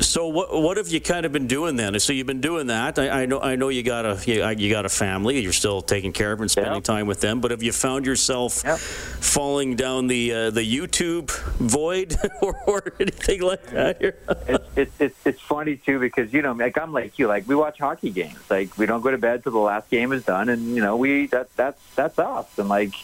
So 0.00 0.28
what 0.28 0.52
what 0.52 0.76
have 0.76 0.88
you 0.88 1.00
kind 1.00 1.26
of 1.26 1.32
been 1.32 1.46
doing 1.46 1.76
then? 1.76 1.98
So 1.98 2.12
you've 2.12 2.26
been 2.26 2.40
doing 2.40 2.68
that. 2.68 2.98
I, 2.98 3.22
I 3.22 3.26
know 3.26 3.40
I 3.40 3.56
know 3.56 3.68
you 3.68 3.82
got 3.82 4.06
a 4.06 4.20
you, 4.26 4.46
you, 4.50 4.70
got 4.70 4.84
a 4.84 4.88
family. 4.88 5.40
You're 5.40 5.52
still 5.52 5.80
taking 5.82 6.12
care 6.12 6.32
of 6.32 6.40
and 6.40 6.50
spending 6.50 6.74
yep. 6.74 6.84
time 6.84 7.06
with 7.06 7.20
them. 7.20 7.40
But 7.40 7.50
have 7.50 7.62
you 7.62 7.72
found 7.72 8.06
yourself 8.06 8.62
yep. 8.64 8.78
falling 8.78 9.76
down 9.76 10.06
the 10.06 10.32
uh, 10.32 10.50
the 10.50 10.62
YouTube 10.62 11.30
void 11.56 12.16
or, 12.42 12.60
or 12.66 12.92
anything 13.00 13.42
like 13.42 13.64
that? 13.70 14.00
it's, 14.00 14.64
it's, 14.76 15.00
it's 15.00 15.26
it's 15.26 15.40
funny 15.40 15.76
too 15.76 15.98
because 15.98 16.32
you 16.32 16.42
know 16.42 16.52
like 16.52 16.78
I'm 16.78 16.92
like 16.92 17.18
you 17.18 17.26
like 17.26 17.48
we 17.48 17.54
watch 17.54 17.78
hockey 17.78 18.10
games. 18.10 18.38
Like 18.48 18.76
we 18.78 18.86
don't 18.86 19.00
go 19.00 19.10
to 19.10 19.18
bed 19.18 19.42
till 19.42 19.52
the 19.52 19.58
last 19.58 19.90
game 19.90 20.12
is 20.12 20.24
done, 20.24 20.48
and 20.48 20.74
you 20.74 20.82
know 20.82 20.96
we 20.96 21.26
that 21.28 21.54
that's 21.56 21.82
that's 21.96 22.18
us. 22.18 22.46
And 22.58 22.68
like 22.68 22.94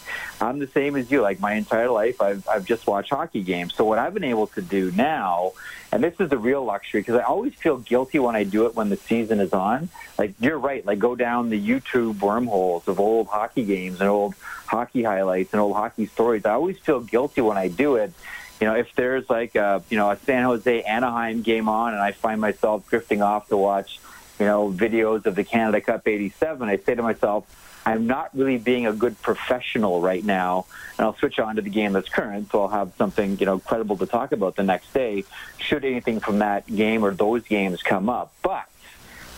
I'm 0.41 0.59
the 0.59 0.69
same 0.69 0.97
as 0.97 1.11
you. 1.11 1.23
Like 1.23 1.41
my 1.41 1.55
entire 1.55 1.91
life, 1.91 2.21
I've 2.21 2.47
I've 2.49 2.65
just 2.65 2.87
watched 2.87 3.11
hockey 3.11 3.43
games. 3.43 3.75
So 3.75 3.85
what 3.85 3.99
I've 3.99 4.15
been 4.15 4.25
able 4.25 4.47
to 4.49 4.63
do 4.63 4.93
now 4.93 5.53
and 5.95 6.03
this 6.03 6.15
is 6.19 6.29
the 6.29 6.39
real 6.39 6.65
luxury 6.65 7.03
because 7.03 7.15
I 7.15 7.23
always 7.23 7.55
feel 7.55 7.77
guilty 7.77 8.19
when 8.19 8.35
I 8.35 8.43
do 8.43 8.67
it 8.67 8.75
when 8.75 8.89
the 8.89 8.97
season 8.97 9.39
is 9.39 9.53
on. 9.53 9.89
Like 10.19 10.35
you're 10.41 10.59
right, 10.59 10.85
like 10.85 10.99
go 10.99 11.15
down 11.15 11.51
the 11.51 11.69
YouTube 11.69 12.21
wormholes 12.21 12.89
of 12.89 12.99
old 12.99 13.29
hockey 13.29 13.65
games 13.65 14.01
and 14.01 14.11
old 14.11 14.35
hockey 14.67 15.05
highlights 15.05 15.53
and 15.53 15.61
old 15.61 15.77
hockey 15.77 16.07
stories. 16.07 16.45
I 16.45 16.51
always 16.51 16.77
feel 16.79 16.99
guilty 16.99 17.43
when 17.43 17.57
I 17.57 17.69
do 17.69 17.95
it. 17.95 18.13
You 18.61 18.67
know, 18.67 18.75
if 18.75 18.93
there's 18.97 19.31
like 19.31 19.55
a 19.55 19.85
you 19.89 19.97
know 19.97 20.11
a 20.11 20.17
San 20.17 20.43
Jose 20.43 20.83
Anaheim 20.83 21.43
game 21.43 21.69
on 21.69 21.93
and 21.93 22.03
I 22.03 22.11
find 22.11 22.41
myself 22.41 22.89
drifting 22.91 23.23
off 23.23 23.47
to 23.51 23.57
watch, 23.57 24.01
you 24.41 24.47
know, 24.47 24.73
videos 24.73 25.27
of 25.27 25.37
the 25.37 25.45
Canada 25.45 25.81
Cup 25.81 26.09
'87, 26.09 26.69
I 26.69 26.77
say 26.77 26.97
to 26.97 27.03
myself, 27.03 27.47
I'm 27.87 28.07
not 28.07 28.31
really 28.35 28.59
being 28.59 28.87
a 28.87 28.93
good 28.93 29.21
professional 29.21 30.01
right 30.01 30.25
now. 30.25 30.67
And 30.97 31.07
I'll 31.07 31.17
switch 31.17 31.39
on 31.39 31.57
to 31.57 31.63
the 31.63 31.71
game 31.71 31.93
that's 31.93 32.09
current, 32.09 32.51
so 32.51 32.63
I'll 32.63 32.69
have 32.69 32.93
something, 32.97 33.39
you 33.39 33.47
know, 33.47 33.59
credible 33.59 33.97
to 33.99 34.07
talk 34.07 34.33
about 34.33 34.57
the 34.57 34.63
next 34.63 34.93
day, 34.95 35.25
should 35.59 35.85
anything 35.85 36.21
from 36.21 36.39
that 36.39 36.67
game 36.67 37.05
or 37.05 37.13
those 37.13 37.43
games 37.43 37.83
come 37.83 38.09
up. 38.09 38.33
But, 38.43 38.67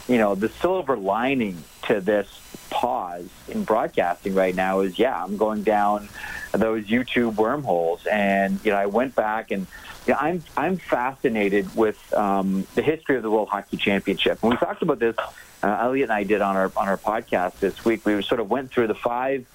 you 0.07 0.19
know, 0.19 0.35
the 0.35 0.49
silver 0.49 0.97
lining 0.97 1.65
to 1.85 2.01
this 2.01 2.41
pause 2.71 3.29
in 3.49 3.65
broadcasting 3.65 4.35
right 4.35 4.55
now 4.55 4.81
is, 4.81 4.99
yeah, 4.99 5.23
I'm 5.23 5.37
going 5.37 5.63
down 5.63 6.09
those 6.53 6.85
YouTube 6.85 7.37
wormholes. 7.37 8.07
And, 8.07 8.61
you 8.65 8.71
know, 8.71 8.77
I 8.77 8.87
went 8.87 9.15
back 9.15 9.51
and, 9.51 9.67
know, 10.15 10.19
I'm, 10.21 10.43
I'm 10.57 10.77
fascinated 10.77 11.75
with 11.75 12.13
um, 12.15 12.67
the 12.75 12.83
history 12.83 13.17
of 13.17 13.23
the 13.23 13.31
World 13.31 13.49
Hockey 13.49 13.77
Championship. 13.77 14.39
And 14.43 14.53
we 14.53 14.57
talked 14.57 14.83
about 14.83 14.99
this 14.99 15.17
uh, 15.63 15.79
Elliot 15.81 16.05
and 16.05 16.13
I 16.13 16.23
did 16.23 16.41
on 16.43 16.57
our 16.57 16.71
on 16.77 16.89
our 16.89 16.99
podcast 16.99 17.59
this 17.59 17.85
week. 17.85 18.05
We 18.05 18.23
sort 18.23 18.41
of 18.41 18.51
went 18.51 18.71
through 18.71 18.87
the 18.89 18.95
five 18.95 19.47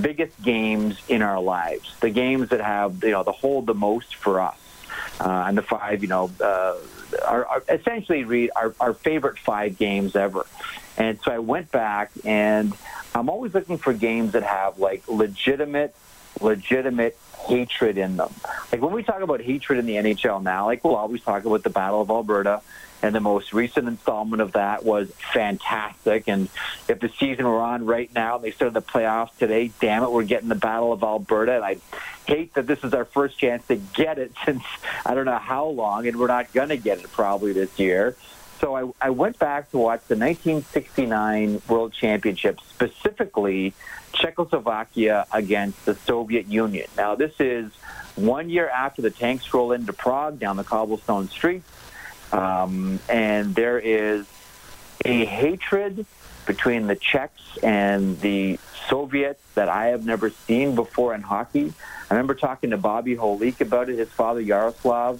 biggest 0.00 0.40
games 0.42 0.98
in 1.08 1.22
our 1.22 1.40
lives, 1.40 1.94
the 2.00 2.10
games 2.10 2.50
that 2.50 2.60
have 2.60 3.02
you 3.02 3.10
know 3.10 3.22
the 3.22 3.32
hold 3.32 3.66
the 3.66 3.74
most 3.74 4.14
for 4.14 4.40
us, 4.40 4.58
uh, 5.20 5.44
and 5.46 5.56
the 5.56 5.62
five 5.62 6.02
you 6.02 6.08
know 6.08 6.30
uh, 6.40 6.76
are, 7.26 7.46
are 7.46 7.62
essentially 7.68 8.24
read 8.24 8.50
our, 8.54 8.74
our 8.80 8.94
favorite 8.94 9.38
five 9.38 9.78
games 9.78 10.16
ever. 10.16 10.46
And 10.98 11.18
so 11.22 11.30
I 11.30 11.38
went 11.38 11.70
back, 11.70 12.10
and 12.24 12.72
I'm 13.14 13.28
always 13.28 13.52
looking 13.54 13.78
for 13.78 13.92
games 13.92 14.32
that 14.32 14.42
have 14.42 14.78
like 14.78 15.06
legitimate, 15.08 15.94
legitimate 16.40 17.18
hatred 17.46 17.98
in 17.98 18.16
them. 18.16 18.32
Like 18.72 18.80
when 18.80 18.92
we 18.92 19.02
talk 19.02 19.20
about 19.20 19.40
hatred 19.40 19.78
in 19.78 19.86
the 19.86 19.94
NHL 19.94 20.42
now, 20.42 20.66
like 20.66 20.84
we'll 20.84 20.96
always 20.96 21.22
talk 21.22 21.44
about 21.44 21.62
the 21.62 21.70
Battle 21.70 22.00
of 22.00 22.10
Alberta 22.10 22.62
and 23.02 23.14
the 23.14 23.20
most 23.20 23.52
recent 23.52 23.88
installment 23.88 24.40
of 24.40 24.52
that 24.52 24.84
was 24.84 25.10
fantastic. 25.32 26.24
And 26.28 26.48
if 26.88 27.00
the 27.00 27.10
season 27.18 27.44
were 27.46 27.60
on 27.60 27.84
right 27.84 28.12
now, 28.14 28.38
they 28.38 28.50
started 28.50 28.74
the 28.74 28.82
playoffs 28.82 29.36
today. 29.38 29.70
Damn 29.80 30.02
it, 30.02 30.10
we're 30.10 30.24
getting 30.24 30.48
the 30.48 30.54
Battle 30.54 30.92
of 30.92 31.02
Alberta, 31.02 31.56
and 31.56 31.64
I 31.64 31.76
hate 32.26 32.54
that 32.54 32.66
this 32.66 32.82
is 32.82 32.94
our 32.94 33.04
first 33.04 33.38
chance 33.38 33.66
to 33.68 33.76
get 33.76 34.18
it 34.18 34.32
since 34.44 34.62
I 35.04 35.14
don't 35.14 35.26
know 35.26 35.38
how 35.38 35.66
long, 35.66 36.06
and 36.06 36.18
we're 36.18 36.26
not 36.26 36.52
going 36.52 36.70
to 36.70 36.76
get 36.76 36.98
it 36.98 37.10
probably 37.12 37.52
this 37.52 37.78
year. 37.78 38.16
So 38.60 38.74
I, 38.74 39.06
I 39.06 39.10
went 39.10 39.38
back 39.38 39.70
to 39.70 39.78
watch 39.78 40.00
the 40.08 40.16
1969 40.16 41.62
World 41.68 41.92
Championship, 41.92 42.60
specifically 42.60 43.74
Czechoslovakia 44.12 45.26
against 45.32 45.84
the 45.84 45.94
Soviet 45.94 46.46
Union. 46.46 46.86
Now, 46.96 47.14
this 47.14 47.34
is 47.38 47.72
one 48.14 48.48
year 48.48 48.68
after 48.68 49.02
the 49.02 49.10
tanks 49.10 49.52
roll 49.52 49.72
into 49.72 49.92
Prague 49.92 50.38
down 50.38 50.56
the 50.56 50.64
cobblestone 50.64 51.28
streets. 51.28 51.68
Um, 52.32 52.98
and 53.08 53.54
there 53.54 53.78
is 53.78 54.26
a 55.04 55.24
hatred 55.24 56.06
between 56.46 56.86
the 56.86 56.96
Czechs 56.96 57.58
and 57.62 58.18
the 58.20 58.58
Soviets 58.88 59.42
that 59.54 59.68
I 59.68 59.86
have 59.86 60.04
never 60.04 60.30
seen 60.30 60.74
before 60.74 61.14
in 61.14 61.22
hockey. 61.22 61.72
I 62.10 62.14
remember 62.14 62.34
talking 62.34 62.70
to 62.70 62.76
Bobby 62.76 63.16
Holik 63.16 63.60
about 63.60 63.88
it. 63.88 63.98
His 63.98 64.08
father, 64.08 64.42
Jaroslav, 64.42 65.18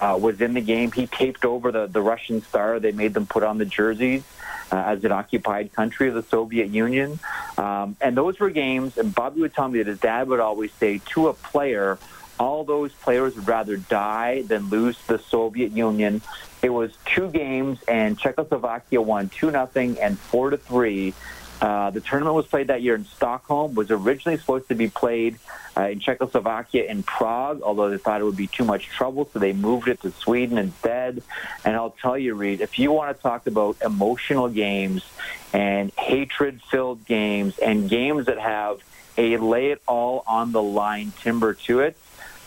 uh, 0.00 0.18
was 0.20 0.40
in 0.40 0.54
the 0.54 0.60
game. 0.60 0.92
He 0.92 1.06
taped 1.06 1.44
over 1.44 1.72
the, 1.72 1.86
the 1.86 2.00
Russian 2.00 2.42
star. 2.42 2.80
They 2.80 2.92
made 2.92 3.14
them 3.14 3.26
put 3.26 3.42
on 3.42 3.58
the 3.58 3.64
jerseys 3.64 4.24
uh, 4.72 4.76
as 4.76 5.04
an 5.04 5.12
occupied 5.12 5.72
country 5.72 6.08
of 6.08 6.14
the 6.14 6.22
Soviet 6.22 6.68
Union. 6.68 7.18
Um, 7.58 7.96
and 8.00 8.16
those 8.16 8.38
were 8.38 8.50
games, 8.50 8.98
and 8.98 9.14
Bobby 9.14 9.40
would 9.40 9.54
tell 9.54 9.68
me 9.68 9.78
that 9.78 9.86
his 9.86 10.00
dad 10.00 10.28
would 10.28 10.40
always 10.40 10.72
say 10.74 11.00
to 11.12 11.28
a 11.28 11.34
player, 11.34 11.98
all 12.38 12.64
those 12.64 12.92
players 12.92 13.34
would 13.36 13.48
rather 13.48 13.76
die 13.76 14.42
than 14.42 14.68
lose 14.68 14.96
to 15.06 15.16
the 15.16 15.18
Soviet 15.18 15.72
Union. 15.72 16.20
It 16.62 16.70
was 16.70 16.92
two 17.04 17.30
games, 17.30 17.78
and 17.88 18.18
Czechoslovakia 18.18 19.00
won 19.00 19.28
2 19.30 19.50
nothing 19.50 19.98
and 19.98 20.18
4 20.18 20.50
to 20.50 20.56
3 20.56 21.14
uh, 21.60 21.90
the 21.90 22.00
tournament 22.00 22.34
was 22.34 22.46
played 22.46 22.68
that 22.68 22.82
year 22.82 22.94
in 22.94 23.04
Stockholm. 23.04 23.74
Was 23.74 23.90
originally 23.90 24.38
supposed 24.38 24.68
to 24.68 24.74
be 24.74 24.88
played 24.88 25.38
uh, 25.76 25.88
in 25.88 26.00
Czechoslovakia 26.00 26.84
in 26.84 27.02
Prague, 27.02 27.62
although 27.62 27.90
they 27.90 27.98
thought 27.98 28.20
it 28.20 28.24
would 28.24 28.36
be 28.36 28.46
too 28.46 28.64
much 28.64 28.88
trouble, 28.88 29.28
so 29.32 29.38
they 29.38 29.52
moved 29.52 29.88
it 29.88 30.00
to 30.02 30.10
Sweden 30.10 30.58
instead. 30.58 31.22
And 31.64 31.76
I'll 31.76 31.90
tell 31.90 32.16
you, 32.18 32.34
Reed, 32.34 32.60
if 32.60 32.78
you 32.78 32.92
want 32.92 33.16
to 33.16 33.22
talk 33.22 33.46
about 33.46 33.76
emotional 33.82 34.48
games 34.48 35.04
and 35.52 35.92
hatred-filled 35.98 37.06
games 37.06 37.58
and 37.58 37.88
games 37.88 38.26
that 38.26 38.38
have 38.38 38.82
a 39.18 39.36
lay 39.38 39.70
it 39.70 39.82
all 39.86 40.22
on 40.26 40.52
the 40.52 40.62
line 40.62 41.12
timber 41.22 41.54
to 41.54 41.80
it, 41.80 41.96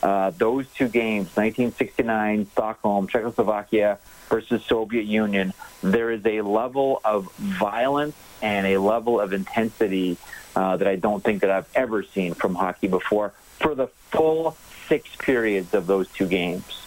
uh, 0.02 0.32
those 0.32 0.68
two 0.70 0.88
games, 0.88 1.28
1969 1.36 2.48
Stockholm, 2.52 3.08
Czechoslovakia 3.08 4.00
versus 4.30 4.64
Soviet 4.66 5.06
Union, 5.06 5.54
there 5.82 6.12
is 6.12 6.26
a 6.26 6.42
level 6.42 7.02
of 7.04 7.32
violence 7.34 8.16
and 8.42 8.68
a 8.68 8.78
level 8.78 9.20
of 9.20 9.34
intensity 9.34 10.18
uh, 10.56 10.78
that 10.78 10.88
I 10.88 10.96
don't 10.96 11.24
think 11.24 11.42
that 11.42 11.52
I've 11.52 11.70
ever 11.76 12.04
seen 12.04 12.34
from 12.34 12.56
hockey 12.56 12.88
before 12.88 13.34
for 13.60 13.76
the 13.76 13.88
full 14.12 14.56
six 14.88 15.16
periods 15.18 15.74
of 15.74 15.88
those 15.88 16.08
two 16.10 16.28
games. 16.28 16.86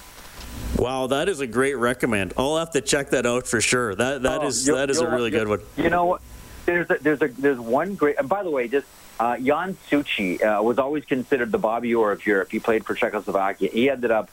Wow, 0.77 1.07
that 1.09 1.29
is 1.29 1.40
a 1.40 1.46
great 1.46 1.77
recommend. 1.77 2.33
I'll 2.37 2.57
have 2.57 2.70
to 2.72 2.81
check 2.81 3.11
that 3.11 3.27
out 3.27 3.46
for 3.46 3.61
sure. 3.61 3.94
That 3.94 4.22
that 4.22 4.40
oh, 4.40 4.46
is, 4.46 4.64
that 4.66 4.90
is 4.90 5.01
a 5.01 5.09
really 5.09 5.31
good 5.31 5.48
one. 5.48 5.61
You 5.77 5.90
know, 5.90 6.07
what? 6.07 6.22
there's 6.66 6.90
a, 6.90 6.98
there's 7.01 7.22
a 7.22 7.29
there's 7.29 7.61
one 7.61 7.94
great. 7.94 8.18
And 8.18 8.29
by 8.29 8.42
the 8.42 8.51
way, 8.51 8.68
just 8.68 8.87
uh, 9.23 9.39
Jan 9.39 9.77
Suchý 9.89 10.43
uh, 10.43 10.61
was 10.65 10.81
always 10.81 11.05
considered 11.05 11.53
the 11.53 11.59
Bobby 11.59 11.95
Orr 11.95 12.11
of 12.11 12.27
Europe. 12.27 12.51
He 12.51 12.59
played 12.59 12.85
for 12.85 12.97
Czechoslovakia. 12.97 13.71
He 13.71 13.89
ended 13.89 14.11
up 14.11 14.29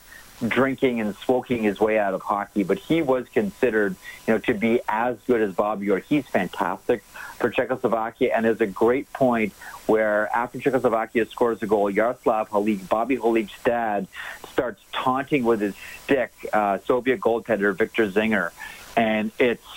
drinking 0.47 0.99
and 0.99 1.15
smoking 1.17 1.61
his 1.61 1.79
way 1.79 1.99
out 1.99 2.15
of 2.15 2.23
hockey, 2.23 2.63
but 2.63 2.79
he 2.79 3.03
was 3.03 3.27
considered, 3.29 3.95
you 4.25 4.33
know, 4.33 4.39
to 4.39 4.55
be 4.55 4.81
as 4.89 5.17
good 5.27 5.41
as 5.41 5.53
Bobby 5.53 5.91
Orr. 5.91 5.99
He's 5.99 6.25
fantastic 6.25 7.03
for 7.37 7.51
Czechoslovakia, 7.51 8.31
and 8.33 8.43
there's 8.45 8.61
a 8.61 8.65
great 8.85 9.13
point 9.13 9.53
where 9.85 10.27
after 10.35 10.59
Czechoslovakia 10.59 11.27
scores 11.27 11.61
a 11.61 11.67
goal, 11.67 11.91
Jaroslav 11.91 12.49
Holík, 12.49 12.89
Bobby 12.89 13.17
Holik's 13.17 13.61
dad, 13.63 14.07
starts 14.51 14.81
taunting 14.91 15.43
with 15.43 15.61
his 15.61 15.75
stick 16.03 16.31
uh, 16.51 16.79
Soviet 16.79 17.19
goaltender 17.19 17.77
Victor 17.77 18.09
Zinger, 18.09 18.49
and 18.97 19.31
it's 19.37 19.67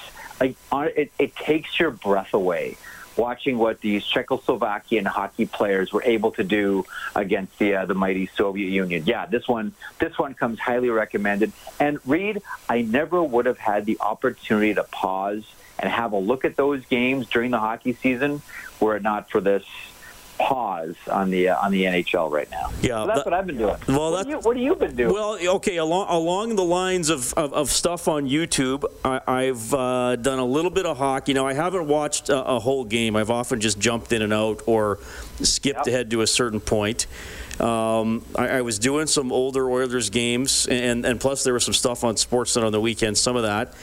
like 0.41 0.57
on- 0.71 0.89
it, 0.97 1.13
it 1.19 1.37
takes 1.37 1.79
your 1.79 1.91
breath 1.91 2.33
away 2.33 2.79
watching 3.17 3.59
what 3.59 3.81
these 3.81 4.05
Czechoslovakian 4.05 5.07
hockey 5.07 5.47
players 5.47 5.93
were 5.93 6.03
able 6.05 6.33
to 6.33 6.45
do 6.45 6.85
against 7.15 7.59
the 7.59 7.75
uh, 7.75 7.87
the 7.87 7.95
mighty 7.95 8.27
Soviet 8.27 8.69
Union. 8.69 9.05
Yeah, 9.07 9.27
this 9.27 9.49
one 9.49 9.73
this 9.99 10.19
one 10.19 10.35
comes 10.35 10.59
highly 10.59 10.91
recommended. 10.91 11.53
And 11.79 11.99
Reed, 12.07 12.43
I 12.69 12.83
never 12.83 13.23
would 13.23 13.47
have 13.47 13.59
had 13.59 13.87
the 13.87 13.99
opportunity 14.01 14.75
to 14.75 14.85
pause 14.85 15.45
and 15.79 15.91
have 15.91 16.13
a 16.13 16.19
look 16.19 16.45
at 16.45 16.57
those 16.57 16.85
games 16.87 17.29
during 17.29 17.51
the 17.51 17.59
hockey 17.59 17.93
season 17.93 18.43
were 18.81 18.97
it 18.97 19.03
not 19.03 19.31
for 19.31 19.41
this 19.41 19.65
pause 20.39 20.95
on 21.11 21.31
the 21.31 21.51
uh, 21.51 21.61
on 21.65 21.71
the 21.73 21.85
NHL 21.85 22.31
right 22.31 22.51
now. 22.51 22.71
Yeah, 22.81 23.03
so 23.03 23.07
that's 23.07 23.19
that- 23.21 23.25
what 23.27 23.35
I've 23.35 23.47
been 23.47 23.59
doing. 23.59 23.77
Well, 23.89 24.13
what, 24.13 24.19
have 24.19 24.29
you, 24.29 24.39
what 24.41 24.57
have 24.57 24.63
you 24.65 24.75
been 24.75 24.97
doing? 24.97 25.13
Well, 25.13 25.39
okay, 25.57 25.77
along 25.77 26.09
along 26.09 26.57
the 26.57 26.65
lines 26.65 27.11
of, 27.11 27.33
of, 27.35 27.53
of 27.53 27.71
stuff 27.71 28.09
on 28.09 28.29
YouTube, 28.29 28.85
I, 29.05 29.21
I've 29.27 29.73
uh, 29.75 30.17
done 30.17 30.39
a 30.39 30.45
little 30.45 30.71
bit 30.71 30.87
of 30.87 30.99
hockey. 30.99 31.33
Now, 31.35 31.47
I 31.47 31.55
haven't 31.55 31.87
watched 31.87 32.29
a, 32.29 32.45
a 32.45 32.59
whole 32.61 32.85
game. 32.85 33.15
I've 33.17 33.31
often 33.31 33.61
just 33.61 33.79
jumped 33.79 34.13
in 34.13 34.23
and 34.23 34.33
out 34.33 34.63
or 34.67 34.99
skipped 35.41 35.87
ahead 35.87 36.11
to 36.11 36.23
a 36.23 36.27
certain 36.27 36.61
point. 36.61 37.07
Um, 37.61 38.25
I, 38.35 38.49
I 38.49 38.63
was 38.63 38.79
doing 38.79 39.07
some 39.07 39.31
older 39.31 39.71
Oilers 39.71 40.11
games, 40.11 40.67
and, 40.67 41.05
and 41.05 41.21
plus 41.21 41.45
there 41.45 41.53
was 41.55 41.65
some 41.65 41.75
stuff 41.75 42.03
on 42.03 42.15
Sportsnet 42.17 42.65
on 42.65 42.73
the 42.73 42.81
weekend. 42.81 43.17
Some 43.19 43.37
of 43.37 43.43
that. 43.43 43.75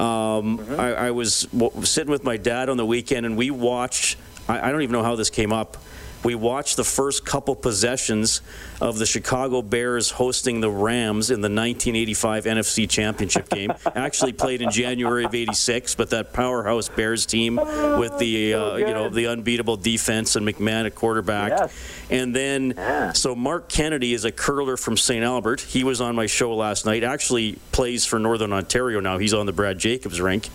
Um, 0.00 0.58
I, 0.78 0.94
I 0.94 1.10
was 1.10 1.42
w- 1.56 1.84
sitting 1.84 2.10
with 2.10 2.24
my 2.24 2.36
dad 2.38 2.68
on 2.68 2.76
the 2.78 2.86
weekend, 2.86 3.26
and 3.26 3.36
we 3.36 3.50
watched. 3.50 4.16
I, 4.48 4.68
I 4.68 4.72
don't 4.72 4.82
even 4.82 4.92
know 4.94 5.02
how 5.02 5.14
this 5.14 5.30
came 5.30 5.52
up. 5.52 5.76
We 6.24 6.34
watched 6.34 6.76
the 6.76 6.84
first 6.84 7.24
couple 7.24 7.54
possessions 7.54 8.40
of 8.80 8.98
the 8.98 9.06
Chicago 9.06 9.62
Bears 9.62 10.10
hosting 10.10 10.60
the 10.60 10.70
Rams 10.70 11.30
in 11.30 11.40
the 11.40 11.48
1985 11.48 12.44
NFC 12.44 12.90
Championship 12.90 13.48
game. 13.48 13.72
Actually 13.94 14.32
played 14.32 14.60
in 14.60 14.70
January 14.70 15.24
of 15.24 15.34
'86, 15.34 15.94
but 15.94 16.10
that 16.10 16.32
powerhouse 16.32 16.88
Bears 16.88 17.24
team 17.24 17.56
with 17.56 18.18
the 18.18 18.54
uh, 18.54 18.76
you 18.76 18.86
know 18.86 19.08
the 19.08 19.28
unbeatable 19.28 19.76
defense 19.76 20.36
and 20.36 20.46
McMahon 20.46 20.86
at 20.86 20.94
quarterback. 20.94 21.50
Yes. 21.50 21.74
And 22.10 22.34
then, 22.34 23.14
so 23.14 23.34
Marc 23.34 23.68
Kennedy 23.68 24.14
is 24.14 24.24
a 24.24 24.32
curler 24.32 24.76
from 24.76 24.96
St. 24.96 25.24
Albert. 25.24 25.60
He 25.60 25.84
was 25.84 26.00
on 26.00 26.16
my 26.16 26.26
show 26.26 26.54
last 26.54 26.86
night. 26.86 27.04
Actually, 27.04 27.58
plays 27.72 28.04
for 28.04 28.18
Northern 28.18 28.52
Ontario 28.52 29.00
now. 29.00 29.18
He's 29.18 29.34
on 29.34 29.46
the 29.46 29.52
Brad 29.52 29.78
Jacobs 29.78 30.20
rink, 30.20 30.48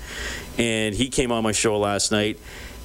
and 0.58 0.93
he 0.93 1.10
came 1.10 1.32
on 1.32 1.43
my 1.43 1.52
show 1.52 1.78
last 1.78 2.12
night. 2.12 2.38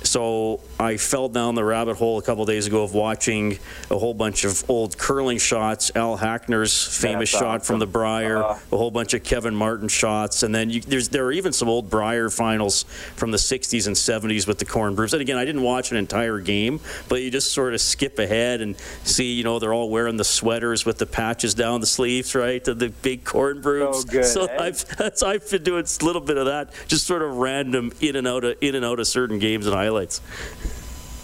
So 0.03 0.61
I 0.79 0.97
fell 0.97 1.29
down 1.29 1.55
the 1.55 1.65
rabbit 1.65 1.97
hole 1.97 2.19
a 2.19 2.23
couple 2.23 2.45
days 2.47 2.67
ago 2.67 2.83
of 2.85 2.95
watching 2.95 3.59
a 3.91 3.99
whole 3.99 4.15
bunch 4.15 4.45
of 4.45 4.69
old 4.71 4.97
curling 4.97 5.39
shots. 5.39 5.91
Al 5.95 6.17
Hackner's 6.17 6.87
famous 6.97 7.33
That's 7.33 7.43
shot 7.43 7.67
from 7.67 7.79
the 7.79 7.87
Brier, 7.87 8.43
Uh, 8.43 8.59
a 8.73 8.77
whole 8.77 8.91
bunch 8.91 9.13
of 9.15 9.25
Kevin 9.25 9.55
Martin 9.55 9.89
shots, 9.89 10.43
and 10.43 10.55
then 10.55 10.71
you, 10.71 10.81
there's 10.81 11.09
there 11.09 11.25
are 11.27 11.33
even 11.33 11.53
some 11.53 11.69
old 11.69 11.91
Brier 11.91 12.31
finals 12.31 12.85
from 13.17 13.33
the 13.33 13.39
60s 13.39 13.87
and 13.87 13.97
70s 13.97 14.47
with 14.47 14.59
the 14.59 14.65
Corn 14.65 14.95
Brooms. 14.95 15.13
And 15.13 15.21
again, 15.21 15.37
I 15.37 15.45
didn't 15.45 15.63
watch 15.63 15.91
an 15.91 15.97
entire 15.97 16.39
game, 16.39 16.81
but 17.09 17.21
you 17.23 17.31
just 17.31 17.53
sort 17.53 17.75
of 17.75 17.81
skip 17.81 18.19
ahead 18.19 18.61
and 18.61 18.77
see, 19.05 19.33
you 19.33 19.45
know, 19.45 19.59
they're 19.59 19.75
all 19.75 19.91
wearing 19.91 20.17
the 20.17 20.25
sweaters 20.25 20.85
with 20.87 20.99
the 20.99 21.07
patches 21.07 21.55
down 21.55 21.81
the 21.81 21.87
sleeves, 21.87 22.35
right? 22.35 22.63
The, 22.63 22.75
the 22.75 22.89
big 22.89 23.25
Corn 23.25 23.61
Brooms. 23.61 24.05
good, 24.05 24.25
so 24.25 24.47
eh? 24.47 24.57
I've 24.59 24.85
I've 25.23 25.51
been 25.51 25.63
doing 25.65 25.85
a 25.85 26.05
little 26.05 26.23
bit 26.23 26.37
of 26.37 26.47
that, 26.47 26.71
just 26.87 27.07
sort 27.07 27.23
of 27.23 27.37
random 27.37 27.93
in 28.01 28.17
and 28.17 28.27
out 28.29 28.45
of 28.45 28.57
in 28.61 28.75
and 28.75 28.85
out 28.85 29.01
of 29.01 29.07
certain 29.07 29.39
games 29.39 29.67
and 29.67 29.75
highlights. 29.89 30.21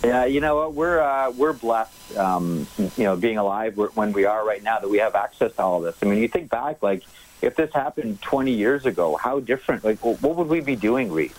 Yeah, 0.02 0.26
you 0.26 0.40
know 0.40 0.56
what? 0.56 0.74
We're 0.74 1.00
uh, 1.00 1.30
we're 1.30 1.52
blessed, 1.52 2.16
um, 2.16 2.66
you 2.78 3.04
know, 3.04 3.16
being 3.16 3.38
alive 3.38 3.76
when 3.76 4.12
we 4.12 4.24
are 4.26 4.44
right 4.44 4.62
now 4.62 4.78
that 4.78 4.88
we 4.88 4.98
have 4.98 5.14
access 5.14 5.52
to 5.54 5.62
all 5.62 5.80
this. 5.80 5.96
I 6.02 6.06
mean, 6.06 6.18
you 6.18 6.28
think 6.28 6.50
back, 6.50 6.82
like 6.82 7.02
if 7.40 7.56
this 7.56 7.72
happened 7.72 8.20
20 8.22 8.52
years 8.52 8.86
ago, 8.86 9.16
how 9.16 9.40
different? 9.40 9.84
Like, 9.84 10.04
what 10.04 10.36
would 10.36 10.48
we 10.48 10.60
be 10.60 10.76
doing, 10.76 11.10
Reed? 11.10 11.32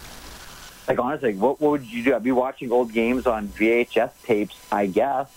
Like, 0.87 0.99
honestly, 0.99 1.33
what, 1.33 1.59
what 1.59 1.71
would 1.71 1.85
you 1.85 2.03
do? 2.03 2.15
I'd 2.15 2.23
be 2.23 2.31
watching 2.31 2.71
old 2.71 2.93
games 2.93 3.25
on 3.25 3.47
VHS 3.47 4.11
tapes, 4.23 4.55
I 4.71 4.85
guess. 4.85 5.29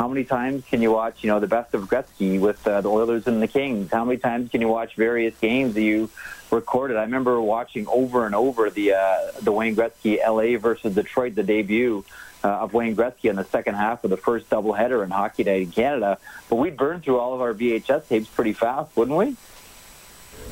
How 0.00 0.08
many 0.08 0.24
times 0.24 0.64
can 0.64 0.80
you 0.80 0.92
watch, 0.92 1.22
you 1.22 1.28
know, 1.28 1.40
the 1.40 1.46
best 1.46 1.74
of 1.74 1.82
Gretzky 1.82 2.40
with 2.40 2.66
uh, 2.66 2.80
the 2.80 2.88
Oilers 2.88 3.26
and 3.26 3.42
the 3.42 3.46
Kings? 3.46 3.90
How 3.92 4.02
many 4.02 4.16
times 4.16 4.50
can 4.50 4.62
you 4.62 4.68
watch 4.68 4.94
various 4.94 5.38
games 5.38 5.74
that 5.74 5.82
you 5.82 6.08
recorded? 6.50 6.96
I 6.96 7.02
remember 7.02 7.38
watching 7.38 7.86
over 7.86 8.24
and 8.24 8.34
over 8.34 8.70
the 8.70 8.94
uh, 8.94 9.16
the 9.42 9.52
Wayne 9.52 9.76
Gretzky 9.76 10.16
LA 10.26 10.58
versus 10.58 10.94
Detroit, 10.94 11.34
the 11.34 11.42
debut 11.42 12.02
uh, 12.42 12.48
of 12.48 12.72
Wayne 12.72 12.96
Gretzky 12.96 13.28
in 13.28 13.36
the 13.36 13.44
second 13.44 13.74
half 13.74 14.02
of 14.02 14.08
the 14.08 14.16
first 14.16 14.48
doubleheader 14.48 15.04
in 15.04 15.10
Hockey 15.10 15.44
Night 15.44 15.60
in 15.60 15.70
Canada. 15.70 16.16
But 16.48 16.56
we'd 16.56 16.78
burn 16.78 17.02
through 17.02 17.18
all 17.18 17.34
of 17.34 17.42
our 17.42 17.52
VHS 17.52 18.08
tapes 18.08 18.28
pretty 18.28 18.54
fast, 18.54 18.96
wouldn't 18.96 19.18
we? 19.18 19.36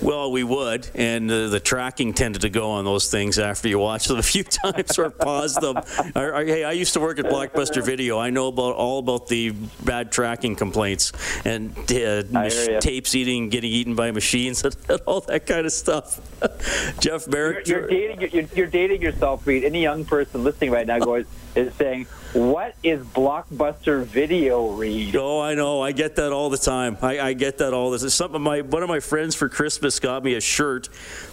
Well, 0.00 0.30
we 0.30 0.44
would, 0.44 0.88
and 0.94 1.28
uh, 1.30 1.48
the 1.48 1.58
tracking 1.58 2.14
tended 2.14 2.42
to 2.42 2.50
go 2.50 2.70
on 2.70 2.84
those 2.84 3.10
things 3.10 3.38
after 3.38 3.68
you 3.68 3.78
watch 3.80 4.06
them 4.06 4.18
a 4.18 4.22
few 4.22 4.44
times 4.44 4.96
or 4.98 5.10
pause 5.10 5.54
them. 5.56 5.76
Or- 6.14 6.34
or, 6.34 6.44
hey, 6.44 6.62
I 6.64 6.72
used 6.72 6.92
to 6.94 7.00
work 7.00 7.18
at 7.18 7.24
Blockbuster 7.24 7.84
Video. 7.84 8.18
I 8.18 8.30
know 8.30 8.46
about 8.48 8.74
all 8.76 9.00
about 9.00 9.26
the 9.28 9.50
bad 9.84 10.12
tracking 10.12 10.54
complaints 10.56 11.12
and 11.44 11.72
uh, 11.90 12.22
mach- 12.30 12.80
tapes 12.80 13.14
eating, 13.14 13.48
getting 13.48 13.72
eaten 13.72 13.94
by 13.96 14.10
machines, 14.12 14.62
and 14.88 15.00
all 15.06 15.20
that 15.22 15.46
kind 15.46 15.66
of 15.66 15.72
stuff. 15.72 16.20
Jeff 17.00 17.26
You're, 17.26 17.32
Barrett. 17.32 17.66
you're 17.68 17.86
dating 17.88 18.20
you're, 18.32 18.44
you're 18.54 18.66
dating 18.66 19.02
yourself, 19.02 19.46
Reed. 19.46 19.64
Any 19.64 19.82
young 19.82 20.04
person 20.04 20.44
listening 20.44 20.70
right 20.70 20.86
now 20.86 21.00
goes 21.00 21.26
is 21.56 21.74
saying, 21.74 22.06
"What 22.32 22.74
is 22.82 23.04
Blockbuster 23.04 24.04
Video, 24.04 24.70
Reed?" 24.70 25.16
Oh, 25.16 25.40
I 25.40 25.54
know. 25.54 25.80
I 25.80 25.92
get 25.92 26.16
that 26.16 26.32
all 26.32 26.50
the 26.50 26.58
time. 26.58 26.98
I, 27.00 27.20
I 27.20 27.32
get 27.32 27.58
that 27.58 27.72
all 27.72 27.90
the 27.90 27.98
time. 27.98 28.10
Some 28.10 28.34
of 28.34 28.40
my 28.40 28.60
one 28.60 28.82
of 28.82 28.88
my 28.88 29.00
friends 29.00 29.34
for 29.34 29.48
Christmas 29.48 29.98
got 29.98 30.22
me 30.22 30.34
a 30.34 30.40
shirt, 30.40 30.88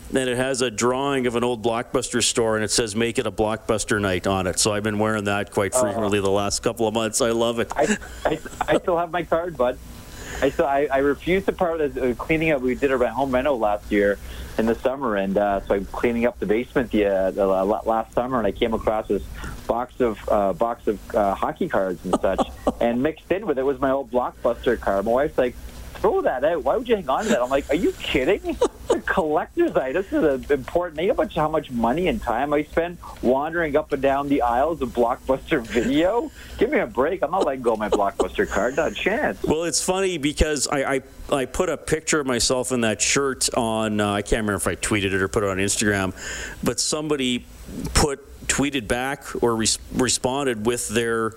and 0.10 0.18
it 0.18 0.38
has 0.38 0.62
a 0.62 0.72
drawing 0.72 1.28
of 1.28 1.36
an 1.36 1.44
old 1.44 1.64
Blockbuster 1.64 2.24
store, 2.24 2.56
and 2.56 2.64
it 2.64 2.72
says 2.72 2.96
"Make 2.96 3.20
it 3.20 3.28
a 3.28 3.32
Blockbuster 3.32 4.00
night" 4.02 4.26
on 4.28 4.48
it. 4.48 4.58
So 4.60 4.74
I've 4.74 4.84
been 4.84 5.00
wearing 5.00 5.26
that 5.26 5.52
quite 5.52 5.74
frequently 5.74 6.20
the 6.20 6.30
last 6.30 6.64
couple 6.64 6.88
of 6.88 6.94
months. 6.94 7.22
I 7.22 7.32
love 7.32 7.60
it. 7.60 7.72
I, 7.76 7.98
I, 8.26 8.40
I 8.68 8.78
still 8.80 8.98
have 8.98 9.12
my 9.12 9.24
card, 9.24 9.58
bud. 9.58 9.78
I 10.42 10.50
still 10.50 10.66
I, 10.66 10.88
I 10.92 10.98
refuse 11.00 11.46
to 11.46 11.54
part 11.54 11.80
with 11.80 11.94
the 11.94 12.12
uh, 12.12 12.14
cleaning 12.16 12.52
up 12.52 12.62
we 12.62 12.76
did 12.76 12.92
around 12.92 13.14
home 13.14 13.34
reno 13.34 13.56
last 13.56 13.92
year. 13.92 14.18
in 14.58 14.66
the 14.66 14.76
summer, 14.76 15.16
and 15.18 15.38
uh, 15.38 15.62
so 15.66 15.76
I'm 15.76 15.86
cleaning 15.86 16.26
up 16.26 16.40
the 16.40 16.46
basement 16.46 16.92
the, 16.92 17.06
uh, 17.06 17.32
the 17.32 17.46
last 17.46 18.14
summer, 18.14 18.38
and 18.38 18.48
I 18.48 18.52
came 18.52 18.74
across 18.74 19.08
this 19.08 19.24
box 19.68 20.00
of 20.00 20.20
uh, 20.30 20.54
box 20.54 20.88
of 20.88 21.16
uh, 21.16 21.34
hockey 21.36 21.68
cards 21.68 22.04
and 22.06 22.20
such, 22.22 22.48
and 22.82 23.02
mixed 23.02 23.32
in 23.32 23.46
with 23.46 23.58
it 23.58 23.64
was 23.64 23.80
my 23.80 23.92
old 23.92 24.12
blockbuster 24.12 24.80
card. 24.80 25.06
My 25.06 25.12
wife's 25.12 25.38
like, 25.38 25.56
throw 25.96 26.22
that 26.22 26.44
out. 26.44 26.64
Why 26.64 26.78
would 26.78 26.88
you 26.88 26.96
hang 26.96 27.10
on 27.10 27.24
to 27.24 27.30
that? 27.30 27.42
I'm 27.42 27.50
like, 27.50 27.70
are 27.70 27.76
you 27.76 27.92
kidding? 27.94 28.58
It's 28.88 28.94
a 28.94 29.02
collector's 29.02 29.76
item. 29.76 30.04
This 30.04 30.14
is 30.14 30.24
an 30.24 30.52
important 30.52 30.98
thing 30.98 31.10
about 31.10 31.34
how 31.34 31.50
much 31.50 31.72
money 31.72 32.08
and 32.08 32.22
time 32.22 32.54
I 32.54 32.62
spend 32.66 33.00
wandering 33.24 33.76
up 33.76 33.92
and 33.94 34.00
down 34.00 34.30
the 34.30 34.44
aisles 34.44 34.80
of 34.80 34.90
Blockbuster 34.90 35.66
Video. 35.66 36.30
Give 36.60 36.70
me 36.70 36.78
a 36.78 36.86
break. 36.86 37.24
I'm 37.24 37.32
not 37.32 37.48
letting 37.48 37.64
go 37.64 37.74
of 37.74 37.80
my 37.80 37.90
Blockbuster 37.90 38.48
card. 38.48 38.76
Not 38.76 38.92
a 38.92 38.94
chance. 38.94 39.42
Well, 39.42 39.64
it's 39.64 39.82
funny 39.82 40.20
because 40.20 40.68
I, 40.68 40.96
I, 40.98 41.02
I 41.32 41.46
put 41.46 41.70
a 41.70 41.78
picture 41.78 42.20
of 42.20 42.28
myself 42.28 42.72
in 42.72 42.82
that 42.82 43.02
shirt 43.02 43.52
on, 43.56 44.00
uh, 44.00 44.12
I 44.12 44.22
can't 44.22 44.46
remember 44.46 44.54
if 44.54 44.68
I 44.68 44.76
tweeted 44.76 45.06
it 45.06 45.16
or 45.16 45.28
put 45.30 45.44
it 45.44 45.50
on 45.50 45.58
Instagram, 45.58 46.14
but 46.64 46.80
somebody 46.80 47.44
put 47.96 48.35
tweeted 48.48 48.88
back 48.88 49.24
or 49.44 49.56
res- 49.56 49.80
responded 49.94 50.66
with 50.66 50.90
their 50.90 51.34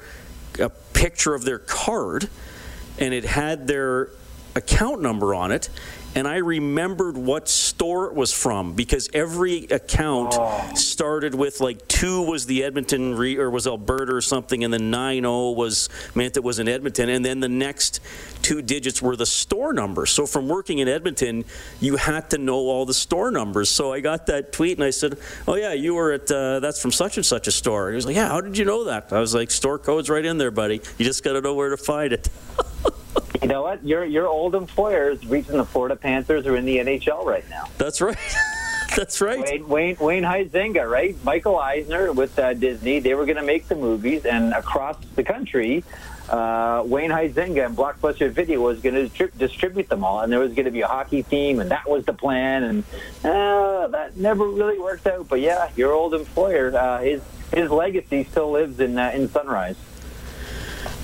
a 0.59 0.71
picture 0.93 1.35
of 1.35 1.45
their 1.45 1.59
card 1.59 2.29
and 2.99 3.15
it 3.15 3.25
had 3.25 3.67
their 3.67 4.09
account 4.55 5.01
number 5.01 5.35
on 5.35 5.53
it 5.53 5.69
and 6.15 6.27
I 6.27 6.37
remembered 6.37 7.17
what 7.17 7.49
store 7.49 8.07
it 8.07 8.15
was 8.15 8.33
from 8.33 8.73
because 8.73 9.09
every 9.13 9.65
account 9.65 10.35
oh. 10.39 10.75
started 10.75 11.35
with 11.35 11.61
like 11.61 11.87
two 11.89 12.23
was 12.23 12.47
the 12.47 12.65
Edmonton 12.65 13.15
re, 13.15 13.39
or 13.39 13.51
was 13.51 13.67
Alberta 13.67 14.15
or 14.15 14.21
something, 14.21 14.65
and 14.65 14.73
then 14.73 14.91
nine 14.91 15.23
zero 15.23 15.51
was 15.51 15.89
meant 16.15 16.37
it 16.37 16.43
was 16.45 16.59
in 16.59 16.69
Edmonton, 16.69 17.09
and 17.09 17.25
then 17.25 17.41
the 17.41 17.49
next 17.49 18.01
two 18.43 18.63
digits 18.63 19.03
were 19.03 19.17
the 19.17 19.27
store 19.27 19.73
number. 19.73 20.07
So 20.07 20.27
from 20.27 20.49
working 20.49 20.79
in 20.79 20.89
Edmonton, 20.89 21.45
you 21.81 21.97
had 21.97 22.31
to 22.31 22.39
know 22.39 22.57
all 22.57 22.87
the 22.87 22.95
store 22.95 23.31
numbers. 23.31 23.71
So 23.71 23.93
I 23.93 24.01
got 24.01 24.27
that 24.27 24.53
tweet 24.53 24.79
and 24.79 24.85
I 24.85 24.91
said, 24.91 25.19
"Oh 25.47 25.55
yeah, 25.55 25.73
you 25.73 25.95
were 25.95 26.13
at 26.13 26.31
uh, 26.31 26.61
that's 26.61 26.81
from 26.81 26.93
such 26.93 27.17
and 27.17 27.27
such 27.27 27.47
a 27.47 27.53
store." 27.53 27.91
He 27.91 27.97
was 27.97 28.07
like, 28.07 28.17
"Yeah, 28.17 28.29
how 28.29 28.41
did 28.41 28.57
you 28.57 28.65
know 28.65 28.85
that?" 28.85 29.13
I 29.13 29.21
was 29.21 29.35
like, 29.35 29.51
"Store 29.51 29.79
code's 29.79 30.11
right 30.11 30.25
in 30.25 30.39
there, 30.39 30.51
buddy. 30.51 30.81
You 30.97 31.05
just 31.05 31.23
got 31.23 31.35
to 31.35 31.41
know 31.41 31.55
where 31.55 31.71
to 31.71 31.77
find 31.77 32.13
it." 32.13 32.29
You 33.43 33.49
know 33.49 33.63
what? 33.63 33.85
Your 33.85 34.05
your 34.05 34.27
old 34.27 34.55
employers, 34.55 35.25
reaching 35.27 35.57
the 35.57 35.65
Florida 35.65 35.97
Panthers, 35.97 36.47
are 36.47 36.57
in 36.57 36.65
the 36.65 36.79
NHL 36.79 37.25
right 37.25 37.49
now. 37.49 37.67
That's 37.79 38.01
right. 38.01 38.19
That's 38.97 39.21
right. 39.21 39.39
Wayne, 39.39 39.69
Wayne, 39.69 39.97
Wayne 40.01 40.23
Huizenga, 40.25 40.91
right? 40.91 41.17
Michael 41.23 41.59
Eisner 41.59 42.11
with 42.13 42.37
uh, 42.39 42.55
Disney. 42.55 42.99
They 42.99 43.15
were 43.15 43.27
going 43.27 43.37
to 43.37 43.45
make 43.45 43.69
the 43.69 43.77
movies, 43.77 44.25
and 44.25 44.53
across 44.53 44.97
the 45.15 45.23
country, 45.23 45.85
uh, 46.29 46.83
Wayne 46.85 47.11
Huizenga 47.11 47.67
and 47.67 47.77
Blockbuster 47.77 48.31
Video 48.31 48.61
was 48.61 48.81
going 48.81 48.95
to 48.95 49.09
distri- 49.09 49.39
distribute 49.39 49.89
them 49.89 50.05
all, 50.05 50.21
and 50.21 50.33
there 50.33 50.41
was 50.41 50.53
going 50.53 50.65
to 50.65 50.71
be 50.73 50.81
a 50.81 50.89
hockey 50.89 51.23
theme, 51.23 51.61
and 51.61 51.71
that 51.71 51.89
was 51.89 52.07
the 52.07 52.13
plan, 52.13 52.65
and 52.65 52.85
uh, 53.25 53.87
that 53.89 54.17
never 54.17 54.49
really 54.49 54.79
worked 54.79 55.07
out. 55.07 55.29
But 55.29 55.41
yeah, 55.41 55.71
your 55.77 55.93
old 55.93 56.15
employer, 56.15 56.75
uh, 56.77 57.01
his 57.01 57.23
his 57.53 57.71
legacy 57.71 58.25
still 58.25 58.51
lives 58.51 58.81
in 58.81 58.99
uh, 58.99 59.13
in 59.15 59.29
Sunrise. 59.29 59.77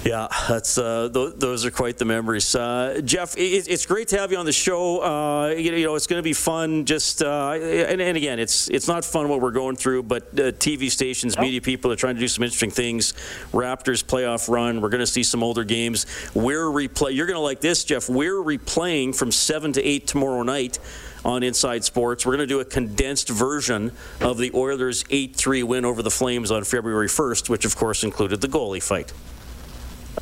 Yeah, 0.04 0.28
that's 0.48 0.76
uh, 0.76 1.08
th- 1.12 1.36
those 1.36 1.64
are 1.64 1.70
quite 1.70 1.96
the 1.96 2.04
memories. 2.04 2.54
Uh, 2.54 3.00
Jeff, 3.02 3.38
it, 3.38 3.68
it's 3.68 3.86
great 3.86 4.08
to 4.08 4.18
have 4.18 4.30
you 4.30 4.36
on 4.36 4.44
the 4.44 4.52
show. 4.52 5.02
Uh, 5.02 5.48
you, 5.56 5.72
you, 5.72 5.86
know, 5.86 5.94
it's 5.94 6.06
going 6.06 6.18
to 6.18 6.22
be 6.22 6.34
fun. 6.34 6.84
Just 6.84 7.22
uh, 7.22 7.52
and, 7.52 8.02
and, 8.02 8.16
again, 8.16 8.38
it's 8.38 8.68
it's 8.68 8.86
not 8.86 9.02
fun 9.02 9.30
what 9.30 9.40
we're 9.40 9.50
going 9.50 9.76
through, 9.76 10.02
but 10.02 10.24
uh, 10.34 10.52
TV 10.52 10.90
stations, 10.90 11.38
media 11.38 11.62
people 11.62 11.90
are 11.90 11.96
trying 11.96 12.16
to 12.16 12.20
do 12.20 12.28
some 12.28 12.44
interesting 12.44 12.70
things. 12.70 13.14
Raptors 13.52 14.04
playoff 14.04 14.46
run. 14.50 14.82
We're 14.82 14.90
going 14.90 15.00
to 15.00 15.06
see 15.06 15.22
some 15.22 15.42
older 15.42 15.64
games. 15.64 16.04
We're 16.34 16.66
replay. 16.66 17.14
You're 17.14 17.26
going 17.26 17.38
to 17.38 17.40
like 17.40 17.62
this, 17.62 17.82
Jeff. 17.82 18.06
We're 18.06 18.42
replaying 18.42 19.16
from 19.16 19.32
seven 19.32 19.72
to 19.72 19.82
eight 19.82 20.06
tomorrow 20.06 20.42
night 20.42 20.80
on 21.24 21.42
Inside 21.42 21.82
Sports. 21.82 22.26
We're 22.26 22.36
going 22.36 22.46
to 22.46 22.54
do 22.54 22.60
a 22.60 22.64
condensed 22.66 23.30
version 23.30 23.92
of 24.20 24.36
the 24.36 24.50
Oilers' 24.52 25.02
8 25.08 25.34
3 25.34 25.62
win 25.62 25.86
over 25.86 26.02
the 26.02 26.10
Flames 26.10 26.50
on 26.50 26.64
February 26.64 27.08
1st, 27.08 27.48
which, 27.48 27.64
of 27.64 27.74
course, 27.74 28.04
included 28.04 28.42
the 28.42 28.48
goalie 28.48 28.82
fight. 28.82 29.10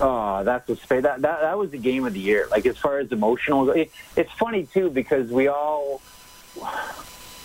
Oh, 0.01 0.43
that's 0.45 0.67
that, 0.67 1.03
that 1.03 1.23
that 1.23 1.59
was 1.59 1.71
the 1.71 1.79
game 1.79 2.07
of 2.07 2.15
the 2.15 2.21
year. 2.21 2.47
Like 2.51 2.67
as 2.67 2.79
far 2.79 2.99
as 2.99 3.13
emotional, 3.13 3.71
it, 3.71 3.91
it's 4.17 4.33
funny 4.33 4.67
too 4.67 4.91
because 4.91 5.31
we 5.31 5.49
all, 5.49 6.01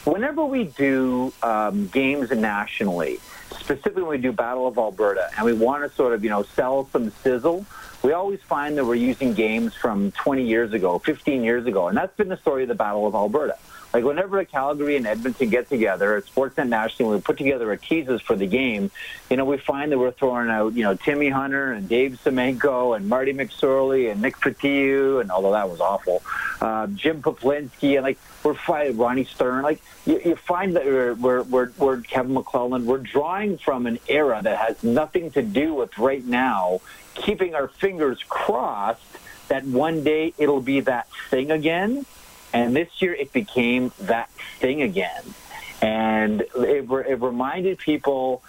whenever 0.06 0.46
we 0.46 0.66
do 0.66 1.34
um, 1.44 1.88
games 1.88 2.32
nationally, 2.32 3.20
specifically 3.52 4.04
when 4.04 4.12
we 4.12 4.18
do 4.18 4.32
Battle 4.32 4.68
of 4.68 4.78
Alberta, 4.78 5.30
and 5.36 5.46
we 5.46 5.54
want 5.54 5.90
to 5.90 5.96
sort 5.96 6.14
of 6.14 6.24
you 6.24 6.30
know 6.30 6.44
sell 6.44 6.88
some 6.92 7.12
sizzle, 7.24 7.66
we 8.02 8.14
always 8.14 8.42
find 8.42 8.78
that 8.78 8.86
we're 8.86 8.96
using 8.96 9.34
games 9.34 9.74
from 9.74 10.12
20 10.14 10.44
years 10.44 10.74
ago, 10.74 11.00
15 11.00 11.44
years 11.44 11.66
ago, 11.66 11.88
and 11.88 11.98
that's 11.98 12.16
been 12.16 12.30
the 12.30 12.38
story 12.38 12.64
of 12.64 12.70
the 12.70 12.76
Battle 12.76 13.06
of 13.06 13.14
Alberta. 13.14 13.58
Like 13.94 14.04
whenever 14.04 14.40
a 14.40 14.46
Calgary 14.46 14.98
and 14.98 15.08
Edmonton 15.08 15.50
get 15.50 15.70
together 15.70 16.18
at 16.18 16.26
Sportsnet 16.26 16.68
National, 16.68 17.12
we 17.12 17.22
put 17.22 17.38
together 17.38 17.72
a 17.72 17.78
teases 17.78 18.22
for 18.22 18.36
the 18.36 18.46
game. 18.46 18.92
You 19.30 19.38
know, 19.38 19.46
we 19.46 19.58
find 19.58 19.92
that 19.92 19.98
we're 19.98 20.12
throwing 20.12 20.50
out, 20.50 20.74
you 20.74 20.84
know, 20.84 20.96
Timmy 20.96 21.30
Hunter 21.30 21.72
and 21.72 21.88
Dave 21.88 22.20
Semenko 22.24 22.96
and 22.96 23.08
Marty 23.08 23.34
McSorley 23.34 24.12
and 24.12 24.22
Nick 24.22 24.38
Fotiu, 24.38 25.22
and 25.22 25.32
although 25.32 25.54
that 25.54 25.70
was 25.70 25.80
awful, 25.80 26.22
uh, 26.62 26.88
Jim 26.88 27.22
Peplinski, 27.22 27.96
and 27.96 28.04
like 28.04 28.18
we're 28.44 28.54
fighting 28.54 28.98
Ronnie 28.98 29.26
Stern. 29.26 29.64
Like 29.64 29.82
you, 30.06 30.22
you 30.24 30.36
find 30.36 30.76
that 30.76 30.86
we're, 30.86 31.14
we're, 31.16 31.44
we're, 31.44 31.72
we're 31.78 32.02
Kevin 32.02 32.36
McClelland. 32.36 32.84
We're 32.84 32.98
drawing 32.98 33.58
from 33.58 33.88
an 33.88 34.00
era 34.08 34.42
that 34.44 34.58
has 34.58 34.84
nothing 34.84 35.32
to 35.32 35.42
do 35.42 35.74
with 35.74 35.98
right 35.98 36.24
now, 36.24 36.82
keeping 37.16 37.56
our 37.56 37.68
fingers 37.68 38.22
crossed 38.28 39.02
that 39.48 39.66
one 39.66 40.04
day 40.04 40.34
it'll 40.38 40.62
be 40.62 40.82
that 40.82 41.08
thing 41.30 41.52
again 41.52 42.06
and 42.54 42.76
this 42.76 42.90
year 43.02 43.14
it 43.14 43.34
became 43.34 43.92
that 44.00 44.30
thing 44.60 44.82
again. 44.82 45.24
And 45.82 46.42
it, 46.42 46.90
it 46.90 47.22
reminded 47.22 47.78
people 47.78 48.42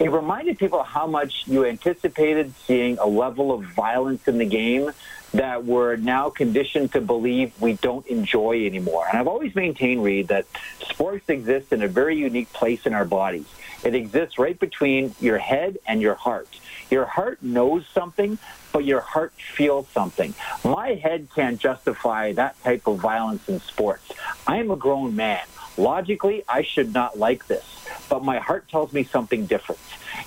it 0.00 0.10
reminded 0.10 0.58
people 0.58 0.82
how 0.82 1.06
much 1.06 1.44
you 1.46 1.64
anticipated 1.64 2.52
seeing 2.66 2.98
a 2.98 3.06
level 3.06 3.52
of 3.52 3.62
violence 3.62 4.26
in 4.26 4.38
the 4.38 4.44
game 4.44 4.90
that 5.32 5.64
we're 5.64 5.96
now 5.96 6.30
conditioned 6.30 6.92
to 6.92 7.00
believe 7.00 7.52
we 7.60 7.74
don't 7.74 8.06
enjoy 8.06 8.66
anymore. 8.66 9.06
And 9.08 9.18
I've 9.18 9.26
always 9.26 9.54
maintained, 9.54 10.02
Reed, 10.02 10.28
that 10.28 10.46
sports 10.80 11.28
exists 11.28 11.72
in 11.72 11.82
a 11.82 11.88
very 11.88 12.16
unique 12.16 12.52
place 12.52 12.86
in 12.86 12.94
our 12.94 13.04
bodies. 13.04 13.46
It 13.84 13.94
exists 13.94 14.38
right 14.38 14.58
between 14.58 15.14
your 15.20 15.38
head 15.38 15.78
and 15.86 16.00
your 16.00 16.14
heart. 16.14 16.48
Your 16.90 17.04
heart 17.04 17.42
knows 17.42 17.84
something, 17.92 18.38
but 18.74 18.84
your 18.84 19.00
heart 19.00 19.32
feels 19.54 19.88
something. 19.90 20.34
My 20.64 20.94
head 20.94 21.28
can't 21.32 21.60
justify 21.60 22.32
that 22.32 22.60
type 22.64 22.88
of 22.88 22.98
violence 22.98 23.48
in 23.48 23.60
sports. 23.60 24.10
I 24.48 24.56
am 24.56 24.72
a 24.72 24.76
grown 24.76 25.14
man. 25.14 25.44
Logically, 25.76 26.42
I 26.48 26.62
should 26.62 26.92
not 26.92 27.16
like 27.16 27.46
this, 27.46 27.64
but 28.08 28.24
my 28.24 28.40
heart 28.40 28.68
tells 28.68 28.92
me 28.92 29.04
something 29.04 29.46
different. 29.46 29.80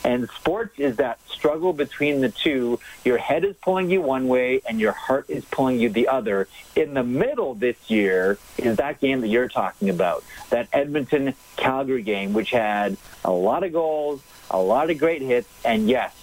And 0.05 0.29
sports 0.29 0.79
is 0.79 0.95
that 0.95 1.19
struggle 1.27 1.73
between 1.73 2.21
the 2.21 2.29
two. 2.29 2.79
Your 3.03 3.17
head 3.17 3.43
is 3.43 3.55
pulling 3.57 3.89
you 3.89 4.01
one 4.01 4.29
way 4.29 4.61
and 4.67 4.79
your 4.79 4.93
heart 4.93 5.29
is 5.29 5.43
pulling 5.43 5.79
you 5.79 5.89
the 5.89 6.07
other. 6.07 6.47
In 6.73 6.93
the 6.93 7.03
middle 7.03 7.53
this 7.53 7.77
year 7.89 8.37
is 8.57 8.77
that 8.77 9.01
game 9.01 9.19
that 9.21 9.27
you're 9.27 9.49
talking 9.49 9.89
about, 9.89 10.23
that 10.51 10.69
Edmonton 10.71 11.33
Calgary 11.57 12.01
game, 12.01 12.31
which 12.31 12.51
had 12.51 12.95
a 13.25 13.31
lot 13.31 13.63
of 13.63 13.73
goals, 13.73 14.21
a 14.49 14.59
lot 14.59 14.89
of 14.89 14.97
great 14.97 15.21
hits, 15.21 15.49
and 15.65 15.89
yes, 15.89 16.13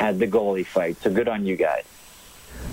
had 0.00 0.18
the 0.18 0.26
goalie 0.26 0.66
fight. 0.66 0.96
So 1.02 1.10
good 1.10 1.28
on 1.28 1.44
you 1.44 1.56
guys. 1.56 1.84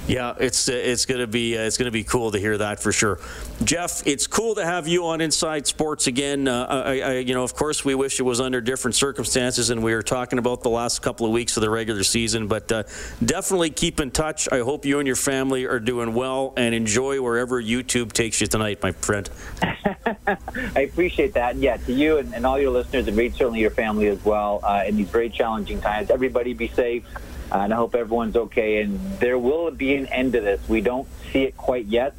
Yeah, 0.08 0.36
it's 0.40 0.70
it's 0.70 1.06
gonna 1.06 1.28
be 1.28 1.58
uh, 1.58 1.64
it's 1.64 1.78
gonna 1.78 1.92
be 1.92 2.06
cool 2.06 2.32
to 2.32 2.40
hear 2.40 2.58
that 2.58 2.80
for 2.80 2.94
sure, 2.94 3.20
Jeff. 3.66 4.08
It's 4.08 4.26
cool 4.26 4.56
to 4.56 4.64
have 4.66 4.88
you 4.88 5.06
on 5.08 5.20
Inside 5.20 5.68
Sports 5.68 6.08
again. 6.08 6.48
Uh, 6.48 6.66
I, 6.66 7.00
I, 7.00 7.14
you 7.18 7.34
know, 7.34 7.44
of 7.44 7.54
course, 7.56 7.84
we 7.84 7.94
wish 7.94 8.18
it 8.22 8.24
was 8.24 8.40
under 8.40 8.62
different 8.62 8.96
circumstances, 8.96 9.70
and 9.70 9.84
we 9.84 9.94
were 9.94 10.02
talking 10.02 10.40
about 10.40 10.64
the 10.64 10.70
last 10.70 11.02
couple 11.02 11.26
of 11.26 11.34
weeks 11.34 11.58
of 11.58 11.62
the 11.62 11.70
regular 11.70 12.04
season. 12.04 12.48
But 12.48 12.72
uh, 12.72 12.84
definitely 13.24 13.70
keep 13.70 14.00
in 14.00 14.12
touch. 14.12 14.48
I 14.50 14.60
hope 14.60 14.86
you 14.86 15.00
and 15.00 15.08
your 15.08 15.18
family 15.18 15.66
are 15.66 15.80
doing 15.80 16.14
well 16.14 16.54
and 16.56 16.74
enjoy 16.74 17.22
wherever 17.22 17.62
YouTube 17.62 18.14
takes 18.14 18.40
you 18.40 18.48
tonight, 18.48 18.82
my 18.82 18.94
friend. 18.94 19.30
I 19.62 20.82
appreciate 20.90 21.34
that. 21.34 21.56
And 21.56 21.62
yeah, 21.62 21.78
to 21.78 21.92
you 21.92 22.18
and, 22.18 22.34
and 22.34 22.46
all 22.46 22.58
your 22.58 22.72
listeners, 22.72 23.10
and 23.10 23.18
certainly 23.36 23.60
your 23.60 23.72
family 23.72 24.08
as 24.08 24.24
well 24.24 24.62
uh, 24.64 24.86
in 24.88 24.96
these 24.96 25.10
very 25.10 25.30
challenging 25.30 25.82
times. 25.82 26.10
Everybody 26.10 26.54
be 26.54 26.70
safe. 26.70 27.04
Uh, 27.52 27.60
and 27.60 27.74
I 27.74 27.78
hope 27.78 27.96
everyone's 27.96 28.36
okay. 28.36 28.82
And 28.82 29.00
there 29.20 29.38
will 29.40 29.72
be 29.72 29.96
an 29.96 30.08
end 30.08 30.34
to 30.34 30.42
this. 30.42 30.68
We 30.68 30.82
don't 30.82 31.08
see 31.32 31.44
it 31.44 31.58
quite 31.58 31.86
yet, 31.86 32.16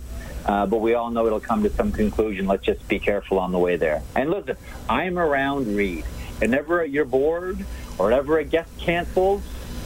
uh, 0.46 0.66
but 0.66 0.78
we 0.78 0.94
all 0.94 1.10
know 1.10 1.26
it'll 1.26 1.40
come 1.40 1.62
to 1.62 1.70
some 1.70 1.92
conclusion. 1.92 2.46
Let's 2.46 2.64
just 2.64 2.86
be 2.88 2.98
careful 2.98 3.38
on 3.38 3.52
the 3.52 3.58
way 3.58 3.76
there. 3.76 4.02
And 4.14 4.30
listen, 4.30 4.56
I'm 4.88 5.18
around 5.18 5.74
Reed. 5.76 6.04
And 6.40 6.50
whenever 6.50 6.84
you're 6.84 7.04
bored 7.04 7.64
or 7.98 8.06
whenever 8.06 8.38
a 8.38 8.44
guest 8.44 8.70
cancels, 8.78 9.42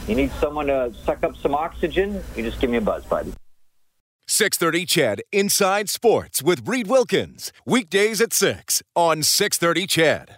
you 0.07 0.15
need 0.15 0.31
someone 0.33 0.67
to 0.67 0.93
suck 1.05 1.23
up 1.23 1.35
some 1.37 1.55
oxygen, 1.55 2.21
you 2.35 2.43
just 2.43 2.59
give 2.59 2.69
me 2.69 2.77
a 2.77 2.81
buzz, 2.81 3.05
buddy. 3.05 3.33
630 4.27 4.85
CHED 4.85 5.21
Inside 5.31 5.89
Sports 5.89 6.41
with 6.41 6.67
Reed 6.67 6.87
Wilkins. 6.87 7.51
Weekdays 7.65 8.21
at 8.21 8.33
6 8.33 8.81
on 8.95 9.21
630 9.21 9.87
CHED. 9.87 10.31